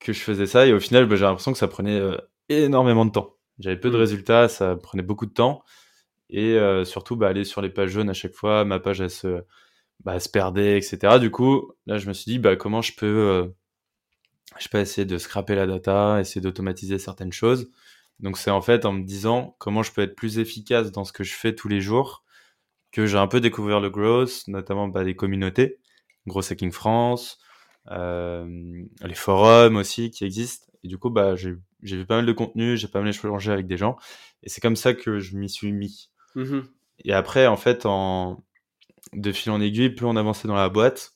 que 0.00 0.12
je 0.12 0.20
faisais 0.20 0.46
ça, 0.46 0.66
et 0.66 0.72
au 0.72 0.80
final, 0.80 1.06
bah, 1.06 1.16
j'ai 1.16 1.24
l'impression 1.24 1.52
que 1.52 1.58
ça 1.58 1.66
prenait 1.68 1.98
euh, 1.98 2.16
énormément 2.48 3.04
de 3.04 3.10
temps. 3.10 3.36
J'avais 3.58 3.76
peu 3.76 3.90
de 3.90 3.96
mmh. 3.96 4.00
résultats, 4.00 4.48
ça 4.48 4.76
prenait 4.76 5.02
beaucoup 5.02 5.26
de 5.26 5.32
temps, 5.32 5.64
et 6.30 6.58
surtout 6.84 7.16
bah, 7.16 7.28
aller 7.28 7.44
sur 7.44 7.62
les 7.62 7.70
pages 7.70 7.90
jaunes 7.90 8.10
à 8.10 8.14
chaque 8.14 8.34
fois, 8.34 8.64
ma 8.64 8.78
page 8.78 9.00
elle 9.00 9.10
se, 9.10 9.42
bah, 10.04 10.20
se 10.20 10.28
perdait, 10.28 10.78
etc. 10.78 11.18
Du 11.18 11.30
coup, 11.30 11.72
là, 11.86 11.98
je 11.98 12.06
me 12.08 12.12
suis 12.12 12.30
dit 12.30 12.38
bah 12.38 12.56
comment 12.56 12.82
je 12.82 12.94
peux 12.94 13.50
je 14.58 14.68
peux 14.68 14.78
essayer 14.78 15.04
de 15.04 15.18
scraper 15.18 15.54
la 15.54 15.66
data, 15.66 16.20
essayer 16.20 16.40
d'automatiser 16.40 16.98
certaines 16.98 17.32
choses. 17.32 17.70
Donc 18.20 18.36
c'est 18.36 18.50
en 18.50 18.60
fait 18.60 18.84
en 18.84 18.92
me 18.92 19.04
disant 19.04 19.56
comment 19.58 19.82
je 19.82 19.92
peux 19.92 20.02
être 20.02 20.16
plus 20.16 20.38
efficace 20.38 20.90
dans 20.90 21.04
ce 21.04 21.12
que 21.12 21.24
je 21.24 21.34
fais 21.34 21.54
tous 21.54 21.68
les 21.68 21.80
jours 21.80 22.24
que 22.90 23.06
j'ai 23.06 23.18
un 23.18 23.26
peu 23.26 23.40
découvert 23.40 23.80
le 23.80 23.90
growth, 23.90 24.44
notamment 24.48 24.88
bah, 24.88 25.04
les 25.04 25.14
communautés, 25.14 25.78
Growth 26.26 26.52
Hacking 26.52 26.72
France, 26.72 27.38
euh, 27.90 28.82
les 29.04 29.14
forums 29.14 29.76
aussi 29.76 30.10
qui 30.10 30.24
existent. 30.24 30.66
Et 30.84 30.88
du 30.88 30.98
coup, 30.98 31.10
bah, 31.10 31.36
j'ai 31.36 31.56
vu 31.82 32.06
pas 32.06 32.16
mal 32.16 32.26
de 32.26 32.32
contenu, 32.32 32.76
j'ai 32.76 32.88
pas 32.88 33.00
mal 33.00 33.08
échangé 33.10 33.52
avec 33.52 33.66
des 33.66 33.76
gens. 33.76 33.96
Et 34.42 34.48
c'est 34.48 34.60
comme 34.60 34.76
ça 34.76 34.94
que 34.94 35.18
je 35.18 35.36
m'y 35.36 35.48
suis 35.48 35.72
mis. 35.72 36.10
Mmh 36.34 36.60
et 37.04 37.12
après, 37.12 37.46
en 37.46 37.56
fait, 37.56 37.86
en, 37.86 38.42
de 39.12 39.30
fil 39.30 39.52
en 39.52 39.60
aiguille, 39.60 39.90
plus 39.90 40.04
on 40.04 40.16
avançait 40.16 40.48
dans 40.48 40.56
la 40.56 40.68
boîte, 40.68 41.12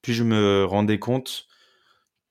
plus 0.00 0.14
je 0.14 0.24
me 0.24 0.64
rendais 0.64 0.98
compte 0.98 1.46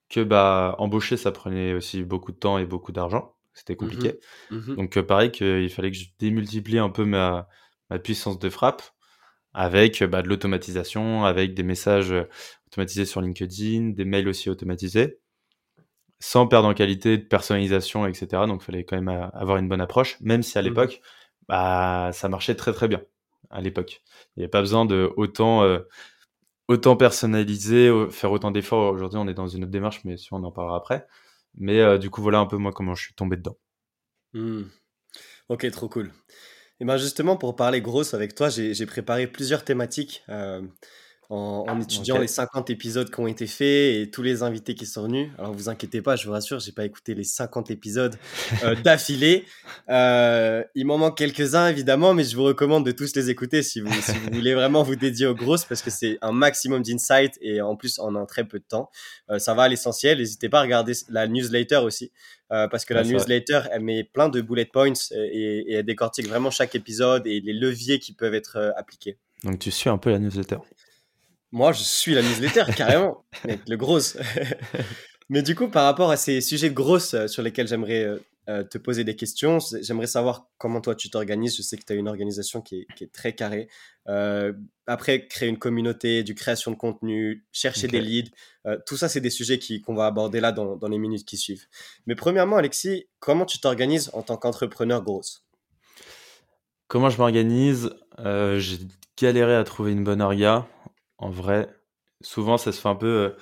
que 0.10 0.21
bah, 0.21 0.76
embaucher, 0.80 1.17
ça 1.17 1.32
prenait 1.32 1.74
aussi 1.74 2.02
beaucoup 2.04 2.32
de 2.32 2.38
temps 2.38 2.58
et 2.58 2.65
beaucoup 2.65 2.91
d'argent 2.91 3.36
c'était 3.62 3.74
mmh 3.74 3.78
compliqué. 3.78 4.19
Mmh 4.50 4.76
Donc 4.76 4.97
euh, 4.97 5.04
pareil 5.04 5.32
qu'il 5.32 5.69
fallait 5.69 5.91
que 5.91 5.97
je 5.97 6.06
démultiplie 6.19 6.80
un 6.80 6.89
peu 6.89 7.06
ma, 7.06 7.47
ma 7.89 8.00
puissance 8.00 8.39
de 8.39 8.50
frappe 8.50 8.82
avec 9.54 10.04
bah, 10.04 10.21
de 10.21 10.30
l'automatisation, 10.30 11.26
avec 11.26 11.54
des 11.54 11.63
messages 11.63 12.12
euh, 12.12 12.24
automatisés 12.67 13.06
sur 13.06 13.21
LinkedIn, 13.21 13.89
des 13.89 14.06
mails 14.06 14.28
aussi 14.28 14.50
automatisés, 14.50 15.19
sans 16.19 16.47
perdre 16.47 16.69
en 16.69 16.74
qualité 16.74 17.17
de 17.17 17.24
personnalisation, 17.24 18.08
etc. 18.08 18.47
Donc 18.47 18.62
il 18.63 18.65
fallait 18.65 18.84
quand 18.84 18.95
même 18.95 19.10
euh, 19.10 19.28
avoir 19.34 19.58
une 19.58 19.69
bonne 19.69 19.82
approche, 19.82 20.19
même 20.21 20.41
si 20.41 20.58
à 20.58 20.62
mmh 20.62 20.65
l'époque, 20.65 21.02
bah, 21.47 22.10
ça 22.13 22.30
marchait 22.30 22.56
très 22.56 22.74
très 22.74 22.88
bien. 22.88 23.02
À 23.52 23.62
l'époque, 23.62 24.02
il 24.36 24.39
n'y 24.39 24.43
avait 24.43 24.50
pas 24.50 24.62
besoin 24.62 24.86
de 24.86 25.12
autant, 25.17 25.67
autant 26.69 26.95
personnaliser, 26.95 27.91
faire 28.10 28.32
autant 28.32 28.50
d'efforts. 28.50 28.93
Aujourd'hui, 28.93 29.19
on 29.19 29.28
est 29.28 29.34
dans 29.34 29.50
une 29.50 29.63
autre 29.63 29.71
démarche, 29.71 30.00
mais 30.06 30.15
si 30.15 30.32
on 30.32 30.38
en 30.38 30.52
parlera 30.52 30.78
après. 30.78 31.06
Mais 31.56 31.80
euh, 31.80 31.98
du 31.98 32.10
coup, 32.10 32.22
voilà 32.22 32.40
un 32.40 32.46
peu 32.46 32.58
moi 32.58 32.72
comment 32.72 32.96
je 32.96 33.04
suis 33.04 33.14
tombé 33.14 33.38
dedans. 33.38 33.58
Mmh. 34.34 34.64
Ok, 35.50 35.70
trop 35.72 35.90
cool. 35.90 36.12
Et 36.80 36.86
ben 36.86 36.98
justement, 36.98 37.38
pour 37.38 37.56
parler 37.56 37.82
grosse 37.82 38.14
avec 38.14 38.34
toi, 38.34 38.50
j'ai 38.50 38.86
préparé 38.86 39.28
plusieurs 39.28 39.64
thématiques. 39.64 40.24
En, 41.34 41.80
étudiant 41.80 42.17
les 42.17 42.28
50 42.28 42.70
épisodes 42.72 43.10
qui 43.10 43.17
ont 43.22 43.28
été 43.28 43.48
faits 43.48 43.96
et 43.96 44.12
tous 44.12 44.22
les 44.22 44.44
invités 44.44 44.76
qui 44.76 44.86
sont 44.86 45.04
venus. 45.04 45.30
Alors 45.38 45.54
vous 45.54 45.70
inquiétez 45.70 46.02
pas, 46.02 46.17
je 46.17 46.26
vous 46.26 46.34
rassure, 46.34 46.60
j'ai 46.60 46.74
pas 46.74 46.84
écouté 46.84 47.15
les 47.15 47.24
50 47.24 47.72
épisodes 47.72 48.17
euh, 48.65 48.76
d'affilée. 48.84 49.46
Euh, 49.88 50.62
il 50.76 50.86
m'en 50.86 50.98
manque 50.98 51.17
quelques-uns 51.17 51.70
évidemment, 51.70 52.13
mais 52.13 52.26
je 52.26 52.36
vous 52.36 52.44
recommande 52.44 52.86
de 52.86 52.91
tous 52.91 53.15
les 53.15 53.30
écouter 53.30 53.63
si 53.63 53.80
vous, 53.80 53.94
si 54.02 54.12
vous 54.12 54.30
voulez 54.34 54.54
vraiment 54.54 54.84
vous 54.84 54.98
dédier 54.98 55.26
aux 55.26 55.34
grosses 55.34 55.63
parce 55.63 55.82
que 55.82 55.89
c'est 55.89 56.17
un 56.22 56.34
maximum 56.34 56.84
d'insight 56.84 57.38
et 57.39 57.62
en 57.62 57.78
plus 57.78 57.98
en 58.00 58.13
un 58.15 58.26
très 58.26 58.44
peu 58.44 58.60
de 58.60 58.65
temps. 58.65 58.89
Euh, 59.30 59.39
ça 59.39 59.54
va 59.54 59.63
à 59.63 59.67
l'essentiel. 59.70 60.17
N'hésitez 60.17 60.50
pas 60.50 60.60
à 60.60 60.63
regarder 60.63 60.91
la 61.08 61.30
newsletter 61.30 61.78
aussi. 61.78 62.12
parce 62.50 62.84
que 62.84 62.94
la 62.94 63.06
newsletter, 63.06 63.62
elle 63.72 63.84
met 63.84 64.04
plein 64.04 64.28
de 64.28 64.41
bullet 64.41 64.65
points 64.65 64.91
et, 65.13 65.63
et 65.65 65.74
elle 65.76 65.86
décortique 65.86 66.28
vraiment 66.28 66.52
chaque 66.52 66.76
épisode 66.76 67.26
et 67.26 67.39
les 67.39 67.54
leviers 67.54 68.00
qui 68.00 68.12
peuvent 68.12 68.36
être 68.36 68.74
appliqués. 68.76 69.17
Donc 69.46 69.60
tu 69.60 69.72
suis 69.72 69.89
un 69.89 69.98
peu 69.98 70.10
la 70.10 70.20
newsletter. 70.20 70.58
Moi, 71.52 71.74
je 71.74 71.84
suis 71.84 72.14
la 72.14 72.22
newsletter, 72.22 72.64
carrément. 72.76 73.26
le 73.46 73.76
gros. 73.76 74.00
Mais 75.30 75.42
du 75.42 75.56
coup, 75.56 75.70
par 75.70 75.86
rapport 75.86 76.12
à 76.12 76.18
ces 76.18 76.42
sujets 76.42 76.72
grosses 76.72 77.14
euh, 77.14 77.28
sur 77.28 77.42
lesquels 77.42 77.66
j'aimerais 77.66 78.04
euh, 78.04 78.20
euh, 78.50 78.64
te 78.64 78.78
poser 78.78 79.06
des 79.06 79.16
questions, 79.16 79.60
j'aimerais 79.82 80.08
savoir 80.08 80.50
comment 80.58 80.82
toi 80.82 80.94
tu 80.94 81.10
t'organises. 81.10 81.56
Je 81.56 81.62
sais 81.62 81.78
que 81.78 81.86
tu 81.86 81.94
as 81.94 81.96
une 81.96 82.10
organisation 82.10 82.62
qui 82.62 82.86
est, 83.00 83.12
très 83.14 83.34
carrée. 83.34 83.70
après, 84.88 85.28
créer 85.28 85.48
une 85.48 85.58
communauté, 85.58 86.24
du 86.24 86.36
création 86.36 86.72
de 86.72 86.76
contenu, 86.76 87.46
chercher 87.54 87.88
des 87.88 88.02
leads, 88.02 88.32
tout 88.86 88.98
ça, 88.98 89.08
c'est 89.08 89.22
des 89.22 89.30
sujets 89.30 89.58
qu'on 89.86 89.94
va 89.94 90.06
aborder 90.06 90.42
là 90.42 90.52
dans, 90.52 90.76
dans, 90.76 90.90
les 90.90 90.98
minutes 90.98 91.24
qui 91.24 91.38
suivent. 91.38 91.68
Mais 92.08 92.16
premièrement, 92.16 92.58
Alexis, 92.58 93.06
comment 93.20 93.46
tu 93.46 93.60
t'organises 93.62 94.10
en 94.14 94.24
tant 94.24 94.36
qu'entrepreneur 94.36 95.02
grosse? 95.02 95.46
Comment 96.88 97.10
je 97.10 97.18
m'organise? 97.20 97.92
J'ai 98.18 98.80
galéré 99.18 99.56
à 99.56 99.64
trouver 99.64 99.92
une 99.94 100.04
bonne 100.04 100.22
orga 100.22 100.68
en 101.22 101.30
vrai, 101.30 101.70
souvent 102.20 102.58
ça 102.58 102.72
se 102.72 102.82
fait 102.82 102.90
un 102.90 102.96
peu. 102.96 103.36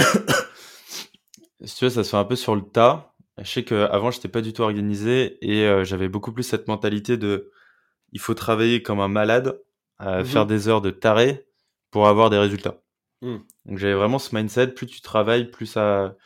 Euh, 0.00 0.04
si 1.64 1.76
tu 1.76 1.84
veux, 1.84 1.90
ça 1.90 2.04
se 2.04 2.10
fait 2.10 2.16
un 2.16 2.24
peu 2.24 2.36
sur 2.36 2.54
le 2.54 2.62
tas. 2.62 3.14
Je 3.38 3.50
sais 3.50 3.64
qu'avant, 3.64 4.10
j'étais 4.10 4.28
pas 4.28 4.42
du 4.42 4.52
tout 4.52 4.62
organisé 4.62 5.38
et 5.40 5.64
euh, 5.64 5.84
j'avais 5.84 6.08
beaucoup 6.08 6.32
plus 6.32 6.42
cette 6.42 6.68
mentalité 6.68 7.16
de 7.16 7.50
il 8.12 8.20
faut 8.20 8.34
travailler 8.34 8.82
comme 8.82 9.00
un 9.00 9.08
malade, 9.08 9.60
mmh 10.00 10.24
faire 10.24 10.46
des 10.46 10.68
heures 10.68 10.80
de 10.80 10.90
taré 10.90 11.46
pour 11.90 12.08
avoir 12.08 12.28
des 12.30 12.38
résultats. 12.38 12.82
Mmh. 13.22 13.36
Donc 13.66 13.78
j'avais 13.78 13.94
vraiment 13.94 14.18
ce 14.18 14.34
mindset 14.34 14.68
plus 14.68 14.86
tu 14.86 15.00
travailles, 15.00 15.50
plus 15.50 15.66
ça, 15.66 16.16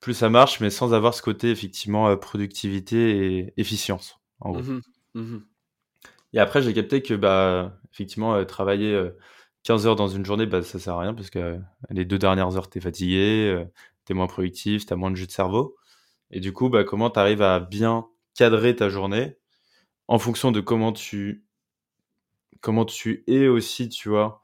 plus 0.00 0.14
ça 0.14 0.28
marche, 0.30 0.60
mais 0.60 0.70
sans 0.70 0.94
avoir 0.94 1.14
ce 1.14 1.22
côté 1.22 1.50
effectivement 1.50 2.08
euh, 2.08 2.16
productivité 2.16 3.38
et 3.38 3.54
efficience. 3.56 4.20
En 4.38 4.52
gros. 4.52 4.62
Mmh 5.14 5.38
et 6.32 6.38
après, 6.38 6.62
j'ai 6.62 6.72
capté 6.72 7.02
que 7.02 7.14
bah, 7.14 7.76
effectivement, 7.92 8.44
travailler 8.44 9.10
15 9.64 9.86
heures 9.86 9.96
dans 9.96 10.08
une 10.08 10.24
journée, 10.24 10.46
bah, 10.46 10.62
ça 10.62 10.78
sert 10.78 10.94
à 10.94 11.00
rien 11.00 11.14
parce 11.14 11.30
que 11.30 11.38
euh, 11.38 11.58
les 11.90 12.04
deux 12.04 12.18
dernières 12.18 12.56
heures, 12.56 12.70
tu 12.70 12.78
es 12.78 12.80
fatigué, 12.80 13.48
euh, 13.48 13.64
tu 14.06 14.12
es 14.12 14.14
moins 14.14 14.26
productif, 14.26 14.86
tu 14.86 14.92
as 14.92 14.96
moins 14.96 15.10
de 15.10 15.16
jus 15.16 15.26
de 15.26 15.32
cerveau. 15.32 15.76
Et 16.30 16.40
du 16.40 16.52
coup, 16.52 16.68
bah, 16.68 16.84
comment 16.84 17.10
tu 17.10 17.18
arrives 17.18 17.42
à 17.42 17.60
bien 17.60 18.06
cadrer 18.34 18.74
ta 18.74 18.88
journée 18.88 19.36
en 20.08 20.18
fonction 20.18 20.52
de 20.52 20.60
comment 20.60 20.92
tu, 20.92 21.44
comment 22.60 22.84
tu 22.84 23.24
es 23.26 23.48
aussi, 23.48 23.88
tu 23.88 24.08
vois, 24.08 24.42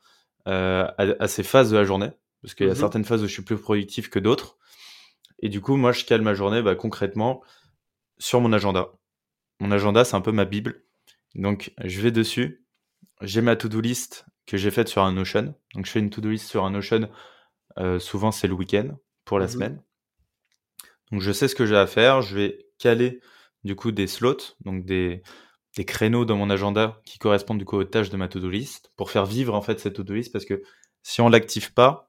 euh, 0.49 0.87
à, 0.99 1.29
ces 1.29 1.43
phases 1.43 1.71
de 1.71 1.77
la 1.77 1.85
journée? 1.85 2.11
Parce 2.43 2.55
qu'il 2.55 2.67
y 2.67 2.71
a 2.71 2.73
mmh 2.73 2.77
certaines 2.77 3.05
phases 3.05 3.23
où 3.23 3.27
je 3.27 3.33
suis 3.33 3.43
plus 3.43 3.59
productif 3.59 4.11
que 4.11 4.19
d'autres. 4.19 4.59
Et 5.41 5.49
du 5.49 5.61
coup, 5.61 5.77
moi, 5.77 5.93
je 5.93 6.05
cale 6.05 6.23
ma 6.23 6.35
journée 6.35 6.63
bah, 6.63 6.75
concrètement 6.75 7.43
sur 8.19 8.41
mon 8.41 8.53
agenda. 8.53 8.93
Mon 9.61 9.73
agenda, 9.73 10.05
c'est 10.05 10.17
un 10.17 10.21
peu 10.21 10.33
ma 10.33 10.45
Bible. 10.45 10.85
Donc, 11.35 11.73
je 11.83 12.01
vais 12.01 12.11
dessus. 12.11 12.65
J'ai 13.23 13.41
ma 13.41 13.57
to-do 13.57 13.81
list 13.81 14.27
que 14.47 14.57
j'ai 14.57 14.71
faite 14.71 14.89
sur 14.89 15.03
un 15.03 15.13
Notion. 15.13 15.55
Donc 15.75 15.87
je 15.87 15.91
fais 15.91 16.01
une 16.01 16.11
to-do 16.11 16.31
list 16.31 16.49
sur 16.49 16.65
un 16.65 16.71
Notion. 16.71 17.09
Euh, 17.79 17.99
souvent 17.99 18.33
c'est 18.33 18.49
le 18.49 18.55
week-end 18.55 18.97
pour 19.25 19.39
la 19.39 19.47
mmh 19.47 19.49
semaine. 19.49 19.83
Donc 21.13 21.21
je 21.21 21.33
sais 21.33 21.49
ce 21.49 21.55
que 21.55 21.67
j'ai 21.67 21.77
à 21.77 21.87
faire, 21.87 22.23
je 22.23 22.37
vais 22.37 22.67
caler 22.79 23.21
du 23.65 23.77
coup 23.77 23.93
des 23.93 24.07
slots, 24.07 24.57
donc 24.65 24.85
des, 24.85 25.23
des 25.77 25.85
créneaux 25.85 26.25
dans 26.25 26.37
mon 26.37 26.51
agenda 26.51 27.01
qui 27.05 27.19
correspondent 27.19 27.59
du 27.59 27.65
coup 27.65 27.77
aux 27.77 27.85
tâches 27.85 28.11
de 28.11 28.17
ma 28.17 28.29
to-do 28.29 28.49
list 28.49 28.91
pour 28.97 29.11
faire 29.11 29.27
vivre 29.27 29.55
en 29.55 29.63
fait 29.63 29.79
cette 29.79 29.95
to-do 29.95 30.15
list 30.15 30.33
parce 30.33 30.45
que 30.45 30.63
si 31.03 31.21
on 31.21 31.29
l'active 31.29 31.73
pas, 31.75 32.09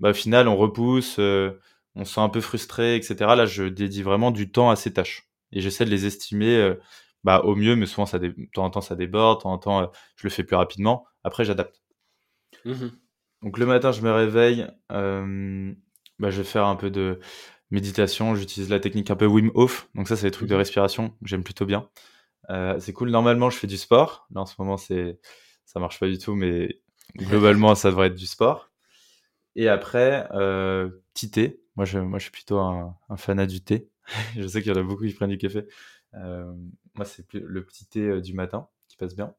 bah, 0.00 0.10
au 0.10 0.14
final 0.14 0.48
on 0.48 0.56
repousse, 0.56 1.16
euh, 1.18 1.60
on 1.94 2.04
se 2.04 2.14
sent 2.14 2.20
un 2.20 2.28
peu 2.28 2.40
frustré, 2.40 2.96
etc. 2.96 3.14
Là, 3.36 3.46
je 3.46 3.64
dédie 3.64 4.02
vraiment 4.02 4.32
du 4.32 4.50
temps 4.50 4.70
à 4.70 4.76
ces 4.76 4.92
tâches 4.92 5.28
et 5.52 5.60
j'essaie 5.60 5.84
de 5.84 5.90
les 5.90 6.06
estimer 6.06 6.56
euh, 6.56 6.74
bah, 7.22 7.40
au 7.44 7.54
mieux, 7.54 7.76
mais 7.76 7.86
souvent 7.86 8.06
ça 8.06 8.18
de 8.18 8.34
temps 8.52 8.64
en 8.64 8.70
temps 8.70 8.80
ça 8.80 8.96
déborde, 8.96 9.38
de 9.38 9.42
temps 9.44 9.52
en 9.52 9.58
temps 9.58 9.82
euh, 9.82 9.86
je 10.16 10.24
le 10.24 10.30
fais 10.30 10.44
plus 10.44 10.56
rapidement. 10.56 11.06
Après, 11.24 11.44
j'adapte. 11.44 11.82
Mmh 12.64 12.88
donc 13.42 13.58
le 13.58 13.66
matin, 13.66 13.92
je 13.92 14.00
me 14.00 14.10
réveille, 14.10 14.66
bah, 14.88 16.30
je 16.30 16.38
vais 16.38 16.44
faire 16.44 16.64
un 16.64 16.76
peu 16.76 16.90
de 16.90 17.20
méditation, 17.70 18.34
j'utilise 18.34 18.70
la 18.70 18.80
technique 18.80 19.10
un 19.10 19.16
peu 19.16 19.26
Wim 19.26 19.50
Hof, 19.54 19.90
donc 19.94 20.08
ça 20.08 20.16
c'est 20.16 20.28
des 20.28 20.30
trucs 20.30 20.48
de 20.48 20.54
mmh 20.54 20.58
respiration, 20.58 21.14
j'aime 21.22 21.44
plutôt 21.44 21.66
bien. 21.66 21.90
Euh, 22.50 22.78
c'est 22.80 22.92
cool. 22.92 23.10
Normalement, 23.10 23.50
je 23.50 23.58
fais 23.58 23.66
du 23.66 23.76
sport. 23.76 24.26
Là, 24.34 24.42
en 24.42 24.46
ce 24.46 24.54
moment, 24.58 24.76
c'est 24.76 25.18
ça 25.64 25.80
marche 25.80 25.98
pas 26.00 26.08
du 26.08 26.18
tout, 26.18 26.34
mais 26.34 26.80
globalement, 27.16 27.74
ça 27.74 27.90
devrait 27.90 28.08
être 28.08 28.14
du 28.14 28.26
sport. 28.26 28.70
Et 29.56 29.68
après, 29.68 30.28
euh, 30.32 30.90
petit 31.14 31.30
thé. 31.30 31.60
Moi, 31.76 31.84
je, 31.84 31.98
moi, 31.98 32.18
je 32.18 32.24
suis 32.24 32.32
plutôt 32.32 32.58
un, 32.58 32.96
un 33.08 33.16
fanat 33.16 33.46
du 33.46 33.62
thé. 33.62 33.88
je 34.36 34.46
sais 34.46 34.62
qu'il 34.62 34.72
y 34.72 34.76
en 34.76 34.80
a 34.80 34.82
beaucoup 34.82 35.04
qui 35.06 35.14
prennent 35.14 35.30
du 35.30 35.38
café. 35.38 35.66
Euh, 36.14 36.52
moi, 36.94 37.04
c'est 37.04 37.24
le 37.34 37.64
petit 37.64 37.86
thé 37.86 38.00
euh, 38.00 38.20
du 38.20 38.34
matin 38.34 38.68
qui 38.88 38.96
passe 38.96 39.16
bien. 39.16 39.34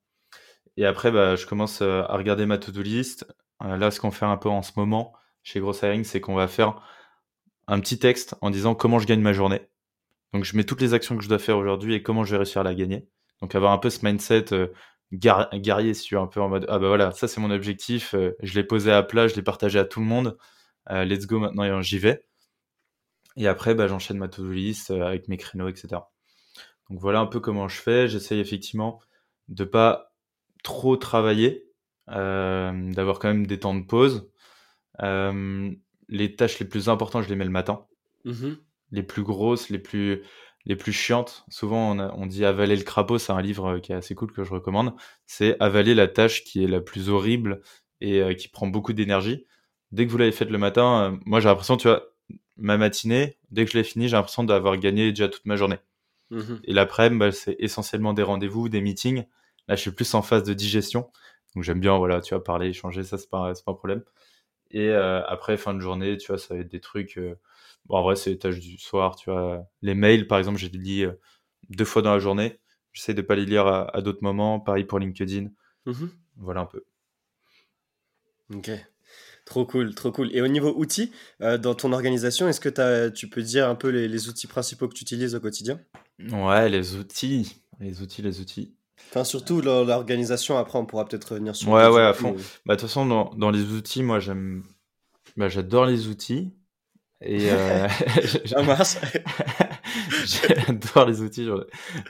Et 0.77 0.85
après, 0.85 1.11
bah, 1.11 1.35
je 1.35 1.45
commence 1.45 1.81
euh, 1.81 2.03
à 2.03 2.17
regarder 2.17 2.45
ma 2.45 2.57
to-do 2.57 2.81
list. 2.81 3.25
là, 3.61 3.91
ce 3.91 3.99
qu'on 3.99 4.11
fait 4.11 4.25
un 4.25 4.37
peu 4.37 4.49
en 4.49 4.61
ce 4.61 4.71
moment 4.77 5.13
chez 5.43 5.59
Gross 5.59 5.81
Hiring, 5.81 6.03
c'est 6.03 6.21
qu'on 6.21 6.35
va 6.35 6.47
faire 6.47 6.81
un 7.67 7.79
petit 7.79 7.99
texte 7.99 8.35
en 8.41 8.49
disant 8.49 8.75
comment 8.75 8.99
je 8.99 9.07
gagne 9.07 9.21
ma 9.21 9.33
journée. 9.33 9.61
Donc 10.33 10.43
je 10.43 10.57
mets 10.57 10.63
toutes 10.65 10.81
les 10.81 10.93
actions 10.93 11.17
que 11.17 11.23
je 11.23 11.29
dois 11.29 11.39
faire 11.39 11.57
aujourd'hui 11.57 11.93
et 11.93 12.03
comment 12.03 12.25
je 12.25 12.31
vais 12.31 12.37
réussir 12.37 12.61
à 12.61 12.63
la 12.63 12.75
gagner. 12.75 13.07
Donc 13.41 13.55
avoir 13.55 13.71
un 13.71 13.77
peu 13.77 13.89
ce 13.89 14.05
mindset 14.05 14.53
euh, 14.53 14.67
guerrier, 15.13 15.93
si 15.93 16.03
tu 16.03 16.15
veux, 16.15 16.21
un 16.21 16.27
peu 16.27 16.41
en 16.41 16.49
mode 16.49 16.65
ah 16.69 16.79
bah 16.79 16.87
voilà, 16.87 17.11
ça 17.11 17.27
c'est 17.27 17.39
mon 17.39 17.51
objectif, 17.51 18.15
euh, 18.15 18.35
je 18.41 18.53
l'ai 18.55 18.63
posé 18.63 18.91
à 18.91 19.03
plat, 19.03 19.27
je 19.27 19.35
l'ai 19.35 19.41
partagé 19.41 19.79
à 19.79 19.85
tout 19.85 19.99
le 19.99 20.05
monde, 20.05 20.37
euh, 20.89 21.05
let's 21.05 21.25
go 21.25 21.39
maintenant 21.39 21.81
j'y 21.81 21.99
vais. 21.99 22.25
Et 23.37 23.47
après 23.47 23.75
bah, 23.75 23.87
j'enchaîne 23.87 24.17
ma 24.17 24.27
to-do 24.27 24.51
list 24.51 24.91
avec 24.91 25.27
mes 25.27 25.37
créneaux, 25.37 25.69
etc. 25.69 26.01
Donc 26.89 26.99
voilà 26.99 27.19
un 27.19 27.27
peu 27.27 27.39
comment 27.39 27.67
je 27.67 27.81
fais. 27.81 28.07
J'essaye 28.07 28.39
effectivement 28.39 28.99
de 29.47 29.63
pas 29.63 30.14
trop 30.65 30.97
travailler, 30.97 31.63
d'avoir 32.07 33.19
quand 33.19 33.29
même 33.29 33.47
des 33.47 33.59
temps 33.59 33.75
de 33.75 33.85
pause. 33.85 34.29
les 34.99 36.35
tâches 36.35 36.59
les 36.59 36.67
plus 36.67 36.89
importantes, 36.89 37.23
je 37.23 37.29
les 37.29 37.35
mets 37.35 37.45
le 37.45 37.51
matin. 37.51 37.85
Mmh 38.25 38.55
les 38.91 39.03
plus 39.03 39.23
grosses, 39.23 39.69
les 39.69 39.79
plus, 39.79 40.21
les 40.65 40.75
plus 40.75 40.93
chiantes. 40.93 41.43
Souvent, 41.49 41.91
on, 41.91 42.21
on 42.21 42.25
dit 42.27 42.45
avaler 42.45 42.75
le 42.75 42.83
crapaud, 42.83 43.17
c'est 43.17 43.33
un 43.33 43.41
livre 43.41 43.79
qui 43.79 43.91
est 43.91 43.95
assez 43.95 44.15
cool 44.15 44.31
que 44.31 44.43
je 44.43 44.51
recommande. 44.51 44.93
C'est 45.25 45.57
avaler 45.59 45.95
la 45.95 46.07
tâche 46.07 46.43
qui 46.43 46.63
est 46.63 46.67
la 46.67 46.79
plus 46.81 47.09
horrible 47.09 47.61
et 47.99 48.21
euh, 48.21 48.33
qui 48.33 48.47
prend 48.47 48.67
beaucoup 48.67 48.93
d'énergie. 48.93 49.45
Dès 49.91 50.05
que 50.05 50.11
vous 50.11 50.17
l'avez 50.17 50.31
faite 50.31 50.49
le 50.49 50.57
matin, 50.57 51.13
euh, 51.13 51.17
moi 51.25 51.39
j'ai 51.39 51.49
l'impression, 51.49 51.77
tu 51.77 51.87
vois, 51.87 52.03
ma 52.57 52.77
matinée, 52.77 53.37
dès 53.51 53.65
que 53.65 53.71
je 53.71 53.77
l'ai 53.77 53.83
fini, 53.83 54.07
j'ai 54.07 54.15
l'impression 54.15 54.43
d'avoir 54.43 54.77
gagné 54.77 55.09
déjà 55.09 55.27
toute 55.27 55.45
ma 55.45 55.55
journée. 55.55 55.79
Mmh 56.31 56.55
et 56.63 56.73
l'après-midi, 56.73 57.19
bah, 57.19 57.31
c'est 57.31 57.55
essentiellement 57.59 58.13
des 58.13 58.23
rendez-vous, 58.23 58.69
des 58.69 58.81
meetings. 58.81 59.25
Là, 59.67 59.75
je 59.75 59.81
suis 59.81 59.91
plus 59.91 60.13
en 60.13 60.21
phase 60.21 60.43
de 60.43 60.53
digestion. 60.53 61.11
Donc 61.55 61.63
j'aime 61.63 61.79
bien, 61.79 61.97
voilà, 61.97 62.21
tu 62.21 62.33
vois, 62.33 62.43
parler, 62.43 62.67
échanger, 62.67 63.03
ça, 63.03 63.17
c'est 63.17 63.29
pas, 63.29 63.53
pas 63.53 63.71
un 63.71 63.75
problème. 63.75 64.03
Et 64.71 64.89
euh, 64.89 65.23
après, 65.25 65.57
fin 65.57 65.73
de 65.73 65.79
journée, 65.79 66.17
tu 66.17 66.27
vois, 66.27 66.37
ça 66.37 66.53
va 66.53 66.61
être 66.61 66.71
des 66.71 66.81
trucs 66.81 67.19
Bon, 67.87 67.97
en 67.97 68.03
vrai, 68.03 68.15
c'est 68.15 68.31
les 68.31 68.39
tâches 68.39 68.59
du 68.59 68.77
soir, 68.77 69.15
tu 69.15 69.29
vois. 69.29 69.67
Les 69.81 69.93
mails, 69.93 70.27
par 70.27 70.39
exemple, 70.39 70.57
j'ai 70.57 70.69
lis 70.69 71.03
euh, 71.03 71.13
deux 71.69 71.85
fois 71.85 72.01
dans 72.01 72.13
la 72.13 72.19
journée. 72.19 72.59
J'essaie 72.93 73.13
de 73.13 73.21
pas 73.21 73.35
les 73.35 73.45
lire 73.45 73.67
à, 73.67 74.01
d'autres 74.01 74.23
moments. 74.23 74.59
Pareil 74.59 74.85
pour 74.85 74.99
LinkedIn. 74.99 75.49
Mmh 75.85 76.05
voilà 76.37 76.61
un 76.61 76.65
peu. 76.65 76.83
Ok. 78.53 78.69
Trop 79.45 79.65
cool, 79.65 79.95
trop 79.95 80.11
cool. 80.11 80.35
Et 80.35 80.41
au 80.41 80.47
niveau 80.47 80.73
outils, 80.75 81.11
euh, 81.41 81.57
dans 81.57 81.75
ton 81.75 81.93
organisation, 81.93 82.49
est-ce 82.49 82.59
que 82.59 83.09
tu 83.09 83.29
peux 83.29 83.41
dire 83.41 83.69
un 83.69 83.75
peu 83.75 83.89
les, 83.89 84.27
outils 84.27 84.47
principaux 84.47 84.89
que 84.89 84.95
tu 84.95 85.03
utilises 85.03 85.35
au 85.35 85.39
quotidien? 85.39 85.79
Ouais, 86.19 86.67
les 86.67 86.95
outils. 86.95 87.61
Les 87.79 88.01
outils, 88.01 88.21
les 88.21 88.41
outils. 88.41 88.75
Enfin, 89.09 89.23
surtout 89.23 89.61
l'organisation, 89.61 90.57
après, 90.57 90.77
on 90.77 90.85
pourra 90.85 91.05
peut-être 91.05 91.31
revenir 91.31 91.55
sur 91.55 91.69
Ouais, 91.69 91.87
ouais, 91.87 92.03
à 92.03 92.13
fond. 92.13 92.35
Bah, 92.65 92.75
de 92.75 92.79
toute 92.79 92.89
façon, 92.89 93.05
dans, 93.05 93.33
dans 93.35 93.51
les 93.51 93.63
outils, 93.71 94.03
moi, 94.03 94.19
j'aime. 94.19 94.63
Bah, 95.37 95.49
j'adore 95.49 95.85
les 95.85 96.07
outils. 96.07 96.53
Et 97.21 97.49
euh, 97.51 97.87
j'adore 100.25 101.05
les 101.05 101.21
outils. 101.21 101.47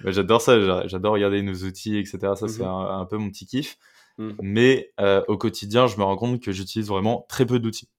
J'adore 0.05 0.41
ça. 0.41 0.87
J'adore 0.87 1.13
regarder 1.13 1.41
nos 1.41 1.55
outils, 1.63 1.97
etc. 1.97 2.17
Ça, 2.35 2.47
c'est 2.47 2.63
mm-hmm. 2.63 3.01
un, 3.01 3.05
peu 3.05 3.17
mon 3.17 3.29
petit 3.29 3.45
kiff. 3.45 3.77
Mm. 4.17 4.31
Mais 4.41 4.93
euh, 4.99 5.21
au 5.27 5.37
quotidien, 5.37 5.87
je 5.87 5.97
me 5.97 6.03
rends 6.03 6.17
compte 6.17 6.41
que 6.41 6.51
j'utilise 6.51 6.87
vraiment 6.87 7.25
très 7.29 7.45
peu 7.45 7.59
d'outils. 7.59 7.89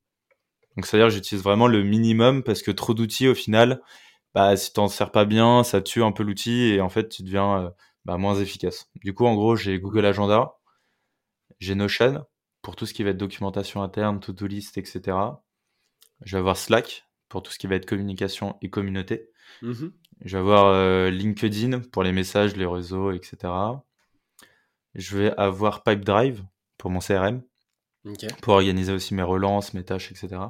Donc, 0.77 0.87
c'est-à-dire 0.87 1.09
que 1.09 1.14
j'utilise 1.14 1.42
vraiment 1.42 1.68
le 1.68 1.83
minimum 1.83 2.42
parce 2.42 2.62
que 2.62 2.70
trop 2.70 2.92
d'outils, 2.92 3.29
au 3.29 3.35
final, 3.35 3.81
bah, 4.35 4.57
si 4.57 4.72
t'en 4.72 4.88
sers 4.88 5.11
pas 5.11 5.25
bien, 5.25 5.64
ça 5.64 5.81
tue 5.81 6.03
un 6.03 6.12
peu 6.12 6.22
l'outil 6.22 6.64
et 6.64 6.81
en 6.81 6.90
fait, 6.90 7.09
tu 7.09 7.22
deviens 7.22 7.59
euh, 7.59 7.70
bah, 8.07 8.19
moins 8.19 8.37
efficace. 8.37 8.88
Du 8.95 9.14
coup, 9.14 9.27
en 9.27 9.35
gros, 9.35 9.57
j'ai 9.57 9.81
Google 9.81 10.07
Agenda, 10.07 10.55
j'ai 11.59 11.75
Notion 11.75 12.25
pour 12.62 12.77
tout 12.77 12.87
ce 12.87 12.95
qui 12.95 13.03
va 13.03 13.11
être 13.11 13.16
documentation 13.16 13.83
interne, 13.83 14.21
to-do 14.21 14.47
list, 14.47 14.79
etc. 14.79 15.16
Je 16.23 16.37
vais 16.37 16.38
avoir 16.38 16.57
Slack 16.57 17.05
pour 17.29 17.42
tout 17.42 17.51
ce 17.51 17.59
qui 17.59 17.66
va 17.66 17.75
être 17.75 17.85
communication 17.85 18.57
et 18.62 18.71
communauté. 18.71 19.29
Mmh 19.61 19.88
je 20.25 20.38
vais 20.38 20.40
avoir 20.40 20.69
euh, 20.69 21.11
LinkedIn 21.11 21.81
pour 21.81 22.03
les 22.03 22.12
messages, 22.12 22.57
les 22.57 22.64
réseaux, 22.64 23.12
etc. 23.12 23.53
Je 24.95 25.19
vais 25.19 25.37
avoir 25.37 25.83
Pipedrive 25.83 26.42
pour 26.79 26.90
mon 26.90 27.01
CRM, 27.01 27.42
pour 28.40 28.55
organiser 28.55 28.95
aussi 28.95 29.12
mes 29.12 29.23
relances, 29.23 29.75
mes 29.75 29.85
tâches, 29.85 30.11
etc. 30.11 30.40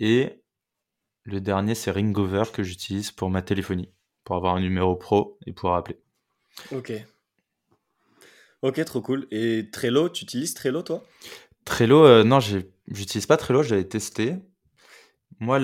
Et 0.00 0.42
le 1.24 1.42
dernier, 1.42 1.74
c'est 1.74 1.90
Ringover 1.90 2.44
que 2.50 2.62
j'utilise 2.62 3.10
pour 3.10 3.28
ma 3.28 3.42
téléphonie, 3.42 3.92
pour 4.24 4.36
avoir 4.36 4.54
un 4.54 4.60
numéro 4.60 4.96
pro 4.96 5.38
et 5.44 5.52
pouvoir 5.52 5.76
appeler. 5.76 6.00
Ok. 6.72 6.92
Ok, 8.62 8.82
trop 8.84 9.02
cool. 9.02 9.26
Et 9.30 9.68
Trello, 9.70 10.08
tu 10.08 10.24
utilises 10.24 10.54
Trello, 10.54 10.82
toi? 10.82 11.04
Trello, 11.64 12.04
euh, 12.04 12.24
non, 12.24 12.40
j'utilise 12.40 13.26
pas 13.26 13.36
Trello, 13.36 13.62
j'avais 13.62 13.84
testé. 13.84 14.36
Moi, 15.38 15.58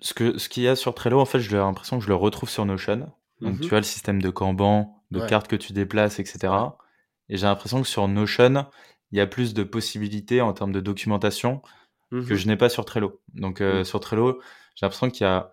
ce 0.00 0.14
que 0.14 0.38
ce 0.38 0.48
qu'il 0.48 0.62
y 0.62 0.68
a 0.68 0.76
sur 0.76 0.94
Trello, 0.94 1.20
en 1.20 1.24
fait, 1.24 1.40
j'ai 1.40 1.56
l'impression 1.56 1.98
que 1.98 2.04
je 2.04 2.08
le 2.08 2.14
retrouve 2.14 2.48
sur 2.48 2.64
Notion. 2.64 3.12
Donc, 3.40 3.60
tu 3.60 3.68
mhm. 3.68 3.74
as 3.74 3.76
le 3.78 3.82
système 3.82 4.22
de 4.22 4.30
Kanban, 4.30 5.02
de 5.10 5.20
cartes 5.26 5.48
que 5.48 5.56
tu 5.56 5.72
déplaces, 5.72 6.20
etc. 6.20 6.54
Et 7.28 7.36
j'ai 7.36 7.46
l'impression 7.46 7.82
que 7.82 7.88
sur 7.88 8.06
Notion, 8.06 8.66
il 9.10 9.18
y 9.18 9.20
a 9.20 9.26
plus 9.26 9.54
de 9.54 9.64
possibilités 9.64 10.40
en 10.40 10.52
termes 10.52 10.72
de 10.72 10.80
documentation 10.80 11.62
que 12.10 12.16
mhm. 12.16 12.34
je 12.34 12.46
n'ai 12.46 12.56
pas 12.56 12.68
sur 12.68 12.84
Trello. 12.84 13.20
Donc, 13.34 13.60
euh, 13.60 13.78
mhm. 13.78 13.84
sur 13.84 14.00
Trello, 14.00 14.40
j'ai 14.76 14.86
l'impression 14.86 15.10
qu'il 15.10 15.24
y 15.24 15.28
a 15.28 15.52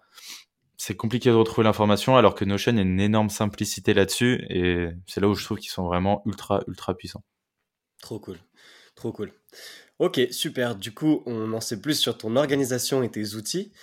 c'est 0.79 0.95
compliqué 0.95 1.29
de 1.29 1.35
retrouver 1.35 1.65
l'information 1.65 2.15
alors 2.15 2.35
que 2.35 2.45
Notion, 2.45 2.77
a 2.77 2.81
une 2.81 3.01
énorme 3.01 3.29
simplicité 3.29 3.93
là-dessus 3.93 4.45
et 4.49 4.87
c'est 5.07 5.19
là 5.19 5.27
où 5.27 5.35
je 5.35 5.43
trouve 5.43 5.59
qu'ils 5.59 5.71
sont 5.71 5.85
vraiment 5.85 6.23
ultra, 6.25 6.63
ultra 6.67 6.95
puissants. 6.95 7.23
Trop 8.01 8.17
cool. 8.17 8.37
Trop 8.95 9.11
cool. 9.11 9.33
Ok, 9.99 10.21
super. 10.31 10.75
Du 10.75 10.93
coup, 10.93 11.21
on 11.25 11.51
en 11.51 11.59
sait 11.59 11.81
plus 11.81 11.99
sur 11.99 12.17
ton 12.17 12.37
organisation 12.37 13.03
et 13.03 13.11
tes 13.11 13.35
outils. 13.35 13.73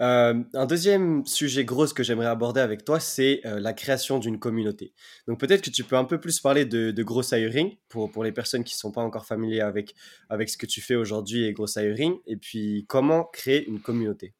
Euh, 0.00 0.44
un 0.54 0.66
deuxième 0.66 1.26
sujet 1.26 1.64
gros 1.64 1.86
que 1.88 2.04
j'aimerais 2.04 2.26
aborder 2.26 2.60
avec 2.60 2.84
toi, 2.84 3.00
c'est 3.00 3.40
euh, 3.46 3.58
la 3.58 3.72
création 3.72 4.20
d'une 4.20 4.38
communauté. 4.38 4.92
Donc 5.26 5.40
peut-être 5.40 5.62
que 5.62 5.70
tu 5.70 5.82
peux 5.82 5.96
un 5.96 6.04
peu 6.04 6.20
plus 6.20 6.38
parler 6.38 6.64
de, 6.66 6.92
de 6.92 7.02
Gross 7.02 7.32
Hiring 7.32 7.76
pour, 7.88 8.22
les 8.22 8.32
personnes 8.32 8.62
qui 8.62 8.74
ne 8.74 8.78
sont 8.78 8.92
pas 8.92 9.02
encore 9.02 9.26
familiers 9.26 9.60
avec, 9.60 9.96
avec 10.28 10.48
ce 10.48 10.56
que 10.56 10.66
tu 10.66 10.80
fais 10.80 10.94
aujourd'hui 10.94 11.44
et 11.44 11.52
Gross 11.52 11.74
Hiring, 11.74 12.14
et 12.26 12.36
puis 12.36 12.84
comment 12.88 13.24
créer 13.24 13.66
une 13.66 13.80
communauté. 13.80 14.34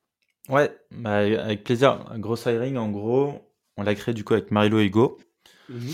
Ouais, 0.48 0.76
bah, 0.90 1.18
avec 1.18 1.64
plaisir. 1.64 2.04
Gross 2.18 2.44
Hiring, 2.44 2.76
en 2.76 2.90
gros, 2.90 3.40
on 3.76 3.82
l'a 3.82 3.94
créé 3.94 4.14
du 4.14 4.24
coup 4.24 4.34
avec 4.34 4.50
Marilo 4.50 4.78
Ego. 4.80 5.18
Mmh 5.68 5.90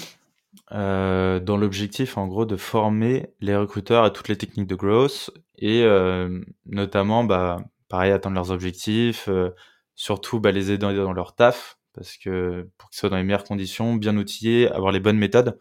euh, 0.73 1.41
dans 1.41 1.57
l'objectif 1.57 2.17
en 2.17 2.27
gros 2.27 2.45
de 2.45 2.57
former 2.57 3.33
les 3.41 3.57
recruteurs 3.57 4.05
à 4.05 4.11
toutes 4.11 4.29
les 4.29 4.37
techniques 4.37 4.67
de 4.67 4.75
growth 4.75 5.31
et 5.59 5.83
euh, 5.83 6.41
notamment 6.67 7.25
bah, 7.25 7.59
pareil 7.89 8.13
atteindre 8.13 8.35
leurs 8.35 8.51
objectifs, 8.51 9.29
euh, 9.29 9.51
surtout 9.95 10.41
bah, 10.41 10.51
les 10.51 10.71
aider 10.71 10.87
dans 10.97 11.13
leur 11.13 11.35
taf 11.35 11.79
parce 11.93 12.17
que 12.17 12.69
pour 12.79 12.91
qu'ils 12.91 12.99
soient 12.99 13.09
dans 13.09 13.17
les 13.17 13.25
meilleures 13.25 13.45
conditions, 13.45 13.95
bien 13.95 14.17
outillés, 14.17 14.69
avoir 14.71 14.93
les 14.93 15.01
bonnes 15.01 15.19
méthodes 15.19 15.59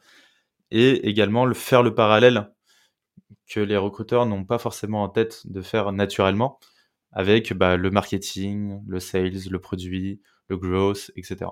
et 0.71 1.07
également 1.07 1.45
le 1.45 1.55
faire 1.55 1.83
le 1.83 1.93
parallèle 1.93 2.51
que 3.47 3.59
les 3.59 3.77
recruteurs 3.77 4.25
n'ont 4.25 4.45
pas 4.45 4.59
forcément 4.59 5.03
en 5.03 5.09
tête 5.09 5.41
de 5.45 5.61
faire 5.61 5.91
naturellement 5.91 6.59
avec 7.11 7.53
bah, 7.53 7.77
le 7.77 7.89
marketing, 7.91 8.81
le 8.87 8.99
sales, 8.99 9.49
le 9.49 9.59
produit, 9.59 10.21
le 10.47 10.57
growth, 10.57 11.11
etc. 11.15 11.51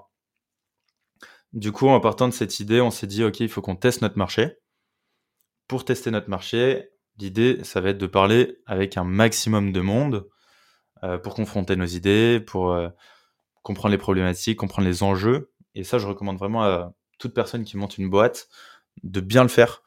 Du 1.54 1.72
coup, 1.72 1.88
en 1.88 2.00
partant 2.00 2.28
de 2.28 2.34
cette 2.34 2.60
idée, 2.60 2.82
on 2.82 2.92
s'est 2.92 3.08
dit, 3.08 3.24
OK, 3.24 3.40
il 3.40 3.50
faut 3.50 3.62
qu'on 3.62 3.76
teste 3.76 4.02
notre 4.02 4.18
marché. 4.18 4.58
Pour 5.68 5.86
tester 5.86 6.12
notre 6.12 6.30
marché, 6.30 6.90
l'idée, 7.18 7.64
ça 7.64 7.82
va 7.82 7.90
être 7.90 7.98
de 7.98 8.08
parler 8.08 8.60
avec 8.66 8.98
un 8.98 9.04
maximum 9.04 9.72
de 9.72 9.82
monde, 9.82 10.28
pour 11.24 11.36
confronter 11.36 11.76
nos 11.76 11.86
idées, 11.86 12.40
pour 12.40 12.76
comprendre 13.62 13.92
les 13.92 13.98
problématiques, 13.98 14.58
comprendre 14.58 14.88
les 14.88 15.04
enjeux. 15.04 15.52
Et 15.76 15.84
ça, 15.84 16.00
je 16.00 16.08
recommande 16.08 16.38
vraiment 16.38 16.64
à 16.64 16.94
toute 17.20 17.34
personne 17.34 17.64
qui 17.64 17.78
monte 17.78 17.98
une 17.98 18.10
boîte 18.10 18.48
de 19.04 19.20
bien 19.20 19.44
le 19.44 19.50
faire. 19.50 19.84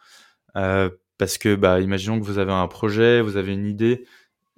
parce 0.53 1.39
que, 1.39 1.55
bah, 1.55 1.81
imaginons 1.81 2.19
que 2.19 2.25
vous 2.25 2.39
avez 2.39 2.53
un 2.53 2.69
projet, 2.69 3.21
vous 3.21 3.37
avez 3.37 3.53
une 3.53 3.67
idée 3.67 4.07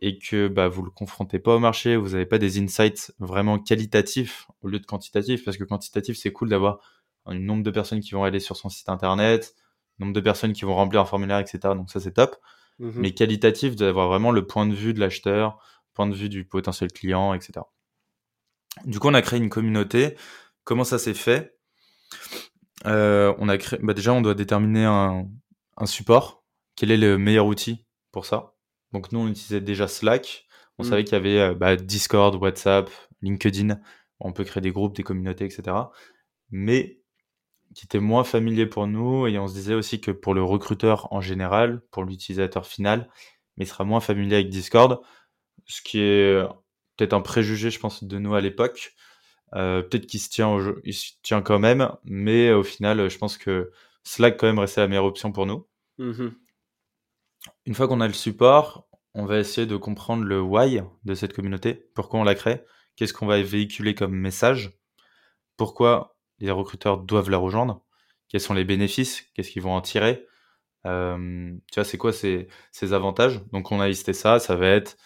et 0.04 0.18
que 0.18 0.48
bah, 0.48 0.66
vous 0.66 0.82
le 0.82 0.90
confrontez 0.90 1.38
pas 1.38 1.54
au 1.54 1.60
marché, 1.60 1.96
vous 1.96 2.10
n'avez 2.10 2.26
pas 2.26 2.38
des 2.38 2.60
insights 2.60 3.12
vraiment 3.20 3.60
qualitatifs 3.60 4.48
au 4.60 4.68
lieu 4.68 4.80
de 4.80 4.84
quantitatifs, 4.84 5.44
parce 5.44 5.56
que 5.56 5.62
quantitatif, 5.62 6.18
c'est 6.18 6.32
cool 6.32 6.48
d'avoir 6.48 6.80
un 7.24 7.38
nombre 7.38 7.62
de 7.62 7.70
personnes 7.70 8.00
qui 8.00 8.10
vont 8.10 8.24
aller 8.24 8.40
sur 8.40 8.56
son 8.56 8.68
site 8.68 8.88
internet, 8.88 9.54
nombre 10.00 10.12
de 10.12 10.20
personnes 10.20 10.54
qui 10.54 10.64
vont 10.64 10.74
remplir 10.74 11.00
un 11.00 11.04
formulaire, 11.04 11.38
etc. 11.38 11.60
Donc 11.76 11.88
ça, 11.88 12.00
c'est 12.00 12.14
top. 12.14 12.36
Mmh 12.80 12.90
Mais 12.96 13.12
qualitatif, 13.12 13.76
d'avoir 13.76 14.08
vraiment 14.08 14.32
le 14.32 14.44
point 14.44 14.66
de 14.66 14.74
vue 14.74 14.92
de 14.92 14.98
l'acheteur, 14.98 15.62
point 15.94 16.08
de 16.08 16.14
vue 16.14 16.28
du 16.28 16.44
potentiel 16.44 16.92
client, 16.92 17.32
etc. 17.32 17.60
Du 18.84 18.98
coup, 18.98 19.06
on 19.06 19.14
a 19.14 19.22
créé 19.22 19.38
une 19.38 19.50
communauté. 19.50 20.16
Comment 20.64 20.84
ça 20.84 20.98
s'est 20.98 21.14
fait? 21.14 21.56
Euh, 22.86 23.32
On 23.38 23.48
a 23.48 23.56
créé. 23.56 23.78
Bah, 23.80 23.94
déjà, 23.94 24.12
on 24.12 24.20
doit 24.20 24.34
déterminer 24.34 24.84
un, 24.84 25.28
support. 25.84 26.44
Quel 26.74 26.90
est 26.90 26.96
le 26.96 27.18
meilleur 27.18 27.46
outil 27.46 27.86
pour 28.10 28.26
ça? 28.26 28.51
Donc 28.92 29.12
nous, 29.12 29.20
on 29.20 29.28
utilisait 29.28 29.60
déjà 29.60 29.88
Slack. 29.88 30.46
On 30.78 30.84
mmh. 30.84 30.86
savait 30.86 31.04
qu'il 31.04 31.12
y 31.14 31.16
avait 31.16 31.38
euh, 31.40 31.54
bah, 31.54 31.76
Discord, 31.76 32.34
WhatsApp, 32.36 32.90
LinkedIn. 33.22 33.80
On 34.20 34.32
peut 34.32 34.44
créer 34.44 34.60
des 34.60 34.70
groupes, 34.70 34.94
des 34.94 35.02
communautés, 35.02 35.44
etc. 35.44 35.76
Mais 36.50 36.98
qui 37.74 37.86
était 37.86 38.00
moins 38.00 38.24
familier 38.24 38.66
pour 38.66 38.86
nous 38.86 39.26
et 39.26 39.38
on 39.38 39.48
se 39.48 39.54
disait 39.54 39.74
aussi 39.74 40.00
que 40.00 40.10
pour 40.10 40.34
le 40.34 40.42
recruteur 40.42 41.12
en 41.12 41.20
général, 41.20 41.82
pour 41.90 42.04
l'utilisateur 42.04 42.66
final, 42.66 43.08
mais 43.56 43.64
il 43.64 43.68
sera 43.68 43.84
moins 43.84 44.00
familier 44.00 44.36
avec 44.36 44.48
Discord, 44.50 45.00
ce 45.66 45.80
qui 45.80 46.00
est 46.00 46.46
peut-être 46.96 47.14
un 47.14 47.20
préjugé, 47.20 47.70
je 47.70 47.78
pense, 47.78 48.04
de 48.04 48.18
nous 48.18 48.34
à 48.34 48.40
l'époque. 48.40 48.94
Euh, 49.54 49.82
peut-être 49.82 50.06
qu'il 50.06 50.20
se 50.20 50.30
tient 50.30 50.48
au 50.48 50.60
jeu, 50.60 50.80
il 50.84 50.94
se 50.94 51.12
tient 51.22 51.42
quand 51.42 51.58
même, 51.58 51.90
mais 52.04 52.52
au 52.52 52.62
final, 52.62 53.08
je 53.08 53.18
pense 53.18 53.36
que 53.36 53.70
Slack 54.02 54.38
quand 54.38 54.46
même 54.46 54.58
restait 54.58 54.80
la 54.80 54.88
meilleure 54.88 55.04
option 55.04 55.32
pour 55.32 55.46
nous. 55.46 55.66
Mmh 55.98 56.28
Une 57.66 57.74
fois 57.74 57.88
qu'on 57.88 58.00
a 58.00 58.06
le 58.06 58.12
support, 58.12 58.88
on 59.14 59.26
va 59.26 59.38
essayer 59.38 59.66
de 59.66 59.76
comprendre 59.76 60.24
le 60.24 60.40
why 60.40 60.80
de 61.04 61.14
cette 61.14 61.32
communauté, 61.32 61.88
pourquoi 61.94 62.20
on 62.20 62.24
la 62.24 62.34
crée, 62.34 62.64
qu'est-ce 62.96 63.12
qu'on 63.12 63.26
va 63.26 63.40
véhiculer 63.42 63.94
comme 63.94 64.14
message, 64.14 64.78
pourquoi 65.56 66.16
les 66.38 66.50
recruteurs 66.50 66.98
doivent 66.98 67.30
la 67.30 67.38
rejoindre, 67.38 67.82
quels 68.28 68.40
sont 68.40 68.54
les 68.54 68.64
bénéfices, 68.64 69.26
qu'est-ce 69.34 69.50
qu'ils 69.50 69.62
vont 69.62 69.74
en 69.74 69.80
tirer, 69.80 70.26
euh, 70.86 71.52
tu 71.70 71.74
vois, 71.74 71.84
c'est 71.84 71.98
quoi 71.98 72.12
ces, 72.12 72.48
avantages? 72.92 73.40
Donc 73.52 73.70
on 73.72 73.80
a 73.80 73.88
listé 73.88 74.12
ça, 74.12 74.38
ça 74.38 74.56
va 74.56 74.68
être 74.68 74.96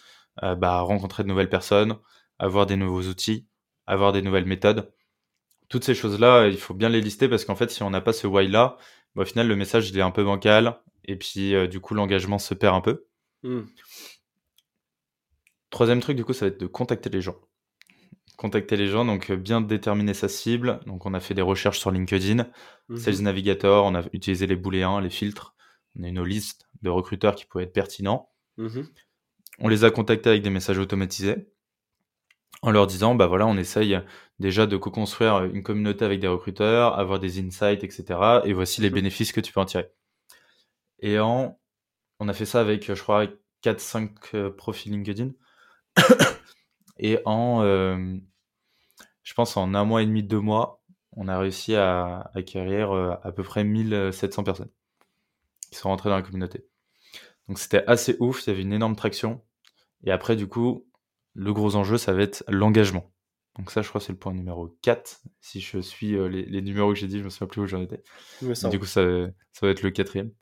euh, 0.42 0.54
bah, 0.54 0.80
rencontrer 0.80 1.22
de 1.22 1.28
nouvelles 1.28 1.50
personnes, 1.50 1.96
avoir 2.38 2.66
des 2.66 2.76
nouveaux 2.76 3.02
outils, 3.02 3.46
avoir 3.86 4.12
des 4.12 4.22
nouvelles 4.22 4.46
méthodes. 4.46 4.92
Toutes 5.68 5.84
ces 5.84 5.94
choses-là, 5.94 6.46
il 6.48 6.58
faut 6.58 6.74
bien 6.74 6.88
les 6.88 7.00
lister 7.00 7.28
parce 7.28 7.44
qu'en 7.44 7.56
fait, 7.56 7.70
si 7.70 7.82
on 7.82 7.90
n'a 7.90 8.00
pas 8.00 8.12
ce 8.12 8.26
why-là, 8.26 8.76
bah, 9.14 9.22
au 9.22 9.24
final, 9.24 9.48
le 9.48 9.56
message, 9.56 9.90
il 9.90 9.98
est 9.98 10.02
un 10.02 10.10
peu 10.10 10.24
bancal 10.24 10.80
et 11.06 11.16
puis 11.16 11.54
euh, 11.54 11.66
du 11.66 11.80
coup, 11.80 11.94
l'engagement 11.94 12.38
se 12.38 12.54
perd 12.54 12.74
un 12.74 12.80
peu. 12.80 13.06
Mmh. 13.42 13.60
Troisième 15.70 16.00
truc, 16.00 16.16
du 16.16 16.24
coup, 16.24 16.32
ça 16.32 16.46
va 16.46 16.48
être 16.48 16.60
de 16.60 16.66
contacter 16.66 17.10
les 17.10 17.20
gens. 17.20 17.36
Contacter 18.36 18.76
les 18.76 18.86
gens, 18.86 19.04
donc 19.04 19.32
bien 19.32 19.60
déterminer 19.60 20.14
sa 20.14 20.28
cible. 20.28 20.80
Donc, 20.86 21.06
on 21.06 21.14
a 21.14 21.20
fait 21.20 21.34
des 21.34 21.42
recherches 21.42 21.78
sur 21.78 21.90
LinkedIn, 21.90 22.46
mmh 22.88 22.96
Sales 22.96 23.22
Navigator, 23.22 23.86
on 23.86 23.94
a 23.94 24.02
utilisé 24.12 24.46
les 24.46 24.56
booléens, 24.56 25.00
les 25.00 25.10
filtres. 25.10 25.54
On 25.98 26.04
a 26.04 26.08
une 26.08 26.22
liste 26.22 26.68
de 26.82 26.90
recruteurs 26.90 27.34
qui 27.34 27.46
pouvaient 27.46 27.64
être 27.64 27.72
pertinents. 27.72 28.30
Mmh 28.58 28.82
on 29.58 29.68
les 29.68 29.84
a 29.84 29.90
contactés 29.90 30.30
avec 30.30 30.42
des 30.42 30.50
messages 30.50 30.78
automatisés 30.78 31.48
en 32.62 32.70
leur 32.70 32.86
disant 32.86 33.14
bah 33.14 33.26
voilà 33.26 33.46
on 33.46 33.56
essaye 33.56 33.98
déjà 34.38 34.66
de 34.66 34.76
co-construire 34.76 35.44
une 35.44 35.62
communauté 35.62 36.04
avec 36.04 36.20
des 36.20 36.26
recruteurs 36.26 36.98
avoir 36.98 37.18
des 37.18 37.40
insights 37.40 37.84
etc 37.84 38.40
et 38.44 38.52
voici 38.52 38.80
les 38.80 38.90
bénéfices 38.90 39.32
que 39.32 39.40
tu 39.40 39.52
peux 39.52 39.60
en 39.60 39.64
tirer 39.64 39.90
et 41.00 41.18
en 41.18 41.58
on 42.18 42.28
a 42.28 42.32
fait 42.32 42.46
ça 42.46 42.60
avec 42.60 42.92
je 42.94 43.00
crois 43.00 43.26
4 43.62 43.80
5 43.80 44.34
euh, 44.34 44.50
profils 44.50 44.92
LinkedIn 44.92 45.30
et 46.98 47.18
en 47.24 47.62
euh, 47.62 48.16
je 49.22 49.34
pense 49.34 49.56
en 49.56 49.74
un 49.74 49.84
mois 49.84 50.02
et 50.02 50.06
demi 50.06 50.22
deux 50.22 50.40
mois 50.40 50.82
on 51.12 51.28
a 51.28 51.38
réussi 51.38 51.74
à 51.74 52.30
acquérir 52.34 52.92
euh, 52.92 53.14
à 53.22 53.32
peu 53.32 53.42
près 53.42 53.64
1700 53.64 54.44
personnes 54.44 54.70
qui 55.70 55.76
sont 55.76 55.88
rentrées 55.88 56.10
dans 56.10 56.16
la 56.16 56.22
communauté 56.22 56.66
donc 57.48 57.58
c'était 57.58 57.84
assez 57.86 58.16
ouf, 58.20 58.46
il 58.46 58.50
y 58.50 58.52
avait 58.52 58.62
une 58.62 58.72
énorme 58.72 58.96
traction. 58.96 59.42
Et 60.04 60.10
après, 60.10 60.36
du 60.36 60.48
coup, 60.48 60.86
le 61.34 61.52
gros 61.52 61.76
enjeu, 61.76 61.98
ça 61.98 62.12
va 62.12 62.22
être 62.22 62.44
l'engagement. 62.48 63.12
Donc 63.56 63.70
ça, 63.70 63.82
je 63.82 63.88
crois, 63.88 64.00
c'est 64.00 64.12
le 64.12 64.18
point 64.18 64.34
numéro 64.34 64.76
4. 64.82 65.22
Si 65.40 65.60
je 65.60 65.78
suis 65.78 66.14
euh, 66.14 66.28
les, 66.28 66.62
numéros 66.62 66.92
que 66.92 66.98
j'ai 66.98 67.06
dit, 67.06 67.18
je 67.18 67.24
me 67.24 67.30
souviens 67.30 67.46
plus 67.46 67.62
où 67.62 67.66
j'en 67.66 67.82
étais. 67.82 68.02
Du 68.42 68.78
coup, 68.78 68.86
ça, 68.86 69.02
ça, 69.52 69.66
va 69.66 69.70
être 69.70 69.82
le 69.82 69.90
quatrième. 69.90 70.32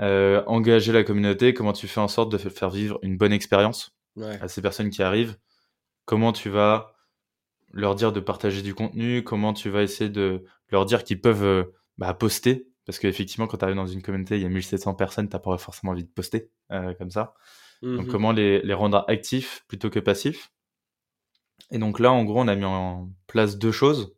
Euh, 0.00 0.42
engager 0.46 0.92
la 0.92 1.04
communauté, 1.04 1.54
comment 1.54 1.72
tu 1.72 1.88
fais 1.88 2.00
en 2.00 2.08
sorte 2.08 2.30
de 2.30 2.38
faire 2.38 2.70
vivre 2.70 2.98
une 3.02 3.16
bonne 3.16 3.32
expérience 3.32 3.96
à 4.40 4.48
ces 4.48 4.62
personnes 4.62 4.90
qui 4.90 5.02
arrivent. 5.02 5.36
Comment 6.04 6.32
tu 6.32 6.48
vas 6.48 6.94
leur 7.72 7.94
dire 7.94 8.12
de 8.12 8.20
partager 8.20 8.62
du 8.62 8.74
contenu 8.74 9.22
Comment 9.22 9.52
tu 9.52 9.68
vas 9.68 9.82
essayer 9.82 10.10
de 10.10 10.44
leur 10.70 10.86
dire 10.86 11.04
qu'ils 11.04 11.20
peuvent 11.20 11.44
euh, 11.44 11.64
bah, 11.98 12.14
poster. 12.14 12.68
Parce 12.84 12.98
qu'effectivement, 12.98 13.46
quand 13.46 13.58
tu 13.58 13.64
arrives 13.64 13.76
dans 13.76 13.86
une 13.86 14.02
communauté, 14.02 14.36
il 14.36 14.42
y 14.42 14.46
a 14.46 14.48
1700 14.48 14.94
personnes, 14.94 15.28
tu 15.28 15.38
pas 15.38 15.58
forcément 15.58 15.92
envie 15.92 16.04
de 16.04 16.08
poster 16.08 16.50
euh, 16.70 16.94
comme 16.94 17.10
ça. 17.10 17.34
Donc, 17.82 18.06
mmh 18.06 18.10
comment 18.10 18.32
les, 18.32 18.62
les, 18.62 18.74
rendre 18.74 19.04
actifs 19.06 19.64
plutôt 19.68 19.90
que 19.90 19.98
passifs. 19.98 20.50
Et 21.70 21.78
donc 21.78 21.98
là, 21.98 22.12
en 22.12 22.24
gros, 22.24 22.40
on 22.40 22.48
a 22.48 22.54
mis 22.54 22.64
en 22.64 23.10
place 23.26 23.58
deux 23.58 23.72
choses. 23.72 24.14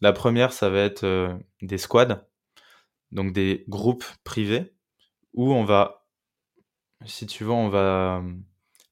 La 0.00 0.12
première, 0.12 0.52
ça 0.52 0.68
va 0.68 0.80
être 0.80 1.04
euh, 1.04 1.34
des 1.62 1.78
squads, 1.78 2.26
donc 3.12 3.32
des 3.32 3.64
groupes 3.68 4.04
privés, 4.24 4.74
où 5.36 5.52
on 5.52 5.64
va, 5.64 6.06
si 7.04 7.26
tu 7.26 7.44
veux, 7.44 7.50
on 7.50 7.68
va 7.68 8.18
euh, 8.18 8.32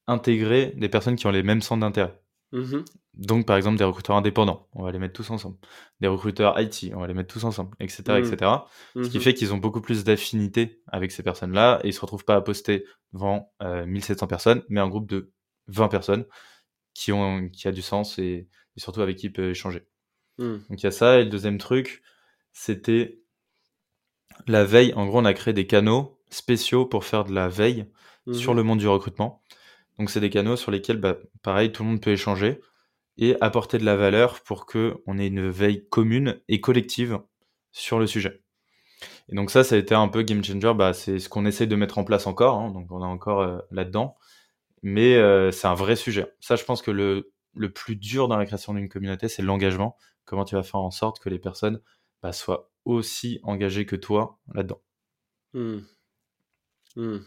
intégrer 0.07 0.73
des 0.77 0.89
personnes 0.89 1.15
qui 1.15 1.27
ont 1.27 1.31
les 1.31 1.43
mêmes 1.43 1.61
centres 1.61 1.81
d'intérêt. 1.81 2.21
Mmh 2.51 2.79
donc, 3.17 3.45
par 3.45 3.55
exemple, 3.55 3.77
des 3.77 3.85
recruteurs 3.85 4.17
indépendants, 4.17 4.67
on 4.73 4.83
va 4.83 4.91
les 4.91 4.99
mettre 4.99 5.13
tous 5.13 5.29
ensemble. 5.29 5.55
Des 6.01 6.07
recruteurs 6.09 6.59
IT, 6.59 6.91
on 6.93 6.99
va 6.99 7.07
les 7.07 7.13
mettre 7.13 7.33
tous 7.33 7.45
ensemble, 7.45 7.73
etc. 7.79 8.01
etc. 8.17 8.51
Mmh. 8.93 9.03
Ce 9.05 9.09
qui 9.09 9.19
mmh 9.19 9.21
fait 9.21 9.33
qu'ils 9.33 9.53
ont 9.53 9.57
beaucoup 9.57 9.79
plus 9.79 10.03
d'affinité 10.03 10.81
avec 10.87 11.13
ces 11.13 11.23
personnes-là 11.23 11.79
et 11.85 11.87
ils 11.87 11.93
se 11.93 12.01
retrouvent 12.01 12.25
pas 12.25 12.35
à 12.35 12.41
poster 12.41 12.83
devant 13.13 13.53
1700 13.61 14.25
euh, 14.25 14.27
personnes, 14.27 14.63
mais 14.67 14.81
un 14.81 14.89
groupe 14.89 15.09
de 15.09 15.31
20 15.67 15.87
personnes 15.87 16.25
qui, 16.93 17.13
ont, 17.13 17.47
qui 17.47 17.69
a 17.69 17.71
du 17.71 17.81
sens 17.81 18.19
et, 18.19 18.49
surtout 18.75 19.01
avec 19.01 19.15
qui 19.15 19.27
il 19.27 19.31
peut 19.31 19.51
échanger. 19.51 19.87
Donc, 20.37 20.59
il 20.69 20.83
y 20.83 20.87
a 20.87 20.91
ça. 20.91 21.19
Et 21.19 21.23
le 21.23 21.29
deuxième 21.29 21.57
truc, 21.57 22.03
c'était 22.51 23.21
la 24.45 24.65
veille. 24.65 24.93
En 24.95 25.05
gros, 25.05 25.19
on 25.19 25.25
a 25.25 25.33
créé 25.33 25.53
des 25.53 25.67
canaux 25.67 26.14
spéciaux 26.29 26.85
pour 26.85 27.05
faire 27.05 27.23
de 27.25 27.33
la 27.33 27.47
veille 27.47 27.85
sur 28.31 28.53
le 28.55 28.63
monde 28.63 28.79
du 28.79 28.87
recrutement. 28.87 29.41
Donc, 29.99 30.09
c'est 30.09 30.19
des 30.19 30.29
canaux 30.29 30.55
sur 30.55 30.71
lesquels, 30.71 30.97
bah, 30.97 31.17
pareil, 31.43 31.71
tout 31.71 31.83
le 31.83 31.89
monde 31.89 32.01
peut 32.01 32.11
échanger 32.11 32.59
et 33.17 33.37
apporter 33.41 33.77
de 33.77 33.85
la 33.85 33.95
valeur 33.95 34.41
pour 34.41 34.65
que 34.65 35.01
on 35.05 35.17
ait 35.17 35.27
une 35.27 35.49
veille 35.49 35.87
commune 35.87 36.41
et 36.47 36.59
collective 36.59 37.19
sur 37.71 37.99
le 37.99 38.07
sujet. 38.07 38.41
Et 39.29 39.35
donc 39.35 39.51
ça, 39.51 39.63
ça 39.63 39.75
a 39.75 39.77
été 39.77 39.95
un 39.95 40.07
peu 40.07 40.21
game 40.23 40.43
changer. 40.43 40.73
Bah, 40.75 40.93
c'est 40.93 41.19
ce 41.19 41.29
qu'on 41.29 41.45
essaie 41.45 41.67
de 41.67 41.75
mettre 41.75 41.97
en 41.97 42.03
place 42.03 42.27
encore. 42.27 42.57
Hein, 42.59 42.71
donc 42.71 42.91
on 42.91 43.01
est 43.01 43.05
encore 43.05 43.41
euh, 43.41 43.59
là-dedans, 43.71 44.15
mais 44.81 45.15
euh, 45.15 45.51
c'est 45.51 45.67
un 45.67 45.73
vrai 45.73 45.95
sujet. 45.95 46.27
Ça, 46.39 46.55
je 46.55 46.63
pense 46.63 46.81
que 46.81 46.91
le, 46.91 47.31
le 47.55 47.71
plus 47.71 47.95
dur 47.95 48.27
dans 48.27 48.37
la 48.37 48.45
création 48.45 48.73
d'une 48.73 48.89
communauté, 48.89 49.27
c'est 49.27 49.41
l'engagement. 49.41 49.97
Comment 50.25 50.45
tu 50.45 50.55
vas 50.55 50.63
faire 50.63 50.79
en 50.79 50.91
sorte 50.91 51.19
que 51.19 51.29
les 51.29 51.39
personnes 51.39 51.81
bah, 52.21 52.33
soient 52.33 52.71
aussi 52.85 53.39
engagées 53.43 53.85
que 53.85 53.95
toi 53.95 54.39
là-dedans. 54.53 54.81
Mmh. 55.53 55.77
Mmh. 56.95 57.19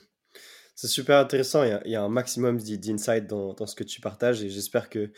C'est 0.80 0.86
super 0.86 1.18
intéressant. 1.18 1.64
Il 1.64 1.90
y, 1.90 1.96
a, 1.96 2.02
un 2.04 2.08
maximum 2.08 2.58
d'insight 2.58 3.26
dans, 3.26 3.66
ce 3.66 3.74
que 3.74 3.82
tu 3.82 4.00
partages 4.00 4.44
et 4.44 4.48
j'espère 4.48 4.88
que 4.88 5.10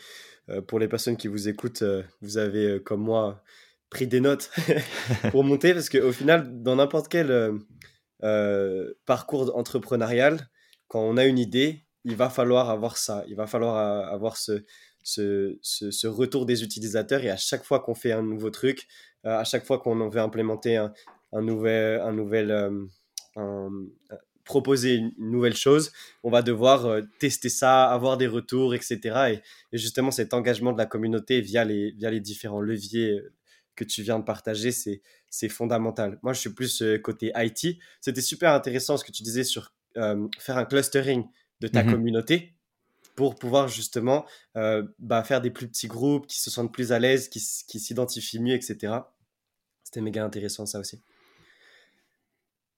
euh, 0.49 0.59
pour 0.59 0.79
les 0.79 0.87
personnes 0.87 1.17
qui 1.17 1.27
vous 1.27 1.47
écoutent, 1.47 1.83
euh, 1.83 2.01
vous 2.21 2.39
avez, 2.39 2.65
euh, 2.65 2.79
comme 2.79 3.01
moi, 3.01 3.43
pris 3.91 4.07
des 4.07 4.21
notes 4.21 4.49
pour 5.29 5.43
monter 5.43 5.75
parce 5.75 5.87
qu'au 5.87 6.11
final, 6.11 6.63
dans 6.63 6.77
n'importe 6.77 7.09
quel 7.09 7.59
parcours 9.05 9.55
entrepreneurial, 9.55 10.49
quand 10.87 11.01
on 11.01 11.15
a 11.15 11.25
une 11.25 11.37
idée, 11.37 11.85
il 12.05 12.15
va 12.15 12.31
falloir 12.31 12.71
avoir 12.71 12.97
ça. 12.97 13.23
Il 13.27 13.35
va 13.35 13.45
falloir 13.45 13.77
avoir 14.11 14.37
ce, 14.37 14.63
retour 16.07 16.47
des 16.47 16.63
utilisateurs 16.63 17.23
et 17.23 17.29
à 17.29 17.37
chaque 17.37 17.63
fois 17.63 17.81
qu'on 17.81 17.93
fait 17.93 18.13
un 18.13 18.23
nouveau 18.23 18.49
truc, 18.49 18.87
à 19.23 19.43
chaque 19.43 19.67
fois 19.67 19.77
qu'on 19.77 20.09
veut 20.09 20.21
implémenter 20.21 20.77
un 20.77 20.91
nouvel, 21.41 22.01
un 22.01 22.13
nouvel 22.13 22.89
proposer 24.51 24.95
une, 24.95 25.13
nouvelle 25.17 25.55
chose, 25.55 25.93
on 26.23 26.29
va 26.29 26.41
devoir 26.41 26.85
euh, 26.85 27.03
tester 27.19 27.47
ça, 27.47 27.85
avoir 27.89 28.17
des 28.17 28.27
retours, 28.27 28.75
etc. 28.75 28.99
Et, 29.71 29.77
justement, 29.77 30.11
cet 30.11 30.33
engagement 30.33 30.73
de 30.73 30.77
la 30.77 30.85
communauté 30.85 31.39
via 31.39 31.63
les, 31.63 31.91
via 31.91 32.11
les 32.11 32.19
différents 32.19 32.59
leviers 32.59 33.11
euh, 33.11 33.31
que 33.77 33.85
tu 33.85 34.03
viens 34.03 34.19
de 34.19 34.25
partager, 34.25 34.73
c'est, 34.73 35.01
c'est 35.29 35.47
fondamental. 35.47 36.19
Moi, 36.21 36.33
je 36.33 36.41
suis 36.41 36.49
plus 36.49 36.81
euh, 36.81 36.97
côté 36.97 37.31
IT. 37.33 37.77
C'était 38.01 38.19
super 38.19 38.51
intéressant 38.51 38.97
ce 38.97 39.05
que 39.05 39.13
tu 39.13 39.23
disais 39.23 39.45
sur 39.45 39.73
faire 39.93 40.57
un 40.57 40.65
clustering 40.65 41.25
de 41.61 41.67
ta 41.67 41.83
mhm. 41.83 41.91
communauté. 41.91 42.53
pour 43.15 43.35
pouvoir 43.35 43.67
justement 43.67 44.25
euh, 44.57 44.83
bah, 44.99 45.23
faire 45.23 45.41
des 45.41 45.51
plus 45.51 45.67
petits 45.67 45.87
groupes 45.87 46.27
qui 46.27 46.39
se 46.41 46.49
sentent 46.49 46.73
plus 46.73 46.91
à 46.91 46.99
l'aise, 46.99 47.29
qui, 47.29 47.41
qui 47.67 47.79
s'identifient 47.79 48.39
mieux, 48.39 48.55
etc. 48.55 48.95
C'était 49.83 50.01
méga 50.01 50.25
intéressant 50.25 50.65
ça 50.65 50.79
aussi. 50.79 51.01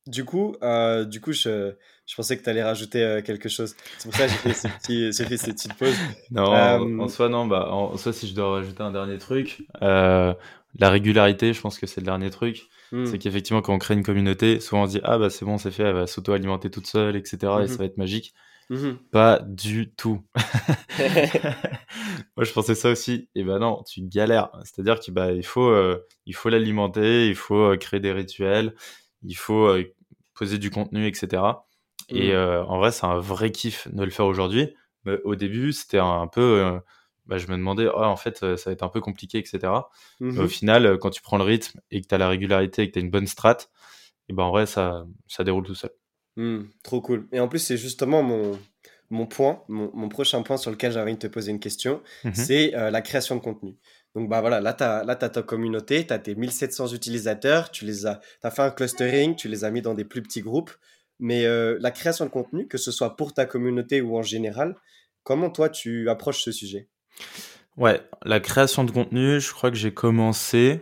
Du 0.05 0.25
coup, 0.25 0.55
euh, 0.61 1.05
du 1.05 1.21
coup 1.21 1.31
je, 1.31 1.73
je 2.05 2.15
pensais 2.15 2.37
que 2.37 2.43
tu 2.43 2.49
allais 2.49 2.63
rajouter 2.63 3.03
euh, 3.03 3.21
quelque 3.21 3.47
chose. 3.47 3.75
C'est 3.97 4.09
pour 4.09 4.17
ça 4.17 4.25
que 4.25 4.31
j'ai 4.31 4.37
fait, 4.37 4.53
ces 5.13 5.25
fait 5.25 5.37
cette 5.37 5.55
petite 5.55 5.73
pause. 5.75 5.95
Non, 6.31 7.01
en 7.01 7.07
soi, 7.07 7.29
non. 7.29 7.45
Bah, 7.45 7.69
en 7.71 7.95
soi, 7.97 8.11
si 8.13 8.27
je 8.27 8.35
dois 8.35 8.51
rajouter 8.51 8.83
un 8.83 8.91
dernier 8.91 9.17
truc, 9.17 9.63
la 10.79 10.89
régularité, 10.89 11.53
je 11.53 11.61
pense 11.61 11.77
que 11.77 11.85
c'est 11.85 12.01
le 12.01 12.05
dernier 12.05 12.29
truc. 12.29 12.63
Hmm. 12.91 13.05
C'est 13.05 13.19
qu'effectivement, 13.19 13.61
quand 13.61 13.73
on 13.73 13.79
crée 13.79 13.93
une 13.93 14.03
communauté, 14.03 14.59
souvent 14.59 14.83
on 14.83 14.87
se 14.87 14.91
dit 14.91 15.01
Ah, 15.03 15.17
bah 15.17 15.29
c'est 15.29 15.45
bon, 15.45 15.57
c'est 15.57 15.71
fait, 15.71 15.83
elle 15.83 15.93
va 15.93 16.07
s'auto-alimenter 16.07 16.69
toute 16.71 16.87
seule, 16.87 17.15
etc. 17.15 17.37
Et 17.63 17.67
ça 17.67 17.77
va 17.77 17.85
être 17.85 17.97
magique. 17.97 18.33
Mhm. 18.69 18.97
Pas 19.11 19.39
du 19.45 19.93
tout. 19.93 20.23
Moi, 22.35 22.45
je 22.45 22.51
pensais 22.53 22.75
ça 22.75 22.89
aussi. 22.89 23.29
Et 23.35 23.43
ben 23.43 23.59
non, 23.59 23.83
tu 23.83 24.01
galères. 24.01 24.49
C'est-à-dire 24.63 24.99
qu'il 24.99 25.13
bah, 25.13 25.31
il 25.31 25.45
faut, 25.45 25.67
euh, 25.67 26.05
il 26.25 26.33
faut 26.33 26.49
l'alimenter, 26.49 27.27
il 27.27 27.35
faut 27.35 27.73
euh, 27.73 27.77
créer 27.77 27.99
des 27.99 28.11
rituels, 28.11 28.73
il 29.23 29.35
faut 29.35 29.67
euh, 29.67 29.83
poser 30.35 30.57
du 30.57 30.69
contenu, 30.69 31.07
etc. 31.07 31.43
Et 32.09 32.33
mhm. 32.33 32.65
en 32.67 32.77
vrai, 32.79 32.91
c'est 32.91 33.05
un 33.05 33.17
vrai 33.17 33.51
kiff 33.51 33.87
de 33.91 34.03
le 34.03 34.11
faire 34.11 34.25
aujourd'hui. 34.25 34.75
Mais 35.05 35.17
au 35.23 35.35
début, 35.35 35.71
c'était 35.71 35.99
un, 35.99 36.27
peu. 36.27 36.79
Bah, 37.25 37.37
je 37.37 37.47
me 37.47 37.53
demandais, 37.53 37.87
oh, 37.87 38.03
en 38.03 38.17
fait, 38.17 38.39
ça 38.39 38.55
va 38.65 38.71
être 38.71 38.83
un 38.83 38.89
peu 38.89 38.99
compliqué, 38.99 39.37
etc. 39.37 39.71
Mais 40.19 40.39
au 40.39 40.47
final, 40.47 40.97
quand 40.99 41.09
tu 41.09 41.21
prends 41.21 41.37
le 41.37 41.43
rythme 41.43 41.79
et 41.91 42.01
que 42.01 42.07
tu 42.07 42.15
as 42.15 42.17
la 42.17 42.27
régularité 42.27 42.83
et 42.83 42.87
que 42.87 42.93
tu 42.93 42.99
as 42.99 43.01
une 43.01 43.11
bonne 43.11 43.27
strat, 43.27 43.57
et 44.29 44.33
ben 44.33 44.43
en 44.43 44.51
vrai, 44.51 44.65
ça, 44.65 45.05
ça 45.27 45.43
déroule 45.43 45.65
tout 45.65 45.75
seul. 45.75 45.91
Mmh, 46.35 46.63
trop 46.83 47.01
cool. 47.01 47.27
Et 47.31 47.39
en 47.39 47.47
plus, 47.47 47.59
c'est 47.59 47.77
justement 47.77 48.23
mon, 48.23 48.59
mon 49.09 49.27
point, 49.27 49.63
mon, 49.67 50.09
prochain 50.09 50.41
point 50.41 50.57
sur 50.57 50.71
lequel 50.71 50.91
j'ai 50.91 50.99
envie 50.99 51.13
de 51.13 51.19
te 51.19 51.27
poser 51.27 51.51
une 51.51 51.59
question, 51.59 52.01
mmh 52.23 52.33
c'est 52.33 52.75
euh, 52.75 52.89
la 52.89 53.01
création 53.01 53.35
de 53.35 53.41
contenu. 53.41 53.77
Donc 54.15 54.29
bah 54.29 54.41
voilà, 54.41 54.61
là 54.61 54.73
tu 54.73 54.83
as, 54.83 55.29
ta 55.29 55.41
communauté, 55.41 56.05
tu 56.05 56.13
as 56.13 56.19
tes 56.19 56.35
1700 56.35 56.93
utilisateurs, 56.93 57.71
tu 57.71 57.85
les 57.85 58.05
as, 58.05 58.19
as 58.43 58.51
fait 58.51 58.61
un 58.61 58.69
clustering, 58.69 59.35
tu 59.35 59.47
les 59.47 59.63
as 59.63 59.71
mis 59.71 59.81
dans 59.81 59.93
des 59.93 60.05
plus 60.05 60.21
petits 60.21 60.41
groupes. 60.41 60.71
Mais 61.19 61.45
euh, 61.45 61.77
la 61.79 61.91
création 61.91 62.25
de 62.25 62.29
contenu, 62.29 62.67
que 62.67 62.77
ce 62.77 62.91
soit 62.91 63.15
pour 63.15 63.33
ta 63.33 63.45
communauté 63.45 64.01
ou 64.01 64.17
en 64.17 64.21
général, 64.21 64.75
comment 65.23 65.49
toi 65.49 65.69
tu 65.69 66.09
approches 66.09 66.43
ce 66.43 66.51
sujet? 66.51 66.89
Ouais, 67.77 68.01
la 68.23 68.39
création 68.39 68.83
de 68.83 68.91
contenu, 68.91 69.39
je 69.39 69.51
crois 69.51 69.71
que 69.71 69.77
j'ai 69.77 69.93
commencé, 69.93 70.81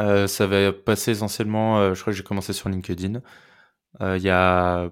euh, 0.00 0.26
ça 0.26 0.46
va 0.46 0.72
passer 0.72 1.12
essentiellement, 1.12 1.94
je 1.94 2.00
crois 2.00 2.12
que 2.12 2.16
j'ai 2.16 2.22
commencé 2.22 2.52
sur 2.52 2.68
LinkedIn. 2.68 3.22
Euh, 4.00 4.16
il 4.16 4.22
y 4.22 4.30
a, 4.30 4.90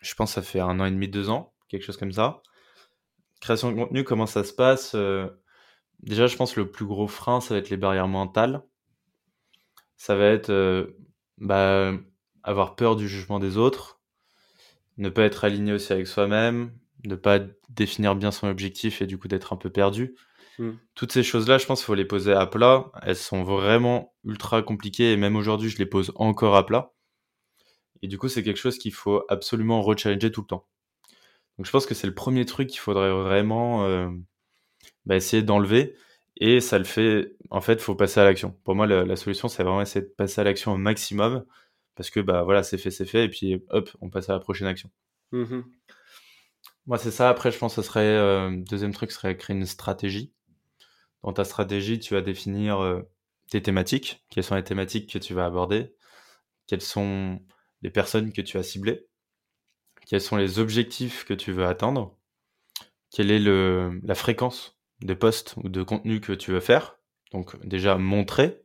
je 0.00 0.14
pense, 0.14 0.32
ça 0.32 0.42
fait 0.42 0.60
un 0.60 0.80
an 0.80 0.84
et 0.84 0.90
demi, 0.90 1.08
deux 1.08 1.30
ans, 1.30 1.52
quelque 1.68 1.84
chose 1.84 1.96
comme 1.96 2.12
ça. 2.12 2.42
Création 3.40 3.70
de 3.70 3.76
contenu, 3.76 4.04
comment 4.04 4.26
ça 4.26 4.44
se 4.44 4.52
passe 4.52 4.92
euh, 4.94 5.28
Déjà, 6.02 6.26
je 6.26 6.36
pense 6.36 6.54
que 6.54 6.60
le 6.60 6.70
plus 6.70 6.86
gros 6.86 7.08
frein, 7.08 7.40
ça 7.40 7.54
va 7.54 7.58
être 7.58 7.70
les 7.70 7.76
barrières 7.76 8.08
mentales. 8.08 8.62
Ça 9.96 10.16
va 10.16 10.26
être 10.26 10.50
euh, 10.50 10.96
bah, 11.38 11.92
avoir 12.42 12.74
peur 12.74 12.96
du 12.96 13.08
jugement 13.08 13.38
des 13.38 13.58
autres, 13.58 14.00
ne 14.96 15.10
pas 15.10 15.22
être 15.22 15.44
aligné 15.44 15.72
aussi 15.72 15.92
avec 15.92 16.06
soi-même, 16.06 16.72
ne 17.04 17.14
pas 17.16 17.38
définir 17.68 18.14
bien 18.14 18.30
son 18.30 18.48
objectif 18.48 19.02
et 19.02 19.06
du 19.06 19.18
coup 19.18 19.28
d'être 19.28 19.52
un 19.52 19.56
peu 19.56 19.70
perdu. 19.70 20.14
Hmm. 20.58 20.72
Toutes 20.94 21.12
ces 21.12 21.22
choses-là, 21.22 21.58
je 21.58 21.66
pense 21.66 21.80
qu'il 21.80 21.86
faut 21.86 21.94
les 21.94 22.04
poser 22.04 22.32
à 22.32 22.46
plat. 22.46 22.90
Elles 23.02 23.16
sont 23.16 23.44
vraiment 23.44 24.14
ultra 24.24 24.62
compliquées 24.62 25.12
et 25.12 25.16
même 25.16 25.36
aujourd'hui, 25.36 25.70
je 25.70 25.78
les 25.78 25.86
pose 25.86 26.12
encore 26.16 26.56
à 26.56 26.66
plat. 26.66 26.92
Et 28.02 28.08
du 28.08 28.18
coup, 28.18 28.28
c'est 28.28 28.42
quelque 28.42 28.56
chose 28.56 28.78
qu'il 28.78 28.92
faut 28.92 29.24
absolument 29.28 29.82
rechallenger 29.82 30.32
tout 30.32 30.40
le 30.40 30.46
temps. 30.46 30.66
Donc 31.58 31.66
je 31.66 31.70
pense 31.70 31.84
que 31.84 31.94
c'est 31.94 32.06
le 32.06 32.14
premier 32.14 32.46
truc 32.46 32.68
qu'il 32.68 32.80
faudrait 32.80 33.12
vraiment 33.12 33.84
euh, 33.84 34.08
bah, 35.06 35.16
essayer 35.16 35.42
d'enlever. 35.42 35.94
Et 36.36 36.60
ça 36.60 36.78
le 36.78 36.84
fait, 36.84 37.36
en 37.50 37.60
fait, 37.60 37.74
il 37.74 37.80
faut 37.80 37.94
passer 37.94 38.20
à 38.20 38.24
l'action. 38.24 38.56
Pour 38.64 38.74
moi, 38.74 38.86
la, 38.86 39.16
solution, 39.16 39.48
c'est 39.48 39.62
vraiment 39.62 39.82
essayer 39.82 40.04
de 40.04 40.10
passer 40.16 40.40
à 40.40 40.44
l'action 40.44 40.72
au 40.72 40.76
maximum. 40.76 41.44
Parce 41.96 42.10
que 42.10 42.20
bah 42.20 42.44
voilà, 42.44 42.62
c'est 42.62 42.78
fait, 42.78 42.90
c'est 42.90 43.04
fait. 43.04 43.24
Et 43.24 43.28
puis 43.28 43.62
hop, 43.68 43.90
on 44.00 44.08
passe 44.08 44.30
à 44.30 44.32
la 44.32 44.40
prochaine 44.40 44.66
action. 44.66 44.90
Mmh 45.32 45.60
moi, 46.86 46.98
c'est 46.98 47.10
ça. 47.10 47.28
Après, 47.28 47.52
je 47.52 47.58
pense 47.58 47.76
que 47.76 47.82
ce 47.82 47.86
serait. 47.86 48.00
Euh, 48.00 48.50
deuxième 48.68 48.92
truc 48.92 49.12
serait 49.12 49.36
créer 49.36 49.54
une 49.54 49.66
stratégie. 49.66 50.32
Dans 51.22 51.32
ta 51.32 51.44
stratégie, 51.44 52.00
tu 52.00 52.14
vas 52.14 52.22
définir 52.22 52.80
euh, 52.80 53.02
tes 53.50 53.62
thématiques. 53.62 54.24
Quelles 54.30 54.44
sont 54.44 54.56
les 54.56 54.64
thématiques 54.64 55.12
que 55.12 55.18
tu 55.18 55.34
vas 55.34 55.44
aborder? 55.44 55.94
Quelles 56.66 56.80
sont 56.80 57.38
les 57.82 57.90
personnes 57.90 58.32
que 58.32 58.42
tu 58.42 58.58
as 58.58 58.62
ciblées, 58.62 59.06
quels 60.06 60.20
sont 60.20 60.36
les 60.36 60.58
objectifs 60.58 61.24
que 61.24 61.34
tu 61.34 61.52
veux 61.52 61.66
atteindre, 61.66 62.16
quelle 63.10 63.30
est 63.30 63.38
le, 63.38 64.00
la 64.04 64.14
fréquence 64.14 64.79
de 65.02 65.14
posts 65.14 65.54
ou 65.56 65.68
de 65.68 65.82
contenu 65.82 66.20
que 66.20 66.32
tu 66.32 66.50
veux 66.52 66.60
faire. 66.60 66.98
Donc 67.32 67.60
déjà 67.64 67.96
montrer 67.96 68.62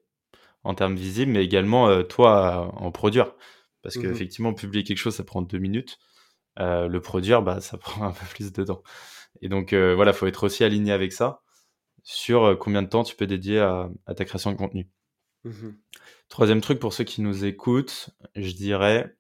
en 0.64 0.74
termes 0.74 0.96
visibles, 0.96 1.32
mais 1.32 1.46
également 1.46 1.88
euh, 1.88 2.04
toi 2.04 2.72
en 2.76 2.92
produire. 2.92 3.34
Parce 3.82 3.96
que 3.96 4.00
mmh 4.00 4.12
qu'effectivement, 4.12 4.54
publier 4.54 4.84
quelque 4.84 4.98
chose, 4.98 5.16
ça 5.16 5.24
prend 5.24 5.44
deux 5.44 5.60
minutes. 5.60 6.00
Euh, 6.60 6.88
le 6.88 7.02
produire, 7.02 7.44
bah, 7.44 7.62
ça 7.62 7.78
prend 7.80 8.06
un 8.06 8.12
peu 8.12 8.26
plus 8.26 8.52
de 8.52 8.64
temps. 8.64 8.84
Et 9.42 9.50
donc 9.50 9.74
euh, 9.74 9.96
voilà, 9.96 10.12
il 10.12 10.18
faut 10.18 10.28
être 10.28 10.44
aussi 10.44 10.64
aligné 10.64 10.92
avec 10.92 11.14
ça 11.14 11.42
sur 12.04 12.58
combien 12.60 12.84
de 12.84 12.88
temps 12.88 13.04
tu 13.04 13.16
peux 13.16 13.26
dédier 13.26 13.60
à, 13.60 13.90
ta 14.16 14.26
création 14.26 14.52
de 14.52 14.58
contenu. 14.58 14.90
Mmh 15.44 15.72
Troisième 16.28 16.62
truc 16.62 16.80
pour 16.80 16.94
ceux 16.94 17.04
qui 17.04 17.22
nous 17.22 17.46
écoutent, 17.46 18.10
je 18.36 18.52
dirais, 18.52 19.16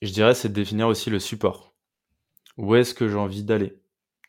je 0.00 0.10
dirais, 0.10 0.34
c'est 0.34 0.48
de 0.48 0.54
définir 0.54 0.88
aussi 0.88 1.10
le 1.10 1.20
support. 1.20 1.74
Où 2.56 2.74
est-ce 2.74 2.94
que 2.94 3.08
j'ai 3.08 3.16
envie 3.16 3.44
d'aller? 3.44 3.81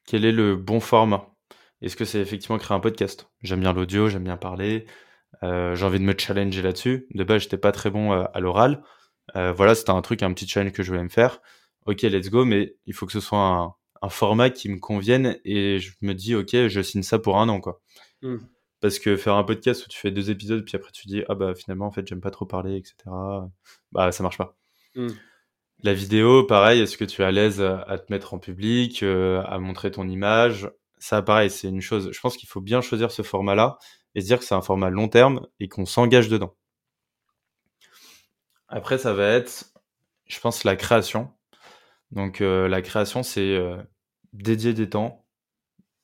Quel 0.05 0.25
est 0.25 0.31
le 0.31 0.55
bon 0.55 0.79
format? 0.79 1.33
Est-ce 1.81 1.95
que 1.95 2.05
c'est 2.05 2.19
effectivement 2.19 2.57
créer 2.57 2.75
un 2.75 2.79
podcast? 2.79 3.29
J'aime 3.41 3.59
bien 3.59 3.73
l'audio, 3.73 4.07
j'aime 4.07 4.23
bien 4.23 4.37
parler. 4.37 4.85
Euh, 5.43 5.75
j'ai 5.75 5.85
envie 5.85 5.99
de 5.99 6.05
me 6.05 6.13
challenger 6.17 6.61
là-dessus. 6.61 7.07
De 7.13 7.23
base, 7.23 7.43
j'étais 7.43 7.57
pas 7.57 7.71
très 7.71 7.89
bon 7.89 8.13
euh, 8.13 8.25
à 8.33 8.39
l'oral. 8.39 8.83
Euh, 9.35 9.51
voilà, 9.51 9.75
c'était 9.75 9.91
un 9.91 10.01
truc, 10.01 10.23
un 10.23 10.33
petit 10.33 10.47
challenge 10.47 10.73
que 10.73 10.83
je 10.83 10.91
voulais 10.91 11.03
me 11.03 11.09
faire. 11.09 11.41
Ok, 11.85 12.01
let's 12.03 12.29
go, 12.29 12.45
mais 12.45 12.75
il 12.85 12.93
faut 12.93 13.05
que 13.05 13.11
ce 13.11 13.19
soit 13.19 13.39
un, 13.39 13.75
format 14.09 14.49
qui 14.49 14.69
me 14.69 14.79
convienne 14.79 15.39
et 15.45 15.79
je 15.79 15.93
me 16.01 16.13
dis, 16.13 16.35
ok, 16.35 16.67
je 16.67 16.81
signe 16.81 17.03
ça 17.03 17.19
pour 17.19 17.39
un 17.39 17.47
an, 17.47 17.61
quoi. 17.61 17.81
Mmh. 18.21 18.37
Parce 18.81 18.99
que 18.99 19.15
faire 19.15 19.35
un 19.35 19.45
podcast 19.45 19.85
où 19.85 19.89
tu 19.89 19.97
fais 19.97 20.11
deux 20.11 20.29
épisodes, 20.29 20.65
puis 20.65 20.75
après 20.75 20.91
tu 20.91 21.07
dis, 21.07 21.23
ah 21.29 21.35
bah 21.35 21.55
finalement, 21.55 21.85
en 21.85 21.91
fait, 21.91 22.05
j'aime 22.05 22.19
pas 22.19 22.31
trop 22.31 22.45
parler, 22.45 22.75
etc., 22.75 22.95
bah 23.93 24.11
ça 24.11 24.23
marche 24.23 24.37
pas. 24.37 24.57
Hmm. 24.95 25.07
La 25.85 25.93
vidéo, 25.93 26.45
pareil, 26.45 26.79
est-ce 26.79 26.95
que 26.95 27.03
tu 27.03 27.21
es 27.21 27.25
à 27.25 27.31
l'aise 27.31 27.59
à 27.59 27.99
te 27.99 28.11
mettre 28.11 28.33
en 28.33 28.39
public, 28.39 29.03
euh, 29.03 29.43
à 29.43 29.59
montrer 29.59 29.91
ton 29.91 30.07
image? 30.07 30.71
Ça, 30.97 31.21
pareil, 31.21 31.49
c'est 31.49 31.67
une 31.67 31.81
chose. 31.81 32.09
Je 32.13 32.19
pense 32.21 32.37
qu'il 32.37 32.47
faut 32.47 32.61
bien 32.61 32.79
choisir 32.79 33.11
ce 33.11 33.21
format-là 33.21 33.77
et 34.15 34.21
se 34.21 34.25
dire 34.27 34.39
que 34.39 34.45
c'est 34.45 34.55
un 34.55 34.61
format 34.61 34.89
long 34.89 35.09
terme 35.09 35.45
et 35.59 35.67
qu'on 35.67 35.85
s'engage 35.85 36.29
dedans. 36.29 36.55
Après, 38.69 38.97
ça 38.97 39.13
va 39.13 39.27
être, 39.27 39.73
je 40.25 40.39
pense, 40.39 40.63
la 40.63 40.77
création. 40.77 41.33
Donc, 42.11 42.39
euh, 42.39 42.69
la 42.69 42.81
création, 42.81 43.21
c'est 43.21 43.53
euh, 43.53 43.75
dédier 44.31 44.73
des 44.73 44.89
temps. 44.89 45.25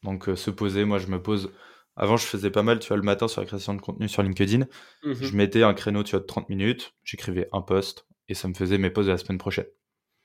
Donc, 0.04 0.30
se 0.36 0.52
poser. 0.52 0.84
Moi, 0.84 1.00
je 1.00 1.08
me 1.08 1.22
pose 1.22 1.54
avant, 1.96 2.18
je 2.18 2.26
faisais 2.26 2.52
pas 2.52 2.64
mal, 2.64 2.80
tu 2.80 2.90
vois, 2.90 2.98
le 2.98 3.04
matin 3.04 3.30
sur 3.30 3.40
la 3.40 3.48
création 3.48 3.74
de 3.76 3.82
contenu 3.82 4.10
sur 4.10 4.24
LinkedIn. 4.24 4.66
Mhm. 5.06 5.14
Je 5.22 5.36
mettais 5.38 5.64
un 5.64 5.74
créneau, 5.74 6.04
tu 6.04 6.12
vois, 6.12 6.20
de 6.20 6.26
30 6.26 6.50
minutes, 6.50 6.96
j'écrivais 7.06 7.48
un 7.54 7.62
post 7.62 8.09
et 8.30 8.34
ça 8.34 8.48
me 8.48 8.54
faisait 8.54 8.78
mes 8.78 8.90
posts 8.90 9.08
de 9.08 9.12
la 9.12 9.18
semaine 9.18 9.38
prochaine. 9.38 9.68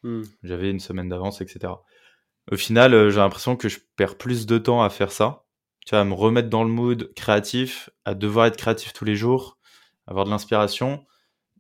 Hmm. 0.03 0.23
J'avais 0.43 0.71
une 0.71 0.79
semaine 0.79 1.09
d'avance, 1.09 1.41
etc. 1.41 1.73
Au 2.53 2.57
final, 2.57 2.95
euh, 2.95 3.11
j'ai 3.11 3.19
l'impression 3.19 3.57
que 3.57 3.69
je 3.69 3.81
perds 3.97 4.17
plus 4.17 4.47
de 4.47 4.59
temps 4.59 4.83
à 4.83 4.91
faire 4.91 5.11
ça, 5.11 5.45
tu 5.85 5.91
vois, 5.91 6.01
à 6.01 6.05
me 6.05 6.15
remettre 6.15 6.49
dans 6.49 6.63
le 6.63 6.71
mood 6.71 7.13
créatif, 7.15 7.91
à 8.05 8.15
devoir 8.15 8.47
être 8.47 8.57
créatif 8.57 8.93
tous 8.93 9.05
les 9.05 9.17
jours, 9.17 9.59
avoir 10.07 10.25
de 10.25 10.31
l'inspiration. 10.31 11.05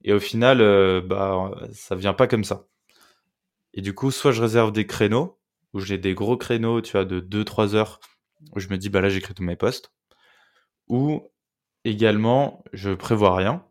Et 0.04 0.12
au 0.12 0.20
final, 0.20 0.60
euh, 0.60 1.00
bah, 1.00 1.50
ça 1.72 1.96
vient 1.96 2.14
pas 2.14 2.28
comme 2.28 2.44
ça. 2.44 2.68
Et 3.72 3.80
du 3.80 3.94
coup, 3.94 4.10
soit 4.12 4.32
je 4.32 4.42
réserve 4.42 4.70
des 4.70 4.86
créneaux, 4.86 5.40
où 5.72 5.80
j'ai 5.80 5.98
des 5.98 6.14
gros 6.14 6.36
créneaux, 6.36 6.80
tu 6.80 6.92
vois, 6.92 7.04
de 7.04 7.20
2-3 7.20 7.74
heures, 7.74 7.98
où 8.54 8.60
je 8.60 8.68
me 8.68 8.76
dis, 8.76 8.90
bah 8.90 9.00
là, 9.00 9.08
j'écris 9.08 9.34
tous 9.34 9.42
mes 9.42 9.56
posts 9.56 9.94
ou 10.88 11.30
également 11.84 12.64
je 12.72 12.90
prévois 12.90 13.36
rien. 13.36 13.64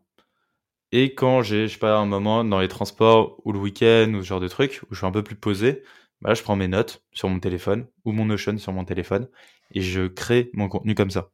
Et 0.96 1.12
quand 1.12 1.42
j'ai, 1.42 1.66
je 1.66 1.72
sais 1.72 1.78
pas, 1.80 1.96
un 1.96 2.06
moment 2.06 2.44
dans 2.44 2.60
les 2.60 2.68
transports 2.68 3.40
ou 3.44 3.50
le 3.50 3.58
week-end 3.58 4.12
ou 4.14 4.22
ce 4.22 4.28
genre 4.28 4.38
de 4.38 4.46
truc 4.46 4.80
où 4.84 4.94
je 4.94 4.98
suis 4.98 5.06
un 5.06 5.10
peu 5.10 5.24
plus 5.24 5.34
posé, 5.34 5.82
bah 6.20 6.34
je 6.34 6.42
prends 6.44 6.54
mes 6.54 6.68
notes 6.68 7.02
sur 7.12 7.28
mon 7.28 7.40
téléphone 7.40 7.88
ou 8.04 8.12
mon 8.12 8.26
Notion 8.26 8.56
sur 8.58 8.72
mon 8.72 8.84
téléphone 8.84 9.28
et 9.72 9.80
je 9.80 10.06
crée 10.06 10.50
mon 10.52 10.68
contenu 10.68 10.94
comme 10.94 11.10
ça. 11.10 11.32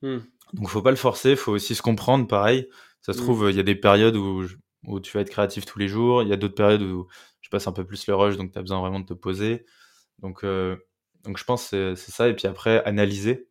Hmm. 0.00 0.20
Donc 0.54 0.70
faut 0.70 0.80
pas 0.80 0.92
le 0.92 0.96
forcer, 0.96 1.36
faut 1.36 1.52
aussi 1.52 1.74
se 1.74 1.82
comprendre. 1.82 2.26
Pareil, 2.26 2.70
ça 3.02 3.12
se 3.12 3.18
hmm. 3.18 3.22
trouve, 3.22 3.50
il 3.50 3.56
y 3.56 3.60
a 3.60 3.62
des 3.62 3.74
périodes 3.74 4.16
où, 4.16 4.46
où 4.86 4.98
tu 4.98 5.12
vas 5.12 5.20
être 5.20 5.28
créatif 5.28 5.66
tous 5.66 5.78
les 5.78 5.88
jours, 5.88 6.22
il 6.22 6.30
y 6.30 6.32
a 6.32 6.38
d'autres 6.38 6.54
périodes 6.54 6.80
où 6.80 7.06
je 7.42 7.50
passe 7.50 7.66
un 7.66 7.72
peu 7.72 7.84
plus 7.84 8.06
le 8.06 8.14
rush, 8.14 8.38
donc 8.38 8.52
tu 8.52 8.58
as 8.58 8.62
besoin 8.62 8.80
vraiment 8.80 9.00
de 9.00 9.04
te 9.04 9.12
poser. 9.12 9.66
Donc, 10.20 10.42
euh, 10.42 10.74
donc 11.22 11.36
je 11.36 11.44
pense 11.44 11.68
que 11.68 11.94
c'est 11.96 12.12
ça. 12.12 12.30
Et 12.30 12.34
puis 12.34 12.46
après, 12.46 12.82
analyser. 12.86 13.46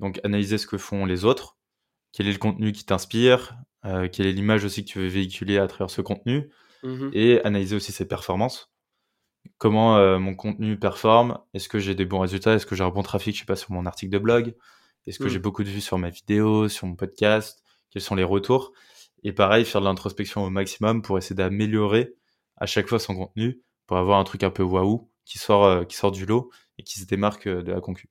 Donc 0.00 0.20
analyser 0.22 0.58
ce 0.58 0.66
que 0.66 0.76
font 0.76 1.06
les 1.06 1.24
autres, 1.24 1.56
quel 2.12 2.28
est 2.28 2.32
le 2.32 2.38
contenu 2.38 2.72
qui 2.72 2.84
t'inspire, 2.84 3.56
euh, 3.84 4.08
quelle 4.08 4.26
est 4.26 4.32
l'image 4.32 4.64
aussi 4.64 4.84
que 4.84 4.90
tu 4.90 4.98
veux 4.98 5.06
véhiculer 5.08 5.58
à 5.58 5.66
travers 5.66 5.90
ce 5.90 6.02
contenu, 6.02 6.50
mmh 6.82 7.10
et 7.12 7.40
analyser 7.44 7.76
aussi 7.76 7.92
ses 7.92 8.06
performances. 8.08 8.70
comment 9.58 10.18
mon 10.18 10.34
contenu 10.34 10.78
performe, 10.78 11.38
est-ce 11.54 11.68
que 11.68 11.78
j'ai 11.78 11.94
des 11.94 12.04
bons 12.06 12.20
résultats, 12.20 12.54
est-ce 12.54 12.66
que 12.66 12.74
j'ai 12.76 12.84
un 12.84 12.90
bon 12.90 13.02
trafic, 13.02 13.34
je 13.34 13.40
sais 13.40 13.46
pas, 13.46 13.56
sur 13.56 13.72
mon 13.72 13.86
article 13.86 14.12
de 14.12 14.18
blog, 14.18 14.56
est-ce 15.06 15.18
que 15.18 15.28
j'ai 15.28 15.38
Mmh. 15.38 15.42
beaucoup 15.42 15.64
de 15.64 15.68
vues 15.70 15.80
sur 15.80 15.98
ma 15.98 16.10
vidéo, 16.10 16.68
sur 16.68 16.86
mon 16.86 16.96
podcast, 16.96 17.62
quels 17.90 18.02
sont 18.02 18.14
les 18.14 18.24
retours? 18.24 18.72
Et 19.22 19.32
pareil, 19.32 19.64
faire 19.64 19.80
de 19.80 19.86
l'introspection 19.86 20.44
au 20.44 20.50
maximum 20.50 21.02
pour 21.02 21.18
essayer 21.18 21.36
d'améliorer 21.36 22.14
à 22.56 22.66
chaque 22.66 22.88
fois 22.88 22.98
son 22.98 23.14
contenu 23.16 23.62
pour 23.86 23.96
avoir 23.98 24.18
un 24.18 24.24
truc 24.24 24.42
un 24.44 24.50
peu 24.50 24.62
waouh 24.62 25.10
qui 25.24 25.38
sort, 25.38 25.64
euh, 25.64 25.84
qui 25.84 25.96
sort 25.96 26.12
du 26.12 26.26
lot 26.26 26.50
et 26.78 26.82
qui 26.84 26.98
se 27.00 27.06
démarque 27.06 27.46
euh, 27.46 27.62
de 27.62 27.72
la 27.72 27.80
concu. 27.80 28.08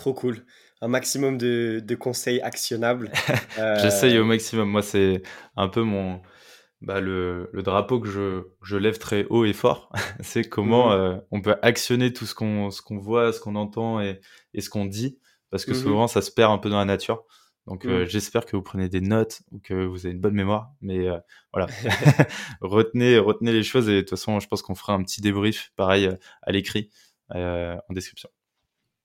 Trop 0.00 0.14
cool. 0.14 0.46
Un 0.80 0.88
maximum 0.88 1.36
de, 1.36 1.82
de 1.84 1.94
conseils 1.94 2.40
actionnables. 2.40 3.12
J'essaye 3.82 4.16
Euh, 4.16 4.22
au 4.22 4.24
maximum. 4.24 4.70
Moi, 4.70 4.80
c'est 4.80 5.22
un 5.54 5.68
peu 5.68 5.82
mon, 5.82 6.22
bah, 6.80 7.02
le, 7.02 7.50
le 7.52 7.62
drapeau 7.62 8.00
que 8.00 8.08
je, 8.08 8.44
je 8.62 8.78
lève 8.78 8.96
très 8.96 9.26
haut 9.28 9.44
et 9.44 9.52
fort. 9.52 9.92
c'est 10.20 10.44
comment 10.44 10.88
mhm, 10.88 10.98
euh, 10.98 11.20
on 11.32 11.42
peut 11.42 11.56
actionner 11.60 12.14
tout 12.14 12.24
ce 12.24 12.34
qu'on 12.34 12.70
ce 12.70 12.80
qu'on 12.80 12.96
voit, 12.96 13.34
ce 13.34 13.40
qu'on 13.40 13.56
entend 13.56 14.00
et, 14.00 14.22
et 14.54 14.62
ce 14.62 14.70
qu'on 14.70 14.86
dit. 14.86 15.18
Parce 15.50 15.66
que 15.66 15.72
mhm, 15.72 15.76
souvent, 15.76 16.06
ça 16.06 16.22
se 16.22 16.30
perd 16.30 16.50
un 16.50 16.56
peu 16.56 16.70
dans 16.70 16.78
la 16.78 16.86
nature. 16.86 17.26
Donc, 17.66 17.84
euh, 17.84 18.00
mhm. 18.00 18.06
j'espère 18.06 18.46
que 18.46 18.56
vous 18.56 18.62
prenez 18.62 18.88
des 18.88 19.02
notes 19.02 19.42
ou 19.50 19.58
que 19.58 19.84
vous 19.84 20.06
avez 20.06 20.14
une 20.14 20.20
bonne 20.22 20.32
mémoire. 20.32 20.70
Mais 20.80 21.08
voilà, 21.52 21.66
retenez, 22.62 23.18
retenez 23.18 23.52
les 23.52 23.64
choses. 23.64 23.86
Et 23.90 23.96
de 23.96 24.00
toute 24.00 24.10
façon, 24.10 24.40
je 24.40 24.48
pense 24.48 24.62
qu'on 24.62 24.74
fera 24.74 24.94
un 24.94 25.02
petit 25.02 25.20
débrief, 25.20 25.72
pareil, 25.76 26.08
à 26.40 26.52
l'écrit, 26.52 26.88
en 27.28 27.92
description. 27.92 28.30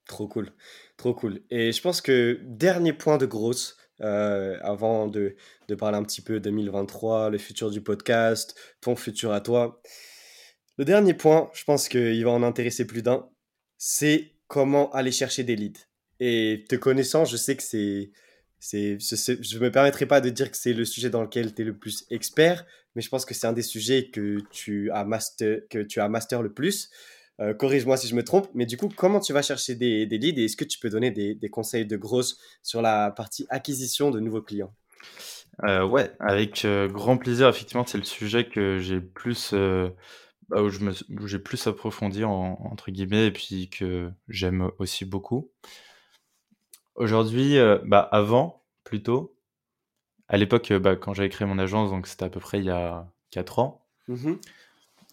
Trop 0.08 0.28
cool. 0.28 0.52
Trop 0.98 1.14
cool. 1.14 1.42
Et 1.50 1.72
je 1.72 1.82
pense 1.82 2.02
que 2.02 2.40
dernier 2.44 2.94
point 2.94 3.18
de 3.18 3.26
grosse, 3.26 3.78
euh, 4.02 4.58
avant 4.62 5.08
de, 5.08 5.36
de 5.68 5.76
parler 5.76 5.98
un 5.98 6.04
petit 6.04 6.22
peu 6.22 6.40
2023, 6.40 7.30
le 7.30 7.38
futur 7.38 7.72
du 7.72 7.82
podcast, 7.82 8.56
ton 8.82 8.96
futur 8.96 9.32
à 9.32 9.42
toi. 9.42 9.82
Le 10.78 10.86
dernier 10.86 11.14
point, 11.14 11.50
je 11.54 11.64
pense 11.64 11.88
qu'il 11.88 12.24
va 12.24 12.32
en 12.32 12.44
intéresser 12.44 12.86
plus 12.86 13.02
d'un, 13.02 13.30
c'est 13.78 14.34
comment 14.48 14.92
aller 14.92 15.12
chercher 15.12 15.44
des 15.44 15.56
leads. 15.56 15.88
Et 16.20 16.66
te 16.70 16.76
connaissant, 16.76 17.26
je 17.26 17.38
sais 17.38 17.56
que 17.56 17.64
c'est, 17.64 18.12
c'est, 18.60 19.00
je 19.00 19.38
je 19.42 19.60
me 19.60 19.72
permettrai 19.72 20.06
pas 20.06 20.22
de 20.22 20.30
dire 20.30 20.52
que 20.52 20.58
c'est 20.58 20.74
le 20.74 20.86
sujet 20.86 21.10
dans 21.10 21.22
lequel 21.22 21.54
tu 21.54 21.62
es 21.62 21.66
le 21.66 21.78
plus 21.78 22.06
expert, 22.10 22.66
mais 22.96 23.02
je 23.02 23.10
pense 23.10 23.26
que 23.26 23.34
c'est 23.34 23.48
un 23.48 23.54
des 23.54 23.62
sujets 23.62 24.10
que 24.10 24.40
tu 24.52 24.92
as 24.92 25.04
master, 25.06 25.62
que 25.70 25.80
tu 25.80 26.00
as 26.00 26.10
master 26.10 26.42
le 26.42 26.54
plus. 26.54 26.90
Euh, 27.42 27.54
corrige-moi 27.54 27.98
si 27.98 28.08
je 28.08 28.16
me 28.16 28.24
trompe, 28.24 28.48
mais 28.54 28.66
du 28.66 28.78
coup, 28.78 28.90
comment 28.90 29.20
tu 29.20 29.34
vas 29.34 29.42
chercher 29.42 29.76
des, 29.76 30.06
des 30.06 30.18
leads 30.18 30.40
et 30.40 30.46
est-ce 30.46 30.56
que 30.58 30.64
tu 30.64 30.80
peux 30.80 30.90
donner 30.90 31.12
des, 31.12 31.36
des 31.36 31.50
conseils 31.50 31.86
de 31.86 31.98
grosse 31.98 32.38
sur 32.64 32.82
la 32.82 33.12
partie 33.12 33.46
acquisition 33.50 34.10
de 34.12 34.20
nouveaux 34.20 34.42
clients? 34.42 34.74
Euh, 35.64 35.86
ouais, 35.86 36.12
avec 36.20 36.66
euh, 36.66 36.88
grand 36.88 37.18
plaisir. 37.18 37.48
Effectivement, 37.48 37.86
c'est 37.86 37.98
le 37.98 38.04
sujet 38.04 38.48
que 38.48 38.78
j'ai 38.80 39.00
plus, 39.00 39.52
euh, 39.54 39.90
bah, 40.50 40.62
où 40.62 41.28
j'ai 41.28 41.40
plus 41.40 41.68
approfondi 41.68 42.24
en- 42.24 42.60
entre 42.72 42.92
guillemets, 42.92 43.28
et 43.28 43.32
puis 43.32 43.70
que 43.70 44.12
j'aime 44.28 44.72
aussi 44.80 45.06
beaucoup. 45.06 45.52
Aujourd'hui, 46.96 47.58
bah, 47.86 48.00
avant, 48.12 48.64
plutôt, 48.84 49.36
à 50.28 50.38
l'époque, 50.38 50.72
bah, 50.74 50.96
quand 50.96 51.14
j'avais 51.14 51.30
créé 51.30 51.48
mon 51.48 51.60
agence, 51.60 51.92
donc 51.92 52.08
c'était 52.08 52.26
à 52.26 52.30
peu 52.30 52.40
près 52.40 52.60
il 52.60 52.66
y 52.66 52.70
a 52.70 53.12
4 53.32 53.60
ans, 53.60 53.86
Mhm, 54.08 54.40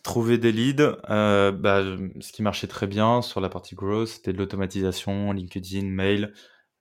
trouver 0.03 0.39
des 0.39 0.53
leads, 0.53 0.97
euh, 1.11 1.53
bah, 1.53 1.83
ce 2.21 2.33
qui 2.33 2.43
marchait 2.43 2.67
très 2.67 2.87
bien 2.87 3.23
sur 3.23 3.41
la 3.41 3.49
partie 3.49 3.75
growth, 3.75 4.09
c'était 4.09 4.33
de 4.33 4.39
l'automatisation, 4.39 5.33
LinkedIn, 5.33 5.87
mail, 5.87 6.35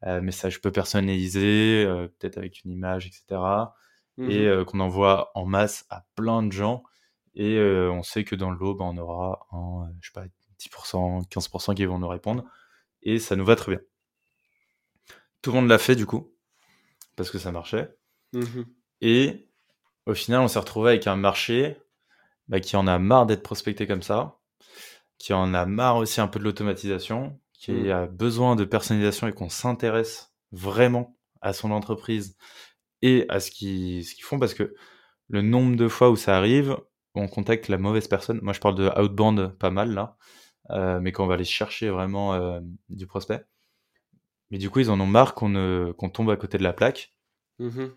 euh, 0.05 0.21
message 0.21 0.61
peu 0.61 0.71
personnalisé, 0.71 1.85
euh, 1.85 2.07
peut-être 2.07 2.37
avec 2.37 2.63
une 2.63 2.71
image, 2.71 3.05
etc. 3.07 3.73
et 4.17 4.47
mhm, 4.47 4.65
qu'on 4.65 4.79
envoie 4.79 5.31
en 5.35 5.45
masse 5.45 5.85
à 5.89 6.05
plein 6.15 6.43
de 6.43 6.51
gens. 6.51 6.83
Et 7.33 7.57
on 7.59 8.03
sait 8.03 8.23
que 8.23 8.35
dans 8.35 8.51
le 8.51 8.57
lot, 8.57 8.75
bah, 8.75 8.85
on 8.85 8.97
aura 8.97 9.47
un, 9.51 9.91
je 10.01 10.09
sais 10.09 10.13
pas, 10.13 10.25
10%, 10.59 11.21
15% 11.29 11.73
qui 11.75 11.85
vont 11.85 11.97
nous 11.97 12.07
répondre. 12.07 12.43
Et 13.03 13.19
ça 13.19 13.35
nous 13.35 13.45
va 13.45 13.55
très 13.55 13.71
bien. 13.75 13.81
Tout 15.41 15.51
le 15.51 15.55
monde 15.57 15.69
l'a 15.69 15.77
fait 15.77 15.95
du 15.95 16.05
coup, 16.05 16.33
parce 17.15 17.31
que 17.31 17.39
ça 17.39 17.51
marchait. 17.51 17.95
mhm, 18.33 18.65
Et 19.01 19.49
au 20.05 20.13
final, 20.13 20.41
on 20.41 20.47
s'est 20.47 20.59
retrouvé 20.59 20.91
avec 20.91 21.07
un 21.07 21.15
marché 21.15 21.77
bah, 22.51 22.59
qui 22.59 22.75
en 22.75 22.85
a 22.85 22.99
marre 22.99 23.25
d'être 23.25 23.43
prospecté 23.43 23.87
comme 23.87 24.03
ça, 24.03 24.37
qui 25.17 25.31
en 25.31 25.53
a 25.53 25.65
marre 25.65 25.95
aussi 25.95 26.19
un 26.19 26.27
peu 26.27 26.37
de 26.37 26.43
l'automatisation, 26.43 27.39
qui 27.53 27.71
mhm, 27.71 27.91
a 27.91 28.07
besoin 28.07 28.57
de 28.57 28.65
personnalisation 28.65 29.27
et 29.27 29.33
qu'on 29.33 29.49
s'intéresse 29.49 30.33
vraiment 30.51 31.17
à 31.39 31.53
son 31.53 31.71
entreprise 31.71 32.35
et 33.01 33.25
à 33.29 33.39
ce 33.39 33.51
qu'ils 33.51 34.03
font 34.21 34.37
parce 34.37 34.53
que 34.53 34.75
le 35.29 35.41
nombre 35.41 35.77
de 35.77 35.87
fois 35.87 36.09
où 36.09 36.17
ça 36.17 36.37
arrive, 36.37 36.77
on 37.15 37.29
contacte 37.29 37.69
la 37.69 37.77
mauvaise 37.77 38.07
personne. 38.07 38.39
Moi, 38.41 38.51
je 38.51 38.59
parle 38.59 38.75
de 38.75 38.89
outbound 38.99 39.57
pas 39.57 39.71
mal 39.71 39.93
là, 39.93 40.17
euh, 40.71 40.99
mais 40.99 41.13
quand 41.13 41.23
on 41.23 41.27
va 41.27 41.35
aller 41.35 41.45
chercher 41.45 41.89
vraiment 41.89 42.33
euh, 42.33 42.59
du 42.89 43.07
prospect. 43.07 43.45
Mais 44.49 44.57
du 44.57 44.69
coup, 44.69 44.79
ils 44.79 44.91
en 44.91 44.99
ont 44.99 45.07
marre 45.07 45.35
qu'on 45.35 46.09
tombe 46.13 46.29
à 46.29 46.35
côté 46.35 46.57
de 46.57 46.63
la 46.63 46.73
plaque, 46.73 47.13
mhm. 47.59 47.93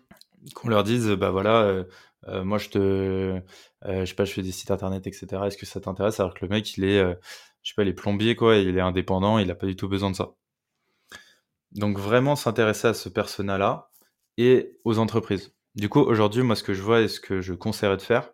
qu'on 0.53 0.69
leur 0.69 0.85
dise, 0.85 1.09
bah 1.09 1.31
voilà, 1.31 1.83
euh, 2.27 2.43
moi 2.43 2.57
je 2.57 2.69
te, 2.69 2.77
euh, 2.79 3.41
je 3.83 4.05
sais 4.05 4.15
pas, 4.15 4.25
je 4.25 4.33
fais 4.33 4.41
des 4.41 4.51
sites 4.51 4.71
internet, 4.71 5.05
etc. 5.07 5.27
Est-ce 5.45 5.57
que 5.57 5.65
ça 5.65 5.79
t'intéresse? 5.79 6.19
Alors 6.19 6.33
que 6.33 6.39
le 6.45 6.49
mec, 6.49 6.77
il 6.77 6.83
est, 6.83 6.99
euh, 6.99 7.13
je 7.63 7.69
sais 7.69 7.75
pas, 7.75 7.83
il 7.83 7.89
est 7.89 7.93
plombier 7.93 8.35
quoi, 8.35 8.57
il 8.57 8.77
est 8.77 8.81
indépendant, 8.81 9.37
il 9.39 9.49
a 9.51 9.55
pas 9.55 9.67
du 9.67 9.75
tout 9.75 9.87
besoin 9.87 10.11
de 10.11 10.15
ça. 10.15 10.33
Donc 11.71 11.97
vraiment 11.99 12.35
s'intéresser 12.35 12.87
à 12.87 12.93
ce 12.93 13.09
persona-là 13.09 13.89
et 14.37 14.77
aux 14.85 14.97
entreprises. 14.99 15.53
Du 15.75 15.89
coup, 15.89 15.99
aujourd'hui, 15.99 16.41
moi, 16.43 16.55
ce 16.55 16.63
que 16.63 16.73
je 16.73 16.81
vois 16.81 17.01
et 17.01 17.07
ce 17.07 17.19
que 17.19 17.41
je 17.41 17.53
conseillerais 17.53 17.97
de 17.97 18.01
faire, 18.01 18.31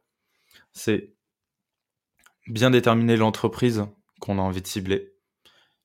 c'est 0.73 1.13
bien 2.47 2.69
déterminer 2.69 3.17
l'entreprise 3.17 3.85
qu'on 4.19 4.37
a 4.37 4.41
envie 4.41 4.61
de 4.61 4.67
cibler, 4.67 5.13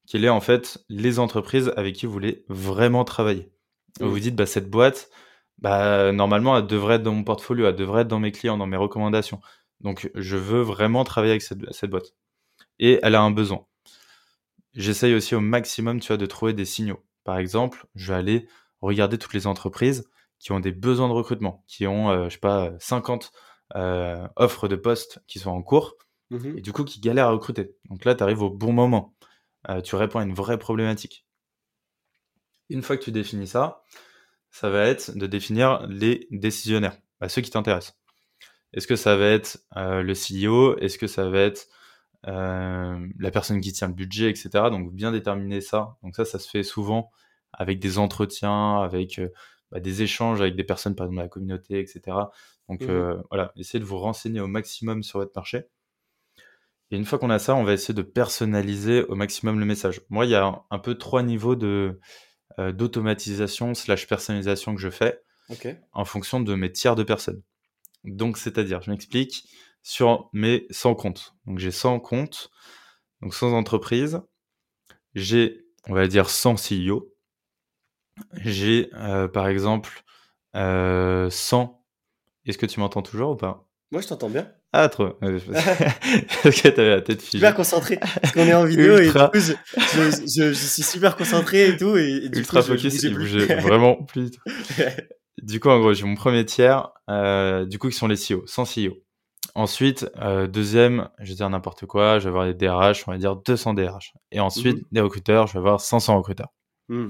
quelles 0.07 0.25
est 0.25 0.29
en 0.29 0.41
fait 0.41 0.85
les 0.89 1.19
entreprises 1.19 1.73
avec 1.77 1.95
qui 1.95 2.07
vous 2.07 2.13
voulez 2.13 2.45
vraiment 2.49 3.05
travailler. 3.05 3.51
Vous 4.01 4.11
vous 4.11 4.17
Mm. 4.19 4.21
dites, 4.21 4.37
bah, 4.37 4.47
cette 4.47 4.69
boîte, 4.71 5.11
bah, 5.59 6.13
normalement, 6.13 6.57
elle 6.59 6.67
devrait 6.67 6.97
être 6.97 7.03
dans 7.03 7.15
mon 7.15 7.25
portfolio, 7.25 7.67
elle 7.67 7.77
devrait 7.77 8.03
être 8.03 8.09
dans 8.09 8.21
mes 8.21 8.33
clients, 8.33 8.59
dans 8.59 8.67
mes 8.67 8.77
recommandations. 8.77 9.41
Donc, 9.81 10.11
je 10.15 10.37
veux 10.37 10.61
vraiment 10.63 11.05
travailler 11.05 11.33
avec 11.33 11.43
cette, 11.43 11.73
cette 11.73 11.91
boîte. 11.91 12.15
Et 12.79 12.99
elle 13.03 13.15
a 13.15 13.23
un 13.23 13.31
besoin. 13.31 13.67
J'essaye 14.75 15.15
aussi 15.15 15.35
au 15.35 15.41
maximum, 15.41 16.01
tu 16.01 16.09
vois, 16.09 16.17
de 16.17 16.27
trouver 16.27 16.53
des 16.53 16.65
signaux. 16.65 17.03
Par 17.25 17.39
exemple, 17.39 17.87
je 17.95 18.13
vais 18.13 18.19
aller 18.19 18.49
regarder 18.83 19.19
toutes 19.19 19.33
les 19.35 19.47
entreprises 19.47 20.09
qui 20.39 20.53
ont 20.53 20.61
des 20.61 20.73
besoins 20.73 21.09
de 21.09 21.15
recrutement, 21.15 21.65
qui 21.67 21.87
ont, 21.87 22.11
euh, 22.11 22.25
je 22.29 22.35
sais 22.35 22.41
pas, 22.41 22.73
50 22.79 23.33
euh, 23.75 24.29
offres 24.37 24.69
de 24.69 24.77
postes 24.77 25.21
qui 25.27 25.39
sont 25.39 25.51
en 25.51 25.63
cours 25.63 25.97
Mhm. 26.31 26.59
et 26.59 26.61
du 26.61 26.73
coup 26.73 26.85
qui 26.85 27.01
galèrent 27.01 27.29
à 27.29 27.31
recruter. 27.31 27.77
Donc 27.89 28.05
là, 28.05 28.15
tu 28.15 28.23
arrives 28.23 28.43
au 28.43 28.51
bon 28.51 28.73
moment. 28.73 29.15
Euh, 29.69 29.81
tu 29.81 29.95
réponds 29.97 30.19
à 30.19 30.25
une 30.25 30.35
vraie 30.35 30.59
problématique. 30.59 31.25
Une 32.69 32.83
fois 32.83 32.97
que 32.97 33.05
tu 33.05 33.13
définis 33.13 33.47
ça, 33.47 33.83
ça 34.57 34.71
va 34.71 34.87
être 34.87 35.15
de 35.15 35.27
définir 35.27 35.87
les 35.87 36.27
décisionnaires, 36.31 36.97
bah, 37.21 37.29
ceux 37.29 37.43
qui 37.43 37.51
t'intéressent. 37.51 37.95
Est-ce 38.73 38.87
que 38.87 38.97
ça 38.97 39.15
va 39.15 39.27
être 39.27 39.59
euh, 39.77 40.03
le 40.03 40.15
CEO 40.15 40.79
Est-ce 40.79 40.97
que 40.97 41.07
ça 41.07 41.29
va 41.29 41.41
être 41.41 41.67
euh, 42.27 43.07
la 43.19 43.31
personne 43.31 43.61
qui 43.61 43.75
tient 43.75 43.89
le 43.89 43.93
budget, 43.93 44.31
etc. 44.31 44.49
Donc 44.71 44.95
bien 44.95 45.13
déterminer 45.13 45.61
ça. 45.61 45.99
Donc 46.03 46.17
ça, 46.17 46.25
ça 46.25 46.39
se 46.39 46.49
fait 46.49 46.63
souvent 46.63 47.11
avec 47.53 47.81
des 47.81 47.99
entretiens, 47.99 48.81
avec 48.81 49.19
euh, 49.19 49.29
bah, 49.71 49.81
des 49.81 50.01
échanges 50.01 50.41
avec 50.41 50.57
des 50.57 50.65
personnes, 50.65 50.95
par 50.95 51.05
exemple, 51.05 51.19
de 51.19 51.23
la 51.25 51.29
communauté, 51.29 51.79
etc. 51.79 52.17
Donc 52.71 52.81
euh, 52.81 53.23
voilà, 53.29 53.53
essayez 53.57 53.79
de 53.79 53.85
vous 53.85 53.99
renseigner 53.99 54.41
au 54.41 54.47
maximum 54.47 55.03
sur 55.03 55.19
votre 55.19 55.33
marché. 55.37 55.67
Et 56.91 56.97
une 56.97 57.05
fois 57.05 57.19
qu'on 57.19 57.31
a 57.31 57.39
ça, 57.39 57.55
on 57.57 57.63
va 57.63 57.75
essayer 57.75 57.95
de 57.95 58.03
personnaliser 58.03 59.05
au 59.05 59.17
maximum 59.17 59.61
le 59.61 59.67
message. 59.67 60.01
Moi, 60.09 60.25
il 60.25 60.31
y 60.31 60.35
a 60.35 60.47
un, 60.47 60.63
un 60.71 60.79
peu 60.79 60.95
trois 60.95 61.23
niveaux 61.23 61.57
de 61.57 62.01
euh, 62.59 62.73
d'automatisation 62.73 63.75
slash 63.75 64.07
personnalisation 64.07 64.75
que 64.75 64.81
je 64.81 64.91
fais 64.91 65.21
en 65.93 66.05
fonction 66.05 66.41
de 66.41 66.55
mes 66.55 66.73
tiers 66.73 66.97
de 66.97 67.03
personnes. 67.03 67.43
Donc, 68.05 68.39
c'est-à-dire, 68.39 68.83
je 68.83 68.91
m'explique, 68.91 69.49
sur 69.83 70.29
mes 70.33 70.67
100 70.71 70.95
comptes. 70.95 71.35
Donc, 71.47 71.59
j'ai 71.59 71.71
100 71.71 72.01
comptes, 72.01 72.51
donc 73.23 73.35
100 73.35 73.53
entreprises. 73.53 74.21
J'ai, 75.15 75.65
on 75.87 75.95
va 75.95 76.07
dire, 76.09 76.29
100 76.29 76.57
CEO. 76.57 77.13
J'ai, 78.35 78.91
euh, 78.95 79.29
par 79.29 79.49
exemple, 79.49 80.03
euh, 80.55 81.31
100. 81.31 81.85
Est-ce 82.47 82.59
que 82.59 82.67
tu 82.67 82.81
m'entends 82.81 83.03
toujours 83.03 83.33
ou 83.33 83.37
pas? 83.37 83.69
Moi, 83.91 84.01
je 84.01 84.09
t'entends 84.09 84.31
bien. 84.31 84.53
Ah, 84.79 84.89
trop. 84.89 85.09
Parce 85.20 86.61
que 86.61 86.68
t'avais 86.68 86.91
la 86.91 87.01
tête 87.01 87.22
figée. 87.22 87.39
Super 87.39 87.55
concentré. 87.55 87.99
Parce 88.20 88.33
qu'on 88.35 88.45
est 88.47 88.55
en 88.55 88.64
vidéo 88.64 88.99
Ultra. 88.99 89.31
et 89.33 89.39
du 89.39 89.41
coup, 89.41 89.47
je, 89.74 89.81
je, 89.81 90.11
je- 90.27 90.49
je 90.49 90.66
suis 90.66 90.83
super 90.83 91.16
concentré 91.16 91.68
et 91.70 91.77
tout. 91.77 91.97
Et, 91.97 92.24
et 92.24 92.29
du 92.29 92.41
Ultra 92.41 92.61
coup, 92.61 92.68
focus, 92.68 93.03
il 93.03 93.14
bougeait 93.14 93.57
vraiment 93.61 93.95
plus. 94.03 94.31
du 95.43 95.61
coup, 95.61 95.68
en 95.70 95.79
gros, 95.81 95.95
j'ai 95.95 96.05
mon 96.05 96.14
premier 96.14 96.45
tiers, 96.45 96.91
euh, 97.11 97.64
du 97.64 97.79
coup, 97.79 97.89
qui 97.89 97.97
sont 97.97 98.07
les 98.09 98.16
CEO, 98.16 98.43
100 98.47 98.64
CEO. 98.64 98.93
Ensuite, 99.55 100.07
euh, 100.20 100.47
deuxième, 100.47 101.09
je 101.20 101.31
vais 101.31 101.35
dire 101.37 101.49
n'importe 101.49 101.87
quoi, 101.87 102.18
je 102.18 102.24
vais 102.24 102.29
avoir 102.29 102.45
les 102.45 102.53
DRH, 102.53 103.05
on 103.09 103.12
va 103.12 103.16
dire 103.18 103.37
200 103.37 103.72
DRH. 103.72 104.12
Et 104.31 104.41
ensuite, 104.41 104.77
Mhm. 104.77 104.83
des 104.93 105.01
recruteurs, 105.01 105.47
je 105.47 105.55
vais 105.55 105.61
avoir 105.61 105.81
500 105.81 106.18
recruteurs. 106.18 106.49
Mm. 106.91 107.07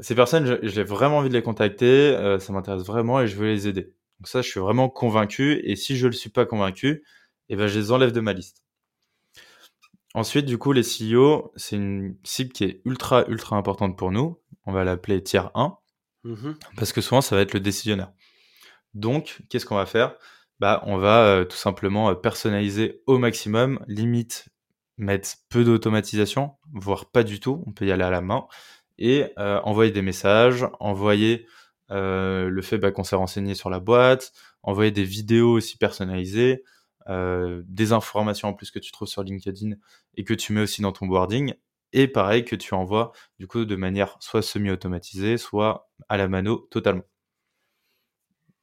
Ces 0.00 0.14
personnes, 0.14 0.58
j'ai 0.62 0.82
vraiment 0.84 1.18
envie 1.18 1.28
de 1.28 1.34
les 1.34 1.42
contacter, 1.42 1.86
euh, 2.16 2.38
ça 2.38 2.52
m'intéresse 2.52 2.82
vraiment 2.84 3.20
et 3.20 3.28
je 3.28 3.36
veux 3.36 3.46
les 3.46 3.68
aider. 3.68 3.92
Donc 4.20 4.28
ça, 4.28 4.42
je 4.42 4.48
suis 4.48 4.60
vraiment 4.60 4.88
convaincu. 4.88 5.60
Et 5.64 5.76
si 5.76 5.96
je 5.96 6.06
ne 6.06 6.10
le 6.10 6.16
suis 6.16 6.30
pas 6.30 6.46
convaincu, 6.46 7.04
et 7.48 7.56
ben 7.56 7.66
je 7.66 7.78
les 7.78 7.92
enlève 7.92 8.12
de 8.12 8.20
ma 8.20 8.32
liste. 8.32 8.62
Ensuite, 10.14 10.46
du 10.46 10.58
coup, 10.58 10.72
les 10.72 10.82
CEO, 10.84 11.52
c'est 11.56 11.76
une 11.76 12.16
cible 12.22 12.52
qui 12.52 12.64
est 12.64 12.80
ultra, 12.84 13.24
ultra 13.28 13.56
importante 13.56 13.98
pour 13.98 14.12
nous. 14.12 14.38
On 14.64 14.72
va 14.72 14.84
l'appeler 14.84 15.22
tiers 15.22 15.50
1, 15.54 15.76
Mhm. 16.22 16.56
parce 16.76 16.92
que 16.92 17.00
souvent, 17.00 17.20
ça 17.20 17.34
va 17.36 17.42
être 17.42 17.52
le 17.52 17.60
décisionnaire. 17.60 18.12
Donc, 18.94 19.40
qu'est-ce 19.50 19.66
qu'on 19.66 19.74
va 19.76 19.86
faire? 19.86 20.14
Bah, 20.60 20.82
On 20.86 20.96
va 20.98 21.24
euh, 21.26 21.44
tout 21.44 21.56
simplement 21.56 22.10
euh, 22.10 22.14
personnaliser 22.14 23.02
au 23.06 23.18
maximum, 23.18 23.84
limite 23.88 24.48
mettre 24.96 25.30
peu 25.50 25.64
d'automatisation, 25.64 26.52
voire 26.72 27.10
pas 27.10 27.24
du 27.24 27.40
tout, 27.40 27.64
on 27.66 27.72
peut 27.72 27.84
y 27.84 27.90
aller 27.92 28.04
à 28.04 28.10
la 28.10 28.20
main, 28.20 28.46
et 28.96 29.26
euh, 29.38 29.60
envoyer 29.64 29.90
des 29.90 30.02
messages, 30.02 30.64
envoyer 30.78 31.46
le 31.98 32.62
fait 32.62 32.78
bah, 32.78 32.90
qu'on 32.92 33.04
s'est 33.04 33.16
renseigné 33.16 33.54
sur 33.54 33.70
la 33.70 33.80
boîte, 33.80 34.32
envoyer 34.62 34.90
des 34.90 35.04
vidéos 35.04 35.52
aussi 35.52 35.76
personnalisées, 35.78 36.62
euh, 37.08 37.62
des 37.66 37.92
informations 37.92 38.48
en 38.48 38.54
plus 38.54 38.70
que 38.70 38.78
tu 38.78 38.90
trouves 38.92 39.08
sur 39.08 39.22
LinkedIn 39.22 39.72
et 40.16 40.24
que 40.24 40.34
tu 40.34 40.52
mets 40.52 40.62
aussi 40.62 40.82
dans 40.82 40.92
ton 40.92 41.06
boarding, 41.06 41.54
et 41.92 42.08
pareil 42.08 42.44
que 42.44 42.56
tu 42.56 42.74
envoies 42.74 43.12
du 43.38 43.46
coup 43.46 43.64
de 43.66 43.76
manière 43.76 44.16
soit 44.20 44.42
semi-automatisée, 44.42 45.36
soit 45.38 45.90
à 46.08 46.16
la 46.16 46.28
mano 46.28 46.66
totalement. 46.70 47.04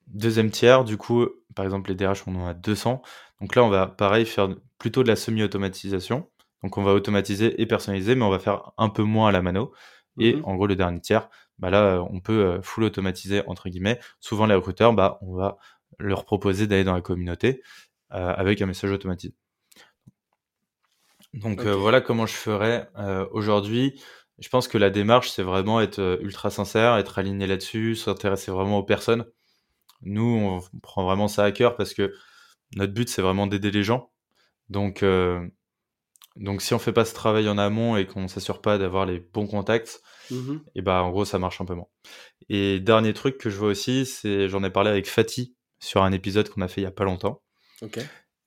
Deuxième 0.08 0.52
tiers, 0.52 0.84
du 0.84 0.98
coup, 0.98 1.28
par 1.56 1.64
exemple 1.66 1.90
les 1.90 1.96
DRH 1.96 2.24
on 2.28 2.36
en 2.36 2.48
a 2.48 2.54
200, 2.54 3.02
donc 3.40 3.56
là 3.56 3.64
on 3.64 3.70
va 3.70 3.88
pareil 3.88 4.26
faire 4.26 4.50
plutôt 4.78 5.04
de 5.04 5.08
la 5.08 5.16
semi-automatisation, 5.16 6.30
donc 6.64 6.78
on 6.78 6.84
va 6.84 6.94
automatiser 6.94 7.62
et 7.62 7.66
personnaliser, 7.66 8.16
mais 8.16 8.24
on 8.26 8.30
va 8.30 8.40
faire 8.40 8.72
un 8.78 8.90
peu 8.90 9.04
moins 9.04 9.30
à 9.30 9.32
la 9.32 9.42
mano, 9.42 9.72
et 10.20 10.36
Mhm. 10.36 10.42
en 10.44 10.56
gros 10.56 10.68
le 10.68 10.76
dernier 10.76 11.00
tiers, 11.00 11.30
bah 11.62 11.70
là 11.70 12.04
on 12.10 12.20
peut 12.20 12.44
euh, 12.44 12.62
full 12.62 12.84
automatiser 12.84 13.44
entre 13.48 13.70
guillemets, 13.70 14.00
souvent 14.20 14.46
les 14.46 14.56
recruteurs, 14.56 14.94
bah 14.94 15.20
on 15.22 15.36
va 15.36 15.58
leur 16.00 16.26
proposer 16.26 16.68
d'aller 16.68 16.84
dans 16.84 16.94
la 16.96 17.02
communauté 17.02 17.62
euh, 18.14 18.34
avec 18.36 18.62
un 18.62 18.66
message 18.66 18.92
automatisé. 18.92 19.34
Donc 21.34 21.62
euh, 21.62 21.74
voilà 21.74 22.02
comment 22.02 22.26
je 22.26 22.34
ferais 22.34 22.90
euh, 22.98 23.26
aujourd'hui. 23.32 24.02
Je 24.40 24.50
pense 24.50 24.68
que 24.68 24.78
la 24.78 24.90
démarche, 24.90 25.30
c'est 25.30 25.44
vraiment 25.44 25.80
être 25.80 26.20
ultra 26.22 26.50
sincère, 26.50 26.98
être 26.98 27.20
aligné 27.20 27.48
là-dessus, 27.48 27.96
s'intéresser 27.96 28.52
vraiment 28.52 28.80
aux 28.80 28.84
personnes. 28.84 29.26
Nous, 30.02 30.24
on 30.24 30.80
prend 30.82 31.06
vraiment 31.06 31.28
ça 31.28 31.44
à 31.44 31.52
cœur 31.52 31.76
parce 31.76 31.94
que 31.94 32.14
notre 32.76 32.92
but, 32.92 33.08
c'est 33.08 33.22
vraiment 33.22 33.46
d'aider 33.46 33.70
les 33.70 33.84
gens. 33.84 34.12
Donc, 34.70 35.06
donc 36.36 36.62
si 36.62 36.74
on 36.74 36.80
fait 36.80 36.94
pas 36.94 37.06
ce 37.06 37.14
travail 37.14 37.48
en 37.50 37.58
amont 37.58 37.98
et 37.98 38.06
qu'on 38.06 38.28
s'assure 38.28 38.62
pas 38.62 38.78
d'avoir 38.78 39.06
les 39.06 39.20
bons 39.20 39.48
contacts, 39.48 40.02
Mhm. 40.30 40.62
et 40.76 40.82
bah 40.82 41.04
en 41.04 41.10
gros, 41.12 41.26
ça 41.26 41.40
marche 41.40 41.60
un 41.60 41.66
peu 41.66 41.74
moins. 41.74 41.88
Et 42.48 42.80
dernier 42.80 43.14
truc 43.14 43.38
que 43.38 43.50
je 43.50 43.58
vois 43.58 43.68
aussi, 43.70 44.06
c'est 44.06 44.48
j'en 44.48 44.64
ai 44.64 44.70
parlé 44.70 44.90
avec 44.90 45.08
Fatih 45.10 45.56
sur 45.80 46.04
un 46.04 46.12
épisode 46.14 46.48
qu'on 46.50 46.62
a 46.62 46.68
fait 46.70 46.82
il 46.82 46.86
y 46.86 46.88
a 46.88 46.92
pas 46.92 47.04
longtemps. 47.04 47.42
Ok. 47.82 48.00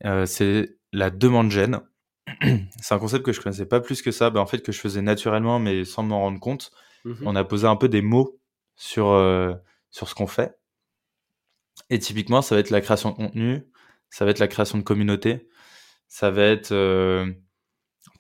Euh, 0.07 0.25
c'est 0.27 0.79
la 0.93 1.11
demande 1.11 1.51
gène. 1.51 1.81
c'est 2.81 2.95
un 2.95 2.99
concept 2.99 3.25
que 3.25 3.33
je 3.33 3.41
connaissais 3.41 3.67
pas 3.67 3.81
plus 3.81 4.01
que 4.01 4.11
ça, 4.13 4.31
bah, 4.31 4.41
en 4.41 4.47
fait 4.47 4.61
que 4.61 4.73
je 4.73 4.81
faisais 4.81 5.03
naturellement 5.03 5.59
mais 5.59 5.85
sans 5.85 6.03
m'en 6.05 6.21
rendre 6.21 6.41
compte. 6.41 6.71
Mhm. 7.05 7.19
On 7.27 7.37
a 7.37 7.45
posé 7.45 7.67
un 7.67 7.77
peu 7.77 7.89
des 7.89 8.01
mots 8.03 8.41
sur 8.77 9.09
euh, 9.09 9.53
sur 9.91 10.09
ce 10.09 10.15
qu'on 10.15 10.27
fait. 10.27 10.55
Et 11.91 11.99
typiquement, 11.99 12.41
ça 12.43 12.55
va 12.55 12.61
être 12.61 12.71
la 12.71 12.81
création 12.81 13.11
de 13.11 13.17
contenu, 13.17 13.63
ça 14.11 14.25
va 14.25 14.31
être 14.31 14.39
la 14.39 14.49
création 14.49 14.79
de 14.79 14.83
communauté, 14.83 15.49
ça 16.09 16.31
va 16.31 16.43
être 16.45 16.73
euh, 16.73 17.31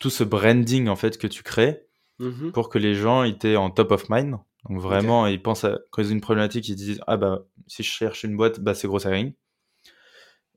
tout 0.00 0.10
ce 0.10 0.24
branding 0.24 0.88
en 0.88 0.96
fait 0.96 1.18
que 1.18 1.26
tu 1.26 1.42
crées 1.42 1.86
Mhm. 2.20 2.52
pour 2.52 2.68
que 2.68 2.78
les 2.78 2.94
gens 2.94 3.24
ils 3.24 3.32
étaient 3.34 3.56
en 3.56 3.70
top 3.70 3.90
of 3.90 4.08
mind. 4.08 4.36
Donc 4.68 4.80
vraiment, 4.80 5.26
ils 5.26 5.42
pensent 5.42 5.64
à 5.64 5.78
quand 5.90 6.00
ils 6.00 6.08
ont 6.08 6.12
une 6.12 6.20
problématique, 6.20 6.68
ils 6.68 6.76
disent 6.76 7.00
ah 7.06 7.16
bah 7.16 7.40
si 7.66 7.82
je 7.82 7.90
cherche 7.90 8.22
une 8.24 8.36
boîte, 8.36 8.60
bah 8.60 8.74
c'est 8.74 8.86
gros 8.86 9.00
hiring. 9.00 9.32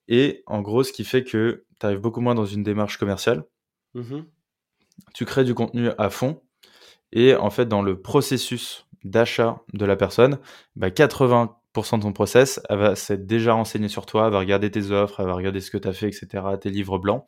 Et 0.08 0.44
en 0.46 0.62
gros, 0.62 0.84
ce 0.84 0.94
qui 0.94 1.04
fait 1.04 1.24
que 1.24 1.66
tu 1.80 1.86
arrives 1.86 2.00
beaucoup 2.00 2.22
moins 2.22 2.36
dans 2.36 2.46
une 2.46 2.64
démarche 2.64 2.98
commerciale. 2.98 3.44
Mhm. 3.94 4.26
Tu 5.14 5.26
crées 5.26 5.44
du 5.44 5.54
contenu 5.54 5.90
à 5.98 6.10
fond 6.10 6.42
et 7.12 7.36
en 7.36 7.50
fait 7.50 7.66
dans 7.68 7.82
le 7.82 8.02
processus 8.02 8.86
d'achat 9.04 9.62
de 9.74 9.86
la 9.86 9.96
personne, 9.96 10.40
bah 10.76 10.90
80% 10.92 11.98
de 11.98 12.04
ton 12.04 12.14
process, 12.14 12.60
elle 12.70 12.80
va 12.80 12.96
s'être 12.96 13.26
déjà 13.28 13.54
renseignée 13.54 13.90
sur 13.90 14.06
toi, 14.06 14.26
elle 14.28 14.34
va 14.34 14.40
regarder 14.40 14.72
tes 14.72 14.92
offres, 14.92 15.20
elle 15.20 15.28
va 15.28 15.34
regarder 15.34 15.62
ce 15.62 15.70
que 15.72 15.78
tu 15.78 15.88
as 15.88 15.94
fait, 15.94 16.08
etc., 16.08 16.44
tes 16.60 16.70
livres 16.70 16.98
blancs. 16.98 17.26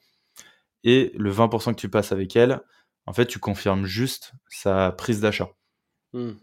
Et 0.83 1.11
le 1.17 1.31
20% 1.31 1.73
que 1.73 1.79
tu 1.79 1.89
passes 1.89 2.11
avec 2.11 2.35
elle, 2.35 2.61
en 3.05 3.13
fait, 3.13 3.25
tu 3.25 3.39
confirmes 3.39 3.85
juste 3.85 4.33
sa 4.49 4.91
prise 4.91 5.19
d'achat. 5.19 5.49
Mhm. 6.13 6.37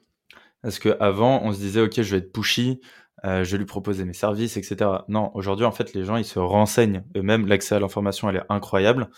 Parce 0.62 0.78
qu'avant, 0.78 1.42
on 1.44 1.52
se 1.52 1.58
disait, 1.58 1.80
OK, 1.80 1.94
je 2.02 2.10
vais 2.10 2.18
être 2.18 2.32
pushy, 2.32 2.80
euh, 3.24 3.44
je 3.44 3.52
vais 3.52 3.58
lui 3.58 3.66
proposer 3.66 4.04
mes 4.04 4.12
services, 4.12 4.56
etc. 4.56 4.90
Non, 5.08 5.30
aujourd'hui, 5.34 5.64
en 5.64 5.70
fait, 5.70 5.94
les 5.94 6.04
gens, 6.04 6.16
ils 6.16 6.24
se 6.24 6.38
renseignent 6.38 7.04
eux-mêmes. 7.16 7.46
L'accès 7.46 7.76
à 7.76 7.80
l'information, 7.80 8.28
elle 8.28 8.36
est 8.36 8.46
incroyable. 8.48 9.08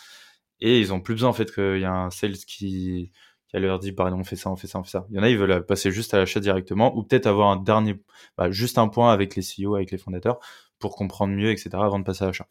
Et 0.60 0.80
ils 0.80 0.92
ont 0.92 1.00
plus 1.00 1.14
besoin, 1.14 1.30
en 1.30 1.32
fait, 1.32 1.52
qu'il 1.52 1.80
y 1.80 1.84
a 1.84 1.92
un 1.92 2.10
sales 2.10 2.36
qui, 2.36 3.12
qui 3.48 3.58
leur 3.58 3.78
dit, 3.78 3.92
par 3.92 4.06
exemple, 4.08 4.22
on 4.22 4.24
fait 4.24 4.36
ça, 4.36 4.50
on 4.50 4.56
fait 4.56 4.66
ça, 4.66 4.78
on 4.78 4.84
fait 4.84 4.90
ça. 4.90 5.06
Il 5.10 5.16
y 5.16 5.18
en 5.18 5.22
a, 5.22 5.30
ils 5.30 5.38
veulent 5.38 5.64
passer 5.64 5.90
juste 5.90 6.14
à 6.14 6.18
l'achat 6.18 6.40
directement, 6.40 6.96
ou 6.96 7.02
peut-être 7.02 7.26
avoir 7.26 7.48
un 7.48 7.56
dernier, 7.56 8.00
bah, 8.36 8.50
juste 8.50 8.78
un 8.78 8.88
point 8.88 9.12
avec 9.12 9.36
les 9.36 9.42
CEO, 9.42 9.74
avec 9.74 9.90
les 9.90 9.98
fondateurs, 9.98 10.38
pour 10.78 10.96
comprendre 10.96 11.34
mieux, 11.34 11.50
etc., 11.50 11.70
avant 11.84 11.98
de 11.98 12.04
passer 12.04 12.24
à 12.24 12.26
l'achat. 12.28 12.46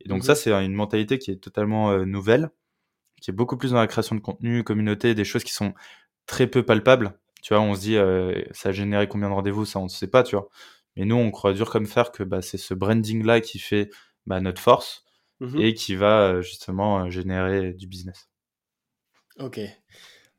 Et 0.00 0.08
donc, 0.08 0.24
ça, 0.24 0.34
c'est 0.34 0.52
une 0.52 0.74
mentalité 0.74 1.18
qui 1.18 1.30
est 1.30 1.36
totalement 1.36 1.90
euh, 1.90 2.04
nouvelle, 2.04 2.50
qui 3.20 3.30
est 3.30 3.34
beaucoup 3.34 3.56
plus 3.56 3.70
dans 3.72 3.78
la 3.78 3.86
création 3.86 4.14
de 4.16 4.20
contenu, 4.20 4.64
communauté, 4.64 5.14
des 5.14 5.24
choses 5.24 5.44
qui 5.44 5.52
sont 5.52 5.74
très 6.26 6.46
peu 6.46 6.62
palpables. 6.64 7.18
Tu 7.42 7.54
vois, 7.54 7.62
on 7.62 7.74
se 7.74 7.80
dit, 7.80 7.96
euh, 7.96 8.40
ça 8.52 8.68
a 8.68 8.72
généré 8.72 9.08
combien 9.08 9.28
de 9.28 9.34
rendez-vous, 9.34 9.64
ça, 9.64 9.78
on 9.80 9.84
ne 9.84 9.88
sait 9.88 10.06
pas, 10.08 10.22
tu 10.22 10.36
vois. 10.36 10.48
Mais 10.96 11.04
nous, 11.04 11.16
on 11.16 11.30
croit 11.30 11.52
dur 11.54 11.70
comme 11.70 11.86
fer 11.86 12.12
que 12.12 12.22
bah, 12.22 12.42
c'est 12.42 12.58
ce 12.58 12.74
branding-là 12.74 13.40
qui 13.40 13.58
fait 13.58 13.90
bah, 14.26 14.40
notre 14.40 14.60
force 14.60 15.04
Mhm. 15.40 15.60
et 15.60 15.74
qui 15.74 15.96
va 15.96 16.20
euh, 16.28 16.42
justement 16.42 17.10
générer 17.10 17.72
du 17.72 17.88
business. 17.88 18.28
Ok. 19.38 19.58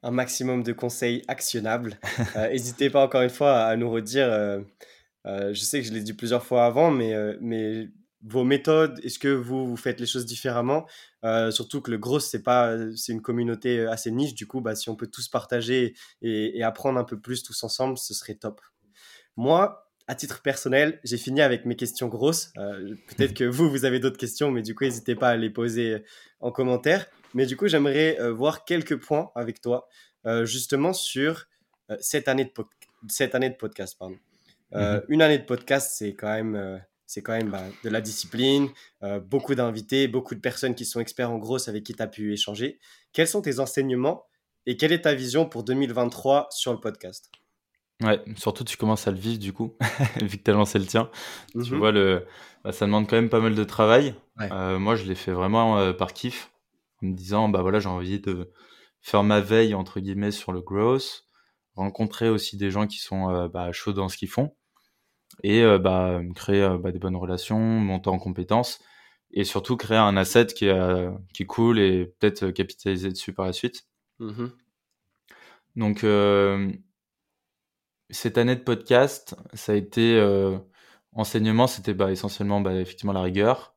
Un 0.02 0.12
maximum 0.12 0.64
de 0.64 0.72
conseils 0.74 1.24
actionnables. 1.28 2.00
Euh, 2.36 2.48
N'hésitez 2.52 2.90
pas 2.90 3.04
encore 3.04 3.22
une 3.22 3.30
fois 3.30 3.64
à 3.64 3.76
nous 3.76 3.90
redire. 3.90 4.28
euh, 4.32 4.62
je 5.26 5.60
sais 5.60 5.82
que 5.82 5.88
je 5.88 5.94
l'ai 5.94 6.02
dit 6.02 6.14
plusieurs 6.14 6.44
fois 6.44 6.66
avant, 6.66 6.92
mais, 6.92 7.14
euh, 7.14 7.38
mais 7.42 7.90
vos 8.22 8.44
méthodes, 8.44 9.00
est-ce 9.04 9.20
que 9.20 9.28
vous, 9.28 9.68
vous 9.68 9.78
faites 9.78 10.00
les 10.00 10.06
choses 10.06 10.26
différemment? 10.26 10.88
Euh, 11.26 11.52
Surtout 11.52 11.82
que 11.82 11.92
le 11.92 11.98
gros, 11.98 12.20
c'est 12.20 12.42
une 13.10 13.22
communauté 13.22 13.86
assez 13.86 14.12
niche. 14.12 14.34
Du 14.34 14.48
coup, 14.48 14.62
bah, 14.62 14.76
si 14.76 14.90
on 14.90 14.96
peut 14.96 15.08
tous 15.08 15.28
partager 15.28 15.96
et, 16.22 16.64
apprendre 16.64 17.00
un 17.00 17.04
peu 17.04 17.20
plus 17.20 17.44
tous 17.44 17.64
ensemble, 17.64 17.98
ce 17.98 18.14
serait 18.14 18.36
top. 18.36 18.62
Moi, 19.36 19.90
à 20.08 20.16
titre 20.16 20.42
personnel, 20.42 21.00
j'ai 21.04 21.18
fini 21.18 21.42
avec 21.42 21.66
mes 21.66 21.76
questions 21.76 22.08
grosses. 22.08 22.52
Euh, 22.58 22.96
Peut-être 23.08 23.34
que 23.34 23.44
vous, 23.46 23.70
vous 23.70 23.86
avez 23.86 24.00
d'autres 24.00 24.18
questions, 24.18 24.52
mais 24.52 24.62
du 24.62 24.76
coup, 24.76 24.84
n'hésitez 24.84 25.16
pas 25.16 25.30
à 25.30 25.38
les 25.38 25.50
poser 25.50 26.04
en 26.40 26.52
commentaire. 26.52 27.08
Mais 27.34 27.46
du 27.46 27.58
coup, 27.58 27.68
j'aimerais 27.68 28.20
euh, 28.20 28.32
voir 28.32 28.66
quelques 28.66 28.98
points 28.98 29.32
avec 29.36 29.62
toi, 29.62 29.88
euh, 30.26 30.46
justement 30.46 30.94
sur 30.94 31.48
euh, 31.90 31.98
cette, 32.00 32.28
année 32.28 32.46
de 32.46 32.52
cette 33.10 33.36
année 33.36 33.50
de 33.50 33.56
podcast. 33.56 33.98
Pardon. 33.98 34.18
Euh, 34.76 34.98
Mhm. 34.98 35.04
Une 35.10 35.22
année 35.22 35.38
de 35.40 35.46
podcast, 35.46 35.94
c'est 35.98 36.14
quand 36.16 36.32
même, 36.34 36.56
euh, 36.56 36.78
c'est 37.06 37.22
quand 37.22 37.34
même 37.34 37.50
bah, 37.50 37.64
de 37.84 37.90
la 37.90 38.02
discipline, 38.02 38.70
euh, 39.04 39.20
beaucoup 39.20 39.54
d'invités, 39.56 40.08
beaucoup 40.08 40.34
de 40.36 40.40
personnes 40.40 40.74
qui 40.76 40.86
sont 40.86 41.00
experts 41.00 41.30
en 41.32 41.38
gros 41.38 41.70
avec 41.70 41.84
qui 41.84 41.94
tu 41.94 42.02
as 42.02 42.08
pu 42.08 42.34
échanger. 42.34 42.80
Quels 43.12 43.28
sont 43.28 43.42
tes 43.42 43.60
enseignements 43.60 44.26
et 44.66 44.78
quelle 44.78 44.92
est 44.92 45.02
ta 45.02 45.14
vision 45.14 45.48
pour 45.48 45.64
2023 45.64 46.48
sur 46.52 46.72
le 46.74 46.80
podcast? 46.80 47.30
Ouais, 48.02 48.20
surtout 48.36 48.64
tu 48.64 48.76
commences 48.76 49.08
à 49.08 49.12
le 49.12 49.18
vivre 49.18 49.40
du 49.40 49.54
coup, 49.54 49.76
vu 50.22 50.38
que 50.38 50.44
tu 50.44 50.52
as 50.52 50.54
lancé 50.54 50.80
le 50.80 50.86
tien. 50.86 51.10
Tu 51.52 51.58
Mhm. 51.60 51.78
vois, 51.78 51.92
le, 51.92 52.26
bah, 52.64 52.72
ça 52.72 52.86
demande 52.86 53.08
quand 53.08 53.16
même 53.16 53.30
pas 53.30 53.40
mal 53.40 53.54
de 53.56 53.64
travail. 53.64 54.16
Ouais. 54.40 54.50
Euh, 54.52 54.80
moi, 54.80 54.96
je 54.96 55.04
l'ai 55.04 55.16
fait 55.16 55.32
vraiment 55.32 55.78
euh, 55.78 55.94
par 55.94 56.14
kiff, 56.14 56.50
en 57.02 57.08
me 57.08 57.14
disant, 57.14 57.48
bah 57.50 57.62
voilà, 57.62 57.80
j'ai 57.80 57.90
envie 57.90 58.20
de 58.20 58.52
faire 59.02 59.24
ma 59.24 59.40
veille, 59.40 59.76
entre 59.76 60.00
guillemets, 60.00 60.32
sur 60.32 60.52
le 60.52 60.62
growth, 60.62 61.26
rencontrer 61.76 62.30
aussi 62.30 62.58
des 62.58 62.72
gens 62.72 62.88
qui 62.88 62.98
sont 62.98 63.30
euh, 63.30 63.48
bah, 63.48 63.72
chauds 63.72 63.94
dans 63.94 64.10
ce 64.10 64.18
qu'ils 64.18 64.30
font, 64.30 64.56
et 65.42 65.62
euh, 65.64 65.80
bah, 65.80 66.22
créer 66.36 66.62
euh, 66.64 66.78
bah, 66.78 66.92
des 66.92 67.00
bonnes 67.00 67.16
relations, 67.16 67.60
monter 67.60 68.10
en 68.10 68.20
compétences, 68.20 68.80
et 69.32 69.44
surtout 69.44 69.78
créer 69.78 69.98
un 69.98 70.16
asset 70.18 70.48
qui 70.48 70.66
est, 70.66 70.70
euh, 70.70 71.12
qui 71.34 71.44
est 71.44 71.48
cool 71.48 71.80
et 71.80 72.06
peut-être 72.20 72.52
capitaliser 72.52 73.10
dessus 73.10 73.34
par 73.34 73.46
la 73.46 73.54
suite. 73.54 73.88
Mhm. 74.20 74.52
Donc, 75.76 76.04
euh, 76.04 76.72
cette 78.10 78.38
année 78.38 78.56
de 78.56 78.62
podcast, 78.62 79.36
ça 79.54 79.72
a 79.72 79.76
été 79.76 80.16
euh, 80.20 80.58
enseignement, 81.14 81.68
c'était 81.68 81.94
bah, 81.94 82.12
essentiellement 82.12 82.62
bah, 82.62 82.74
effectivement 82.76 83.14
la 83.14 83.22
rigueur. 83.22 83.76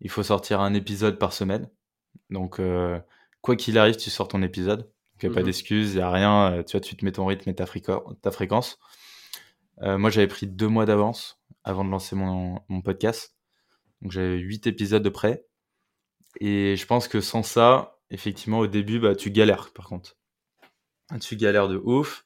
Il 0.00 0.10
faut 0.10 0.22
sortir 0.22 0.60
un 0.60 0.74
épisode 0.74 1.18
par 1.18 1.32
semaine. 1.32 1.70
Donc, 2.28 2.60
euh, 2.60 3.00
quoi 3.40 3.56
qu'il 3.56 3.78
arrive, 3.78 3.96
tu 3.96 4.10
sors 4.10 4.28
ton 4.28 4.42
épisode. 4.42 4.90
Il 5.22 5.28
n'y 5.28 5.32
a 5.32 5.34
pas 5.34 5.40
Mhm. 5.40 5.46
d'excuses, 5.46 5.92
il 5.92 5.96
n'y 5.96 6.02
a 6.02 6.10
rien. 6.10 6.62
Tu 6.66 6.72
vois, 6.72 6.80
tu 6.80 6.94
te 6.96 7.04
mets 7.04 7.12
ton 7.12 7.24
rythme 7.24 7.48
et 7.48 7.54
ta 7.54 7.64
fréquence. 7.66 8.78
Euh, 9.82 9.98
moi, 9.98 10.10
j'avais 10.10 10.26
pris 10.26 10.46
deux 10.46 10.68
mois 10.68 10.86
d'avance 10.86 11.40
avant 11.64 11.84
de 11.84 11.90
lancer 11.90 12.16
mon, 12.16 12.60
mon 12.68 12.80
podcast. 12.82 13.36
Donc, 14.02 14.12
j'avais 14.12 14.38
huit 14.38 14.66
épisodes 14.66 15.02
de 15.02 15.08
près. 15.08 15.46
Et 16.40 16.76
je 16.76 16.86
pense 16.86 17.08
que 17.08 17.20
sans 17.20 17.42
ça, 17.42 17.98
effectivement, 18.10 18.58
au 18.58 18.66
début, 18.66 19.00
bah, 19.00 19.14
tu 19.16 19.30
galères 19.30 19.72
par 19.72 19.88
contre. 19.88 20.16
Tu 21.20 21.36
galères 21.36 21.68
de 21.68 21.76
ouf. 21.82 22.24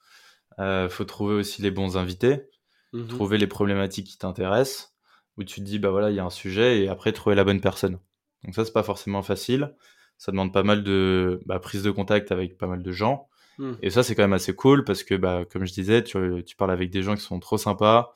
Euh, 0.59 0.88
faut 0.88 1.05
trouver 1.05 1.34
aussi 1.34 1.62
les 1.62 1.70
bons 1.70 1.96
invités, 1.96 2.48
Mhm. 2.92 3.07
trouver 3.09 3.38
les 3.38 3.46
problématiques 3.46 4.09
qui 4.09 4.18
t'intéressent, 4.18 4.94
où 5.36 5.44
tu 5.44 5.61
te 5.61 5.64
dis, 5.64 5.78
bah 5.78 5.90
voilà, 5.90 6.11
il 6.11 6.16
y 6.16 6.18
a 6.18 6.24
un 6.24 6.30
sujet, 6.30 6.80
et 6.82 6.88
après 6.88 7.12
trouver 7.12 7.36
la 7.36 7.44
bonne 7.44 7.61
personne. 7.61 7.98
Donc 8.44 8.55
ça, 8.55 8.64
c'est 8.64 8.72
pas 8.72 8.82
forcément 8.82 9.22
facile. 9.22 9.74
Ça 10.18 10.32
demande 10.32 10.53
pas 10.53 10.64
mal 10.64 10.82
de 10.82 11.40
bah, 11.46 11.59
prise 11.61 11.82
de 11.82 11.90
contact 11.90 12.32
avec 12.32 12.59
pas 12.59 12.66
mal 12.66 12.82
de 12.82 12.92
gens. 12.92 13.29
Hmm. 13.61 13.74
Et 13.82 13.90
ça, 13.90 14.02
c'est 14.02 14.14
quand 14.14 14.22
même 14.22 14.32
assez 14.32 14.56
cool 14.56 14.84
parce 14.84 15.04
que, 15.04 15.14
bah, 15.14 15.44
comme 15.44 15.66
je 15.66 15.74
disais, 15.74 16.02
tu, 16.02 16.42
tu 16.46 16.56
parles 16.56 16.70
avec 16.70 16.88
des 16.88 17.02
gens 17.02 17.14
qui 17.14 17.20
sont 17.20 17.38
trop 17.40 17.58
sympas, 17.58 18.14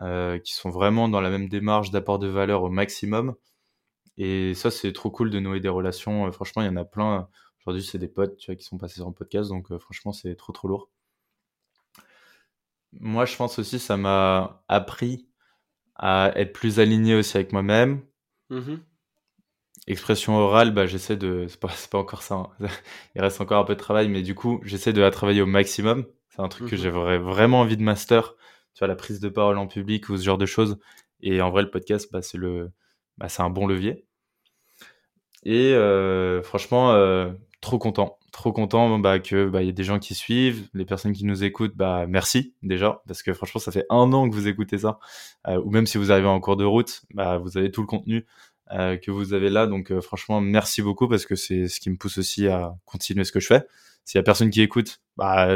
euh, 0.00 0.38
qui 0.38 0.54
sont 0.54 0.70
vraiment 0.70 1.10
dans 1.10 1.20
la 1.20 1.28
même 1.28 1.50
démarche 1.50 1.90
d'apport 1.90 2.18
de 2.18 2.26
valeur 2.26 2.62
au 2.62 2.70
maximum. 2.70 3.34
Et 4.16 4.54
ça, 4.54 4.70
c'est 4.70 4.94
trop 4.94 5.10
cool 5.10 5.28
de 5.28 5.40
nouer 5.40 5.60
des 5.60 5.68
relations. 5.68 6.26
Euh, 6.26 6.30
franchement, 6.32 6.62
il 6.62 6.66
y 6.66 6.68
en 6.70 6.76
a 6.76 6.86
plein. 6.86 7.28
Aujourd'hui, 7.60 7.82
c'est 7.84 7.98
des 7.98 8.08
potes 8.08 8.38
tu 8.38 8.50
vois, 8.50 8.56
qui 8.56 8.64
sont 8.64 8.78
passés 8.78 8.94
sur 8.94 9.08
le 9.08 9.12
podcast, 9.12 9.50
donc 9.50 9.70
euh, 9.70 9.78
franchement, 9.78 10.14
c'est 10.14 10.34
trop 10.36 10.54
trop 10.54 10.68
lourd. 10.68 10.88
Moi, 12.92 13.26
je 13.26 13.36
pense 13.36 13.58
aussi, 13.58 13.78
ça 13.78 13.98
m'a 13.98 14.64
appris 14.68 15.28
à 15.96 16.32
être 16.34 16.54
plus 16.54 16.80
aligné 16.80 17.14
aussi 17.14 17.36
avec 17.36 17.52
moi-même. 17.52 18.00
Mhm. 18.48 18.80
Expression 19.88 20.36
orale, 20.36 20.72
bah, 20.72 20.86
j'essaie 20.86 21.16
de. 21.16 21.46
C'est 21.48 21.58
pas, 21.58 21.68
pas 21.90 21.98
encore 21.98 22.22
ça. 22.22 22.34
hein. 22.36 22.50
Il 23.16 23.20
reste 23.22 23.40
encore 23.40 23.58
un 23.60 23.64
peu 23.64 23.74
de 23.74 23.80
travail, 23.80 24.08
mais 24.08 24.22
du 24.22 24.34
coup, 24.36 24.60
j'essaie 24.64 24.92
de 24.92 25.00
la 25.00 25.10
travailler 25.10 25.42
au 25.42 25.46
maximum. 25.46 26.06
C'est 26.30 26.40
un 26.42 26.48
truc 26.48 26.68
que 26.68 26.76
Mhm. 26.76 26.82
j'aurais 26.82 27.18
vraiment 27.18 27.60
envie 27.60 27.76
de 27.76 27.82
master. 27.82 28.34
Tu 28.74 28.80
vois, 28.80 28.88
la 28.88 28.94
prise 28.96 29.18
de 29.20 29.28
parole 29.28 29.58
en 29.58 29.66
public 29.66 30.08
ou 30.08 30.16
ce 30.16 30.22
genre 30.24 30.38
de 30.38 30.46
choses. 30.46 30.78
Et 31.20 31.40
en 31.42 31.50
vrai, 31.50 31.62
le 31.62 31.70
podcast, 31.70 32.08
bah, 32.12 32.22
c'est 32.22 32.38
le, 32.38 32.70
bah, 33.16 33.28
c'est 33.28 33.42
un 33.42 33.50
bon 33.50 33.66
levier. 33.66 34.04
Et 35.44 35.72
euh, 35.74 36.42
franchement, 36.42 36.92
euh, 36.92 37.30
trop 37.60 37.78
content. 37.78 38.18
Trop 38.32 38.52
content 38.52 38.98
bah, 38.98 39.18
que 39.18 39.48
bah, 39.48 39.62
y 39.62 39.68
ait 39.68 39.72
des 39.72 39.84
gens 39.84 39.98
qui 39.98 40.14
suivent, 40.14 40.68
les 40.74 40.84
personnes 40.84 41.12
qui 41.12 41.24
nous 41.24 41.44
écoutent, 41.44 41.74
bah, 41.76 42.06
merci 42.08 42.54
déjà, 42.62 43.02
parce 43.06 43.22
que 43.22 43.32
franchement, 43.32 43.60
ça 43.60 43.72
fait 43.72 43.86
un 43.90 44.12
an 44.12 44.28
que 44.28 44.34
vous 44.34 44.48
écoutez 44.48 44.78
ça. 44.78 44.98
Euh, 45.46 45.60
ou 45.64 45.70
même 45.70 45.86
si 45.86 45.98
vous 45.98 46.12
arrivez 46.12 46.28
en 46.28 46.40
cours 46.40 46.56
de 46.56 46.64
route, 46.64 47.02
bah, 47.14 47.38
vous 47.38 47.56
avez 47.56 47.70
tout 47.70 47.80
le 47.80 47.86
contenu 47.86 48.26
que 48.70 49.10
vous 49.10 49.32
avez 49.34 49.50
là. 49.50 49.66
Donc 49.66 49.90
euh, 49.90 50.00
franchement, 50.00 50.40
merci 50.40 50.82
beaucoup 50.82 51.08
parce 51.08 51.26
que 51.26 51.34
c'est 51.36 51.68
ce 51.68 51.80
qui 51.80 51.90
me 51.90 51.96
pousse 51.96 52.18
aussi 52.18 52.48
à 52.48 52.74
continuer 52.84 53.24
ce 53.24 53.32
que 53.32 53.40
je 53.40 53.46
fais. 53.46 53.66
S'il 54.04 54.18
y 54.18 54.20
a 54.20 54.22
personne 54.22 54.48
qui 54.50 54.62
écoute, 54.62 55.00
bah, 55.16 55.48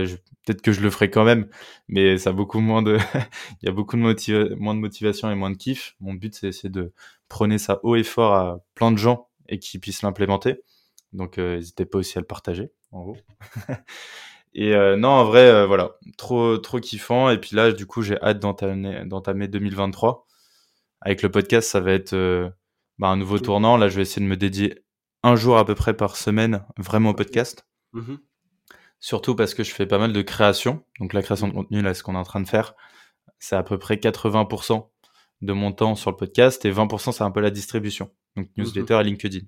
peut-être 0.45 0.61
que 0.61 0.73
je 0.73 0.81
le 0.83 0.91
ferai 0.91 1.11
quand 1.11 1.25
même, 1.25 1.49
mais 1.89 2.19
ça 2.19 2.31
a 2.31 2.33
beaucoup 2.35 2.61
moins 2.61 2.83
de, 2.83 2.99
il 3.63 3.67
y 3.67 3.69
a 3.69 3.73
beaucoup 3.73 3.97
de 3.97 4.03
motiva- 4.03 4.55
moins 4.57 4.75
de 4.75 4.81
motivation 4.81 5.31
et 5.31 5.35
moins 5.35 5.51
de 5.51 5.57
kiff. 5.57 5.95
Mon 6.01 6.13
but, 6.15 6.35
c'est 6.35 6.49
essayer 6.49 6.69
de 6.69 6.93
prôner 7.29 7.57
ça 7.59 7.81
haut 7.83 7.97
et 7.97 8.03
fort 8.05 8.35
à 8.35 8.59
plein 8.75 8.93
de 8.93 8.99
gens 8.99 9.29
et 9.49 9.59
qu'ils 9.59 9.81
puissent 9.81 10.03
l'implémenter. 10.03 10.63
Donc, 11.13 11.39
euh, 11.39 11.57
n'hésitez 11.57 11.87
pas 11.87 11.99
aussi 11.99 12.19
à 12.19 12.21
le 12.21 12.27
partager, 12.27 12.73
en 12.91 13.03
gros. 13.03 13.17
et 14.55 14.75
euh, 14.75 14.97
non, 14.97 15.09
en 15.09 15.25
vrai, 15.25 15.49
euh, 15.49 15.67
voilà, 15.67 15.93
trop, 16.19 16.59
trop 16.59 16.81
kiffant. 16.81 17.31
Et 17.31 17.39
puis 17.39 17.57
là, 17.57 17.73
du 17.73 17.87
coup, 17.87 18.03
j'ai 18.03 18.21
hâte 18.21 18.39
d'entamer, 18.39 19.05
d'entamer 19.07 19.49
2023. 19.49 20.27
Avec 21.01 21.23
le 21.23 21.31
podcast, 21.31 21.69
ça 21.71 21.81
va 21.81 21.93
être 21.93 22.13
euh, 22.13 22.49
bah, 22.99 23.09
un 23.09 23.17
nouveau 23.17 23.39
tournant. 23.39 23.77
Là, 23.77 23.89
je 23.89 23.97
vais 23.97 24.03
essayer 24.03 24.23
de 24.25 24.31
me 24.31 24.37
dédier 24.37 24.85
un 25.23 25.37
jour 25.37 25.57
à 25.59 25.65
peu 25.65 25.75
près 25.75 25.95
par 25.95 26.17
semaine 26.17 26.65
vraiment 26.79 27.11
au 27.11 27.15
podcast. 27.15 27.67
Mhm. 27.93 28.19
Surtout 29.01 29.35
parce 29.35 29.55
que 29.55 29.65
je 29.65 29.73
fais 29.73 29.87
pas 29.87 29.99
mal 29.99 30.13
de 30.13 30.23
création. 30.23 30.85
Donc 31.01 31.13
la 31.13 31.23
création 31.23 31.49
de 31.49 31.53
contenu, 31.53 31.83
là, 31.83 31.95
ce 31.95 32.03
qu'on 32.03 32.15
est 32.15 32.19
en 32.19 32.23
train 32.25 32.41
de 32.41 32.49
faire, 32.49 32.75
c'est 33.39 33.57
à 33.57 33.63
peu 33.63 33.79
près 33.79 33.97
80% 33.97 34.91
de 35.41 35.53
mon 35.53 35.73
temps 35.73 35.97
sur 35.97 36.11
le 36.13 36.17
podcast 36.17 36.65
et 36.65 36.71
20% 36.71 37.11
c'est 37.13 37.25
un 37.25 37.31
peu 37.33 37.41
la 37.41 37.51
distribution. 37.51 38.11
Donc 38.37 38.49
newsletter 38.57 39.01
et 39.01 39.05
LinkedIn. 39.05 39.45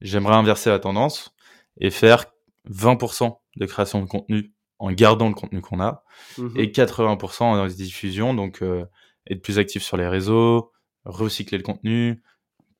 J'aimerais 0.00 0.34
inverser 0.36 0.70
la 0.70 0.78
tendance 0.78 1.34
et 1.80 1.90
faire 1.90 2.26
20% 2.70 3.40
de 3.56 3.66
création 3.66 4.00
de 4.00 4.06
contenu 4.06 4.52
en 4.78 4.92
gardant 4.92 5.28
le 5.28 5.34
contenu 5.34 5.60
qu'on 5.60 5.80
a 5.80 6.04
Mhm. 6.38 6.52
et 6.56 6.70
80% 6.70 7.44
en 7.46 7.66
diffusion, 7.66 8.34
donc 8.34 8.62
euh, 8.62 8.84
être 9.28 9.42
plus 9.42 9.58
actif 9.58 9.82
sur 9.82 9.96
les 9.96 10.06
réseaux, 10.06 10.70
recycler 11.06 11.58
le 11.58 11.64
contenu, 11.64 12.22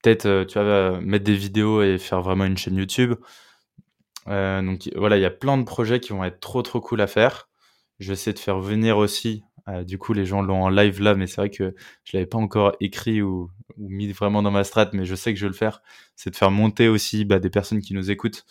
peut-être 0.02 0.26
euh, 0.26 0.44
tu 0.44 0.54
vois 0.58 0.62
euh, 0.68 1.00
mettre 1.00 1.24
des 1.24 1.34
vidéos 1.36 1.82
et 1.82 1.98
faire 1.98 2.20
vraiment 2.22 2.44
une 2.44 2.56
chaîne 2.58 2.76
YouTube. 2.76 3.14
Euh, 4.28 4.62
donc 4.62 4.88
voilà, 4.96 5.16
il 5.16 5.22
y 5.22 5.26
a 5.26 5.30
plein 5.30 5.56
de 5.58 5.64
projets 5.64 6.00
qui 6.00 6.10
vont 6.10 6.24
être 6.24 6.40
trop 6.40 6.62
trop 6.62 6.80
cool 6.80 7.00
à 7.00 7.06
faire. 7.06 7.48
Je 7.98 8.08
vais 8.08 8.12
essayer 8.14 8.34
de 8.34 8.38
faire 8.38 8.58
venir 8.58 8.98
aussi. 8.98 9.42
euh, 9.68 9.84
du 9.84 9.98
coup, 9.98 10.12
les 10.12 10.26
gens 10.26 10.42
l'ont 10.42 10.62
en 10.62 10.68
live 10.68 11.00
là, 11.00 11.14
mais 11.14 11.26
c'est 11.26 11.36
vrai 11.40 11.50
que 11.50 11.74
je 12.04 12.16
l'avais 12.16 12.26
pas 12.26 12.38
encore 12.38 12.76
écrit 12.80 13.22
ou, 13.22 13.50
ou 13.78 13.88
mis 13.88 14.10
vraiment 14.12 14.42
dans 14.42 14.50
ma 14.50 14.64
strat, 14.64 14.90
mais 14.92 15.04
je 15.04 15.14
sais 15.14 15.32
que 15.32 15.38
je 15.40 15.46
vais 15.46 15.50
le 15.50 15.56
faire. 15.56 15.80
C'est 16.16 16.30
de 16.30 16.36
faire 16.36 16.50
monter 16.50 16.88
aussi 16.88 17.24
bah, 17.24 17.38
des 17.38 17.50
personnes 17.50 17.80
qui 17.80 17.94
nous 17.94 18.10
écoutent 18.10 18.44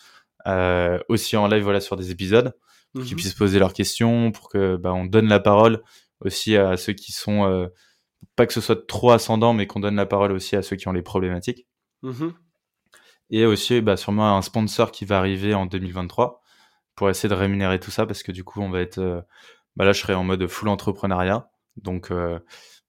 euh, 0.46 0.98
aussi 1.08 1.36
en 1.36 1.48
live 1.48 1.62
voilà 1.62 1.80
sur 1.80 1.96
des 1.96 2.10
épisodes 2.10 2.54
pour 2.92 3.02
qu'ils 3.02 3.12
Mhm. 3.14 3.20
puissent 3.20 3.34
poser 3.34 3.58
leurs 3.58 3.72
questions, 3.72 4.30
pour 4.32 4.48
que 4.48 4.76
bah, 4.76 4.92
on 4.94 5.04
donne 5.04 5.28
la 5.28 5.40
parole 5.40 5.82
aussi 6.20 6.56
à 6.56 6.76
ceux 6.76 6.92
qui 6.94 7.12
sont 7.12 7.44
pas 8.36 8.46
que 8.46 8.52
ce 8.52 8.60
soit 8.60 8.86
trop 8.86 9.10
ascendant, 9.10 9.52
mais 9.52 9.66
qu'on 9.66 9.80
donne 9.80 9.96
la 9.96 10.06
parole 10.06 10.32
aussi 10.32 10.56
à 10.56 10.62
ceux 10.62 10.76
qui 10.76 10.88
ont 10.88 10.92
les 10.92 11.02
problématiques. 11.02 11.66
Mhm. 12.02 12.34
Et 13.30 13.44
aussi 13.44 13.80
bah, 13.80 13.96
sûrement 13.96 14.36
un 14.36 14.42
sponsor 14.42 14.92
qui 14.92 15.04
va 15.04 15.18
arriver 15.18 15.54
en 15.54 15.66
2023 15.66 16.42
pour 16.94 17.10
essayer 17.10 17.28
de 17.28 17.34
rémunérer 17.34 17.78
tout 17.78 17.90
ça 17.90 18.06
parce 18.06 18.22
que 18.22 18.32
du 18.32 18.42
coup 18.44 18.60
on 18.60 18.70
va 18.70 18.80
être 18.80 18.98
euh, 18.98 19.20
bah 19.76 19.84
là 19.84 19.92
je 19.92 20.00
serai 20.00 20.14
en 20.14 20.24
mode 20.24 20.46
full 20.48 20.68
entrepreneuriat 20.68 21.50
donc 21.76 22.10
euh, 22.10 22.40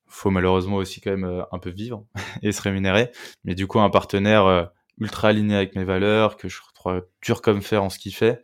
faut 0.07 0.29
malheureusement 0.29 0.77
aussi 0.77 1.01
quand 1.01 1.11
même 1.11 1.25
euh, 1.25 1.43
un 1.51 1.59
peu 1.59 1.69
vivre 1.69 2.05
et 2.41 2.51
se 2.51 2.61
rémunérer 2.61 3.11
mais 3.43 3.53
du 3.53 3.67
coup 3.67 3.79
un 3.79 3.89
partenaire 3.89 4.45
euh, 4.45 4.65
ultra 4.99 5.27
aligné 5.27 5.55
avec 5.55 5.75
mes 5.75 5.83
valeurs 5.83 6.37
que 6.37 6.47
je 6.47 6.59
trouve 6.73 7.05
dur 7.21 7.41
comme 7.41 7.61
fer 7.61 7.83
en 7.83 7.89
ce 7.89 7.99
qu'il 7.99 8.15
fait 8.15 8.41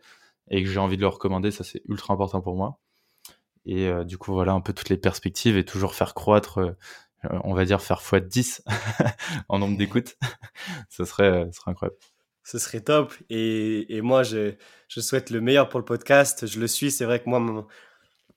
et 0.50 0.62
que 0.62 0.68
j'ai 0.68 0.78
envie 0.78 0.96
de 0.96 1.02
le 1.02 1.08
recommander 1.08 1.50
ça 1.50 1.64
c'est 1.64 1.82
ultra 1.88 2.14
important 2.14 2.42
pour 2.42 2.56
moi 2.56 2.78
et 3.66 3.88
euh, 3.88 4.04
du 4.04 4.18
coup 4.18 4.32
voilà 4.32 4.52
un 4.52 4.60
peu 4.60 4.72
toutes 4.72 4.88
les 4.88 4.96
perspectives 4.96 5.56
et 5.56 5.64
toujours 5.64 5.94
faire 5.94 6.14
croître 6.14 6.58
euh, 6.58 6.72
on 7.44 7.54
va 7.54 7.64
dire 7.64 7.80
faire 7.80 8.00
x 8.12 8.22
10 8.28 8.62
en 9.48 9.58
nombre 9.58 9.76
d'écoutes 9.76 10.16
ça 10.88 11.04
serait, 11.04 11.24
euh, 11.24 11.44
ça 11.46 11.60
serait 11.60 11.70
incroyable 11.70 11.96
Ce 12.44 12.58
serait 12.58 12.82
top. 12.82 13.14
Et, 13.30 14.00
moi, 14.02 14.22
je, 14.22 14.54
souhaite 14.88 15.30
le 15.30 15.40
meilleur 15.40 15.70
pour 15.70 15.80
le 15.80 15.84
podcast. 15.84 16.46
Je 16.46 16.60
le 16.60 16.66
suis. 16.66 16.90
C'est 16.90 17.06
vrai 17.06 17.22
que 17.22 17.28
moi, 17.28 17.66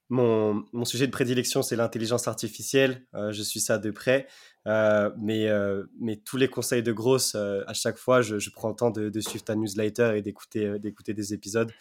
mon, 0.09 0.85
sujet 0.85 1.07
de 1.07 1.11
prédilection, 1.11 1.61
c'est 1.61 1.75
l'intelligence 1.75 2.27
artificielle. 2.27 3.05
Euh, 3.13 3.33
je 3.33 3.41
suis 3.43 3.59
ça 3.59 3.77
de 3.77 3.91
près. 3.91 4.27
Euh, 4.67 5.11
mais, 5.17 5.47
euh, 5.47 5.85
tous 6.25 6.37
les 6.37 6.49
conseils 6.49 6.83
de 6.83 6.91
grosse, 6.91 7.35
euh, 7.35 7.63
à 7.67 7.73
chaque 7.73 7.97
fois, 7.97 8.21
je, 8.21 8.49
prends 8.49 8.69
le 8.69 8.75
temps 8.75 8.91
de, 8.91 9.19
suivre 9.21 9.43
ta 9.43 9.55
newsletter 9.55 10.13
et 10.15 10.57
euh, 10.57 10.79
d'écouter 10.79 11.13
des 11.13 11.33
épisodes. 11.33 11.71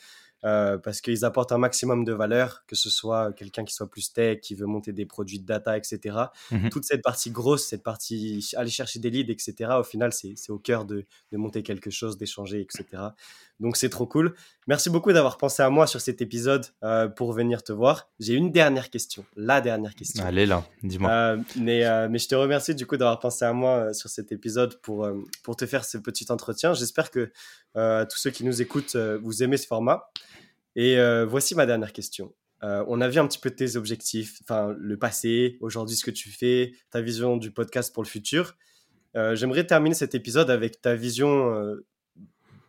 Euh, 0.47 0.78
parce 0.78 1.01
qu'ils 1.01 1.24
apportent 1.24 1.51
un 1.51 1.59
maximum 1.59 2.05
de 2.05 2.12
valeur, 2.12 2.62
que 2.68 2.76
ce 2.76 2.88
soit 2.88 3.32
quelqu'un 3.32 3.64
qui 3.64 3.74
soit 3.74 3.90
plus 3.90 4.12
tech, 4.12 4.38
qui 4.40 4.55
veut 4.55 4.66
monter 4.66 4.92
des 4.92 5.05
produits 5.05 5.40
de 5.40 5.44
data, 5.44 5.76
etc. 5.76 6.16
Mhm. 6.53 6.70
Toute 6.70 6.84
cette 6.84 7.03
partie 7.03 7.32
grosse, 7.32 7.66
cette 7.66 7.82
partie 7.82 8.49
aller 8.57 8.70
chercher 8.70 9.01
des 9.01 9.11
leads, 9.11 9.32
etc. 9.32 9.70
Au 9.76 9.82
final, 9.82 10.12
c'est 10.12 10.36
au 10.51 10.59
cœur 10.59 10.84
de, 10.84 11.05
de 11.32 11.36
monter 11.36 11.64
quelque 11.64 11.90
chose, 11.90 12.16
d'échanger, 12.16 12.61
etc. 12.61 13.03
Donc 13.59 13.76
c'est 13.76 13.88
trop 13.88 14.07
cool. 14.07 14.36
Merci 14.68 14.88
beaucoup 14.88 15.12
d'avoir 15.12 15.36
pensé 15.36 15.64
à 15.64 15.70
moi 15.70 15.88
sur 15.88 16.01
cet 16.01 16.22
épisode 16.22 16.66
euh, 16.84 17.09
pour 17.09 17.32
venir 17.32 17.64
te 17.64 17.72
voir. 17.72 18.09
J'ai 18.20 18.34
une 18.34 18.53
dernière 18.53 18.90
question, 18.90 19.24
la 19.34 19.61
dernière 19.61 19.97
question. 19.97 20.24
allez 20.24 20.47
là 20.47 20.64
dis-moi 20.84 21.11
Euh, 21.11 21.38
mais, 21.57 22.09
mais 22.09 22.18
je 22.18 22.28
te 22.28 22.36
remercie 22.36 22.76
du 22.76 22.86
coup 22.86 22.97
d'avoir 22.97 23.18
pensé 23.18 23.44
à 23.44 23.53
moi 23.53 23.92
sur 23.94 24.11
cet 24.11 24.30
épisode 24.30 24.80
pour, 24.80 25.09
pour 25.42 25.57
te 25.57 25.66
faire 25.66 25.84
ce 25.84 25.99
petit 25.99 26.30
entretien. 26.30 26.72
J'espère 26.72 27.11
que 27.11 27.32
tous 27.74 28.18
ceux 28.18 28.30
qui 28.30 28.44
nous 28.44 28.62
écoutent, 28.62 28.94
vous 28.94 29.42
aimez 29.42 29.57
ce 29.57 29.66
format. 29.66 30.09
Et 30.77 30.99
euh, 30.99 31.24
voici 31.27 31.55
ma 31.55 31.66
dernière 31.66 31.93
question. 31.93 32.33
Euh, 32.62 32.85
on 32.89 33.01
a 33.01 33.09
vu 33.09 33.18
un 33.18 33.27
petit 33.27 33.39
peu 33.39 33.51
tes 33.51 33.77
objectifs, 33.77 34.39
enfin 34.43 34.74
le 34.79 34.99
passé, 34.99 35.59
aujourd'hui 35.61 35.97
ce 35.97 36.05
que 36.05 36.11
tu 36.11 36.31
fais, 36.31 36.72
ta 36.91 37.01
vision 37.01 37.37
du 37.37 37.51
podcast 37.51 37.93
pour 37.93 38.03
le 38.03 38.09
futur. 38.09 38.55
Euh, 39.16 39.35
J'aimerais 39.35 39.66
terminer 39.66 39.95
cet 39.95 40.14
épisode 40.14 40.51
avec 40.51 40.81
ta 40.81 40.95
vision 40.95 41.55
euh, 41.55 41.87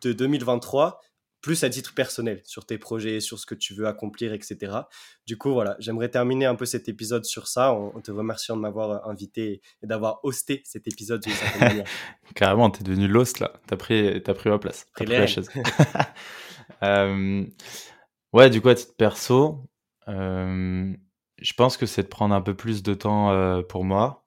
de 0.02 0.12
2023, 0.12 1.00
plus 1.40 1.64
à 1.64 1.70
titre 1.70 1.94
personnel, 1.94 2.42
sur 2.44 2.66
tes 2.66 2.78
projets, 2.78 3.20
sur 3.20 3.38
ce 3.38 3.46
que 3.46 3.54
tu 3.54 3.74
veux 3.74 3.86
accomplir, 3.86 4.32
etc. 4.32 4.72
Du 5.26 5.38
coup, 5.38 5.52
voilà, 5.52 5.76
j'aimerais 5.78 6.08
terminer 6.08 6.46
un 6.46 6.54
peu 6.54 6.66
cet 6.66 6.88
épisode 6.88 7.24
sur 7.24 7.48
ça, 7.48 7.72
en, 7.72 7.92
en 7.94 8.00
te 8.00 8.10
remerciant 8.10 8.56
de 8.56 8.62
m'avoir 8.62 9.08
invité 9.08 9.62
et 9.82 9.86
d'avoir 9.86 10.20
hosté 10.22 10.62
cet 10.64 10.86
épisode 10.86 11.22
d'une 11.22 11.32
certaine 11.32 11.60
manière. 11.68 11.86
Carrément, 12.34 12.70
t'es 12.70 12.84
devenu 12.84 13.08
l'host 13.08 13.40
là. 13.40 13.52
T'as 13.66 13.76
pris, 13.76 14.22
t'as 14.22 14.34
pris 14.34 14.50
ma 14.50 14.58
place. 14.58 14.86
T'as 14.96 15.04
Pris 15.04 15.14
la 15.14 15.26
chaise. 15.26 15.48
Ouais, 18.32 18.50
du 18.50 18.60
coup, 18.60 18.68
à 18.68 18.74
titre 18.74 18.94
perso, 18.96 19.64
euh, 20.08 20.92
je 21.38 21.52
pense 21.54 21.76
que 21.76 21.86
c'est 21.86 22.02
de 22.02 22.08
prendre 22.08 22.34
un 22.34 22.42
peu 22.42 22.54
plus 22.54 22.82
de 22.82 22.94
temps 22.94 23.30
euh, 23.32 23.62
pour 23.62 23.84
moi, 23.84 24.26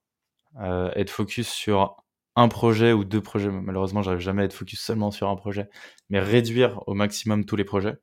euh, 0.61 0.91
être 0.95 1.11
focus 1.11 1.49
sur 1.49 1.97
un 2.35 2.47
projet 2.49 2.93
ou 2.93 3.03
deux 3.05 3.21
projets. 3.21 3.49
Malheureusement, 3.51 4.03
j'arrive 4.03 4.21
jamais 4.21 4.43
à 4.43 4.45
être 4.45 4.53
focus 4.53 4.81
seulement 4.81 5.11
sur 5.11 5.29
un 5.29 5.35
projet, 5.35 5.69
mais 6.09 6.19
réduire 6.19 6.81
au 6.87 6.93
maximum 6.95 7.45
tous 7.45 7.55
les 7.55 7.65
projets 7.65 7.97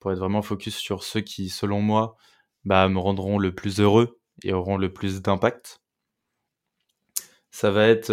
pour 0.00 0.12
être 0.12 0.18
vraiment 0.18 0.42
focus 0.42 0.76
sur 0.76 1.04
ceux 1.04 1.20
qui, 1.22 1.50
selon 1.50 1.80
moi, 1.82 2.16
bah, 2.64 2.88
me 2.88 2.98
rendront 2.98 3.38
le 3.38 3.54
plus 3.54 3.80
heureux 3.80 4.20
et 4.44 4.52
auront 4.54 4.78
le 4.78 4.92
plus 4.92 5.22
d'impact. 5.22 5.80
Ça 7.50 7.70
va 7.70 7.86
être 7.88 8.10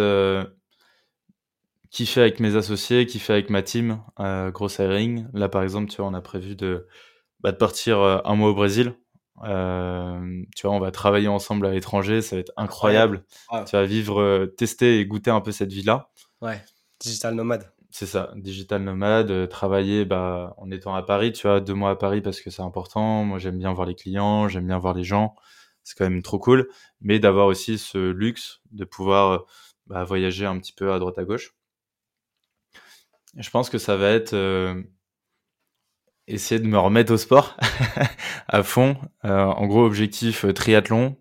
kiffer 1.90 2.20
avec 2.20 2.40
mes 2.40 2.56
associés, 2.56 3.06
kiffer 3.06 3.32
avec 3.34 3.50
ma 3.50 3.62
team, 3.62 4.02
euh, 4.20 4.50
hiring. 4.78 5.26
Là, 5.32 5.48
par 5.48 5.62
exemple, 5.62 5.90
tu 5.90 5.98
vois, 5.98 6.06
on 6.06 6.14
a 6.14 6.20
prévu 6.20 6.56
de, 6.56 6.86
bah, 7.40 7.52
de 7.52 7.56
partir 7.56 8.00
euh, 8.00 8.18
un 8.24 8.34
mois 8.34 8.50
au 8.50 8.54
Brésil. 8.54 8.94
Euh, 9.44 10.42
tu 10.56 10.66
vois, 10.66 10.74
on 10.74 10.80
va 10.80 10.90
travailler 10.90 11.28
ensemble 11.28 11.66
à 11.66 11.70
l'étranger, 11.70 12.22
ça 12.22 12.36
va 12.36 12.40
être 12.40 12.52
incroyable. 12.56 13.24
Tu 13.66 13.76
vas 13.76 13.84
vivre, 13.84 14.20
euh, 14.20 14.46
tester 14.46 14.98
et 14.98 15.06
goûter 15.06 15.30
un 15.30 15.40
peu 15.40 15.52
cette 15.52 15.72
vie-là. 15.72 16.10
Ouais. 16.40 16.60
Digital 17.00 17.34
nomade. 17.34 17.72
C'est 17.90 18.06
ça, 18.06 18.32
digital 18.36 18.82
nomade, 18.82 19.48
travailler 19.48 20.04
bah, 20.04 20.54
en 20.58 20.70
étant 20.70 20.94
à 20.94 21.02
Paris, 21.02 21.32
tu 21.32 21.46
vois, 21.46 21.60
deux 21.60 21.72
mois 21.72 21.90
à 21.90 21.96
Paris 21.96 22.20
parce 22.20 22.40
que 22.40 22.50
c'est 22.50 22.62
important. 22.62 23.24
Moi, 23.24 23.38
j'aime 23.38 23.58
bien 23.58 23.72
voir 23.72 23.86
les 23.86 23.94
clients, 23.94 24.46
j'aime 24.48 24.66
bien 24.66 24.78
voir 24.78 24.94
les 24.94 25.04
gens. 25.04 25.34
C'est 25.84 25.96
quand 25.96 26.04
même 26.04 26.22
trop 26.22 26.38
cool. 26.38 26.68
Mais 27.00 27.18
d'avoir 27.18 27.46
aussi 27.46 27.78
ce 27.78 28.10
luxe 28.10 28.60
de 28.72 28.84
pouvoir 28.84 29.46
bah, 29.86 30.04
voyager 30.04 30.44
un 30.44 30.58
petit 30.58 30.74
peu 30.74 30.92
à 30.92 30.98
droite 30.98 31.18
à 31.18 31.24
gauche. 31.24 31.54
Je 33.38 33.50
pense 33.50 33.70
que 33.70 33.78
ça 33.78 33.96
va 33.96 34.10
être 34.10 34.34
euh, 34.34 34.82
essayer 36.26 36.60
de 36.60 36.66
me 36.66 36.78
remettre 36.78 37.12
au 37.12 37.16
sport 37.16 37.56
à 38.48 38.62
fond. 38.62 38.96
en 39.22 39.66
gros, 39.66 39.84
objectif 39.84 40.44
triathlon 40.54 41.16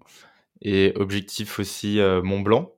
et 0.62 0.94
objectif 0.96 1.60
aussi 1.60 2.00
Mont 2.24 2.42
Blanc. 2.42 2.74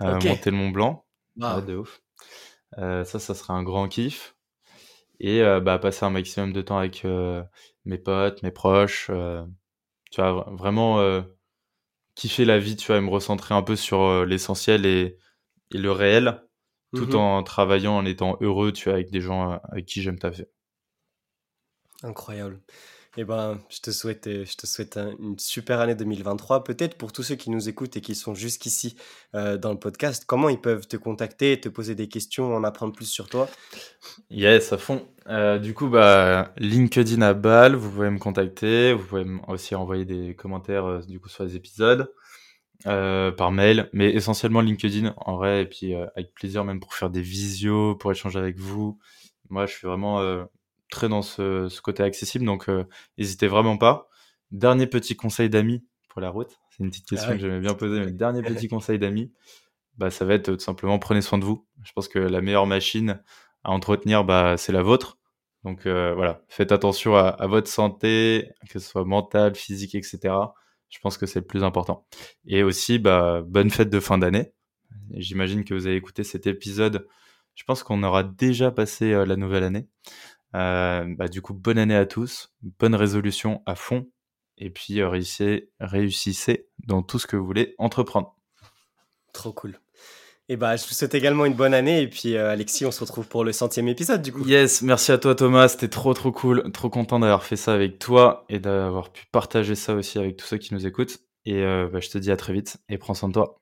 Monter 0.00 0.50
le 0.50 0.56
Mont 0.56 0.70
Blanc. 0.70 1.04
de 1.36 1.76
ouf. 1.76 2.00
Euh, 2.78 3.04
ça, 3.04 3.18
ça 3.18 3.34
serait 3.34 3.52
un 3.52 3.62
grand 3.62 3.88
kiff. 3.88 4.36
Et 5.20 5.42
euh, 5.42 5.60
bah, 5.60 5.78
passer 5.78 6.04
un 6.04 6.10
maximum 6.10 6.52
de 6.52 6.62
temps 6.62 6.78
avec 6.78 7.04
euh, 7.04 7.42
mes 7.84 7.98
potes, 7.98 8.42
mes 8.42 8.50
proches. 8.50 9.10
tu 10.10 10.20
vois, 10.20 10.46
vraiment 10.52 11.22
kiffer 12.14 12.44
la 12.44 12.58
vie, 12.58 12.76
tu 12.76 12.86
vois, 12.86 12.96
et 12.96 13.00
me 13.00 13.10
recentrer 13.10 13.54
un 13.54 13.62
peu 13.62 13.76
sur 13.76 14.24
l'essentiel 14.24 14.86
et, 14.86 15.18
le 15.72 15.90
réel, 15.90 16.42
tout 16.94 17.06
mmh 17.06 17.14
en 17.16 17.42
travaillant, 17.42 17.96
en 17.96 18.04
étant 18.04 18.36
heureux, 18.40 18.72
tu 18.72 18.84
vois, 18.84 18.94
avec 18.94 19.10
des 19.10 19.20
gens 19.20 19.60
avec 19.70 19.86
qui 19.86 20.02
j'aime 20.02 20.18
taffer. 20.18 20.46
Incroyable. 22.02 22.60
Eh 23.18 23.24
ben, 23.24 23.58
je 23.70 23.80
te 23.80 23.90
souhaite, 23.90 24.26
euh, 24.26 24.44
je 24.44 24.56
te 24.56 24.66
souhaite 24.66 24.98
une 25.18 25.38
super 25.38 25.80
année 25.80 25.94
2023. 25.94 26.64
Peut-être 26.64 26.98
pour 26.98 27.12
tous 27.12 27.22
ceux 27.22 27.34
qui 27.34 27.48
nous 27.48 27.66
écoutent 27.66 27.96
et 27.96 28.02
qui 28.02 28.14
sont 28.14 28.34
jusqu'ici 28.34 28.96
euh, 29.34 29.56
dans 29.56 29.72
le 29.72 29.78
podcast, 29.78 30.24
comment 30.26 30.50
ils 30.50 30.60
peuvent 30.60 30.86
te 30.86 30.98
contacter, 30.98 31.58
te 31.58 31.70
poser 31.70 31.94
des 31.94 32.08
questions, 32.08 32.54
en 32.54 32.62
apprendre 32.62 32.92
plus 32.92 33.06
sur 33.06 33.28
toi? 33.28 33.48
Yes, 34.28 34.70
à 34.74 34.76
fond. 34.76 35.08
Euh, 35.28 35.58
du 35.58 35.72
coup, 35.72 35.88
bah, 35.88 36.52
LinkedIn 36.58 37.22
à 37.22 37.32
balle, 37.32 37.74
vous 37.74 37.90
pouvez 37.90 38.10
me 38.10 38.18
contacter. 38.18 38.92
Vous 38.92 39.04
pouvez 39.04 39.24
aussi 39.48 39.74
envoyer 39.74 40.04
des 40.04 40.34
commentaires 40.34 41.06
du 41.06 41.18
coup 41.18 41.30
sur 41.30 41.44
les 41.44 41.56
épisodes. 41.56 42.12
Par 42.84 43.52
mail, 43.52 43.88
mais 43.92 44.10
essentiellement 44.10 44.60
LinkedIn 44.60 45.14
en 45.16 45.36
vrai, 45.36 45.62
et 45.62 45.66
puis 45.66 45.94
avec 45.94 46.32
plaisir 46.34 46.64
même 46.64 46.80
pour 46.80 46.94
faire 46.94 47.10
des 47.10 47.22
visios, 47.22 47.96
pour 47.96 48.10
échanger 48.12 48.38
avec 48.38 48.58
vous. 48.58 48.98
Moi, 49.48 49.66
je 49.66 49.72
suis 49.72 49.86
vraiment 49.86 50.46
très 50.90 51.08
dans 51.08 51.22
ce, 51.22 51.80
côté 51.80 52.02
accessible, 52.02 52.44
donc 52.44 52.68
euh, 52.68 52.84
n'hésitez 53.18 53.48
vraiment 53.48 53.76
pas. 53.76 54.08
Dernier 54.50 54.86
petit 54.86 55.16
conseil 55.16 55.50
d'amis 55.50 55.84
pour 56.08 56.20
la 56.20 56.30
route, 56.30 56.58
c'est 56.70 56.84
une 56.84 56.90
petite 56.90 57.06
question 57.06 57.30
ah 57.30 57.34
que 57.34 57.40
j'aimais 57.40 57.60
bien 57.60 57.74
poser, 57.74 58.00
mais 58.00 58.12
dernier 58.12 58.42
petit 58.42 58.68
conseil 58.68 58.98
d'amis, 58.98 59.32
bah, 59.96 60.10
ça 60.10 60.24
va 60.24 60.34
être 60.34 60.54
tout 60.54 60.60
simplement 60.60 60.98
prenez 60.98 61.22
soin 61.22 61.38
de 61.38 61.44
vous. 61.44 61.66
Je 61.82 61.92
pense 61.92 62.08
que 62.08 62.18
la 62.18 62.40
meilleure 62.40 62.66
machine 62.66 63.20
à 63.64 63.70
entretenir, 63.70 64.24
bah, 64.24 64.56
c'est 64.56 64.72
la 64.72 64.82
vôtre. 64.82 65.18
Donc 65.64 65.86
euh, 65.86 66.14
voilà, 66.14 66.42
faites 66.48 66.70
attention 66.70 67.16
à, 67.16 67.46
votre 67.48 67.68
santé, 67.68 68.50
que 68.70 68.78
ce 68.78 68.88
soit 68.88 69.04
mentale, 69.04 69.56
physique, 69.56 69.96
etc. 69.96 70.34
Je 70.88 70.98
pense 71.00 71.18
que 71.18 71.26
c'est 71.26 71.40
le 71.40 71.46
plus 71.46 71.64
important. 71.64 72.06
Et 72.46 72.62
aussi, 72.62 72.98
bah, 72.98 73.42
bonne 73.46 73.70
fête 73.70 73.90
de 73.90 74.00
fin 74.00 74.18
d'année. 74.18 74.52
J'imagine 75.10 75.64
que 75.64 75.74
vous 75.74 75.86
avez 75.86 75.96
écouté 75.96 76.24
cet 76.24 76.46
épisode. 76.46 77.06
Je 77.54 77.64
pense 77.64 77.82
qu'on 77.82 78.02
aura 78.02 78.22
déjà 78.22 78.70
passé 78.70 79.12
euh, 79.12 79.24
la 79.24 79.36
nouvelle 79.36 79.64
année. 79.64 79.88
Euh, 80.54 81.04
bah, 81.16 81.28
du 81.28 81.42
coup, 81.42 81.54
bonne 81.54 81.78
année 81.78 81.96
à 81.96 82.06
tous, 82.06 82.54
bonne 82.62 82.94
résolution 82.94 83.62
à 83.66 83.74
fond, 83.74 84.10
et 84.58 84.70
puis 84.70 85.00
euh, 85.00 85.08
réussissez, 85.08 85.70
réussissez 85.80 86.68
dans 86.86 87.02
tout 87.02 87.18
ce 87.18 87.26
que 87.26 87.36
vous 87.36 87.46
voulez 87.46 87.74
entreprendre. 87.78 88.36
Trop 89.32 89.52
cool. 89.52 89.78
Et 90.48 90.56
bah, 90.56 90.76
je 90.76 90.86
vous 90.86 90.94
souhaite 90.94 91.14
également 91.14 91.44
une 91.44 91.54
bonne 91.54 91.74
année. 91.74 92.02
Et 92.02 92.08
puis, 92.08 92.36
euh, 92.36 92.50
Alexis, 92.50 92.86
on 92.86 92.92
se 92.92 93.00
retrouve 93.00 93.26
pour 93.26 93.44
le 93.44 93.52
centième 93.52 93.88
épisode, 93.88 94.22
du 94.22 94.32
coup. 94.32 94.44
Yes, 94.46 94.82
merci 94.82 95.10
à 95.10 95.18
toi, 95.18 95.34
Thomas. 95.34 95.68
C'était 95.68 95.88
trop, 95.88 96.14
trop 96.14 96.30
cool. 96.30 96.70
Trop 96.72 96.88
content 96.88 97.18
d'avoir 97.18 97.42
fait 97.42 97.56
ça 97.56 97.74
avec 97.74 97.98
toi 97.98 98.44
et 98.48 98.60
d'avoir 98.60 99.10
pu 99.10 99.24
partager 99.32 99.74
ça 99.74 99.94
aussi 99.94 100.18
avec 100.18 100.36
tous 100.36 100.46
ceux 100.46 100.58
qui 100.58 100.72
nous 100.72 100.86
écoutent. 100.86 101.18
Et 101.44 101.62
bah, 101.62 102.00
je 102.00 102.08
te 102.08 102.18
dis 102.18 102.30
à 102.30 102.36
très 102.36 102.52
vite 102.52 102.78
et 102.88 102.98
prends 102.98 103.14
soin 103.14 103.28
de 103.28 103.34
toi. 103.34 103.60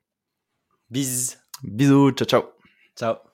Bis. 0.91 1.39
Bisous. 1.63 2.13
Ciao, 2.13 2.27
ciao. 2.27 2.43
Ciao. 2.97 3.34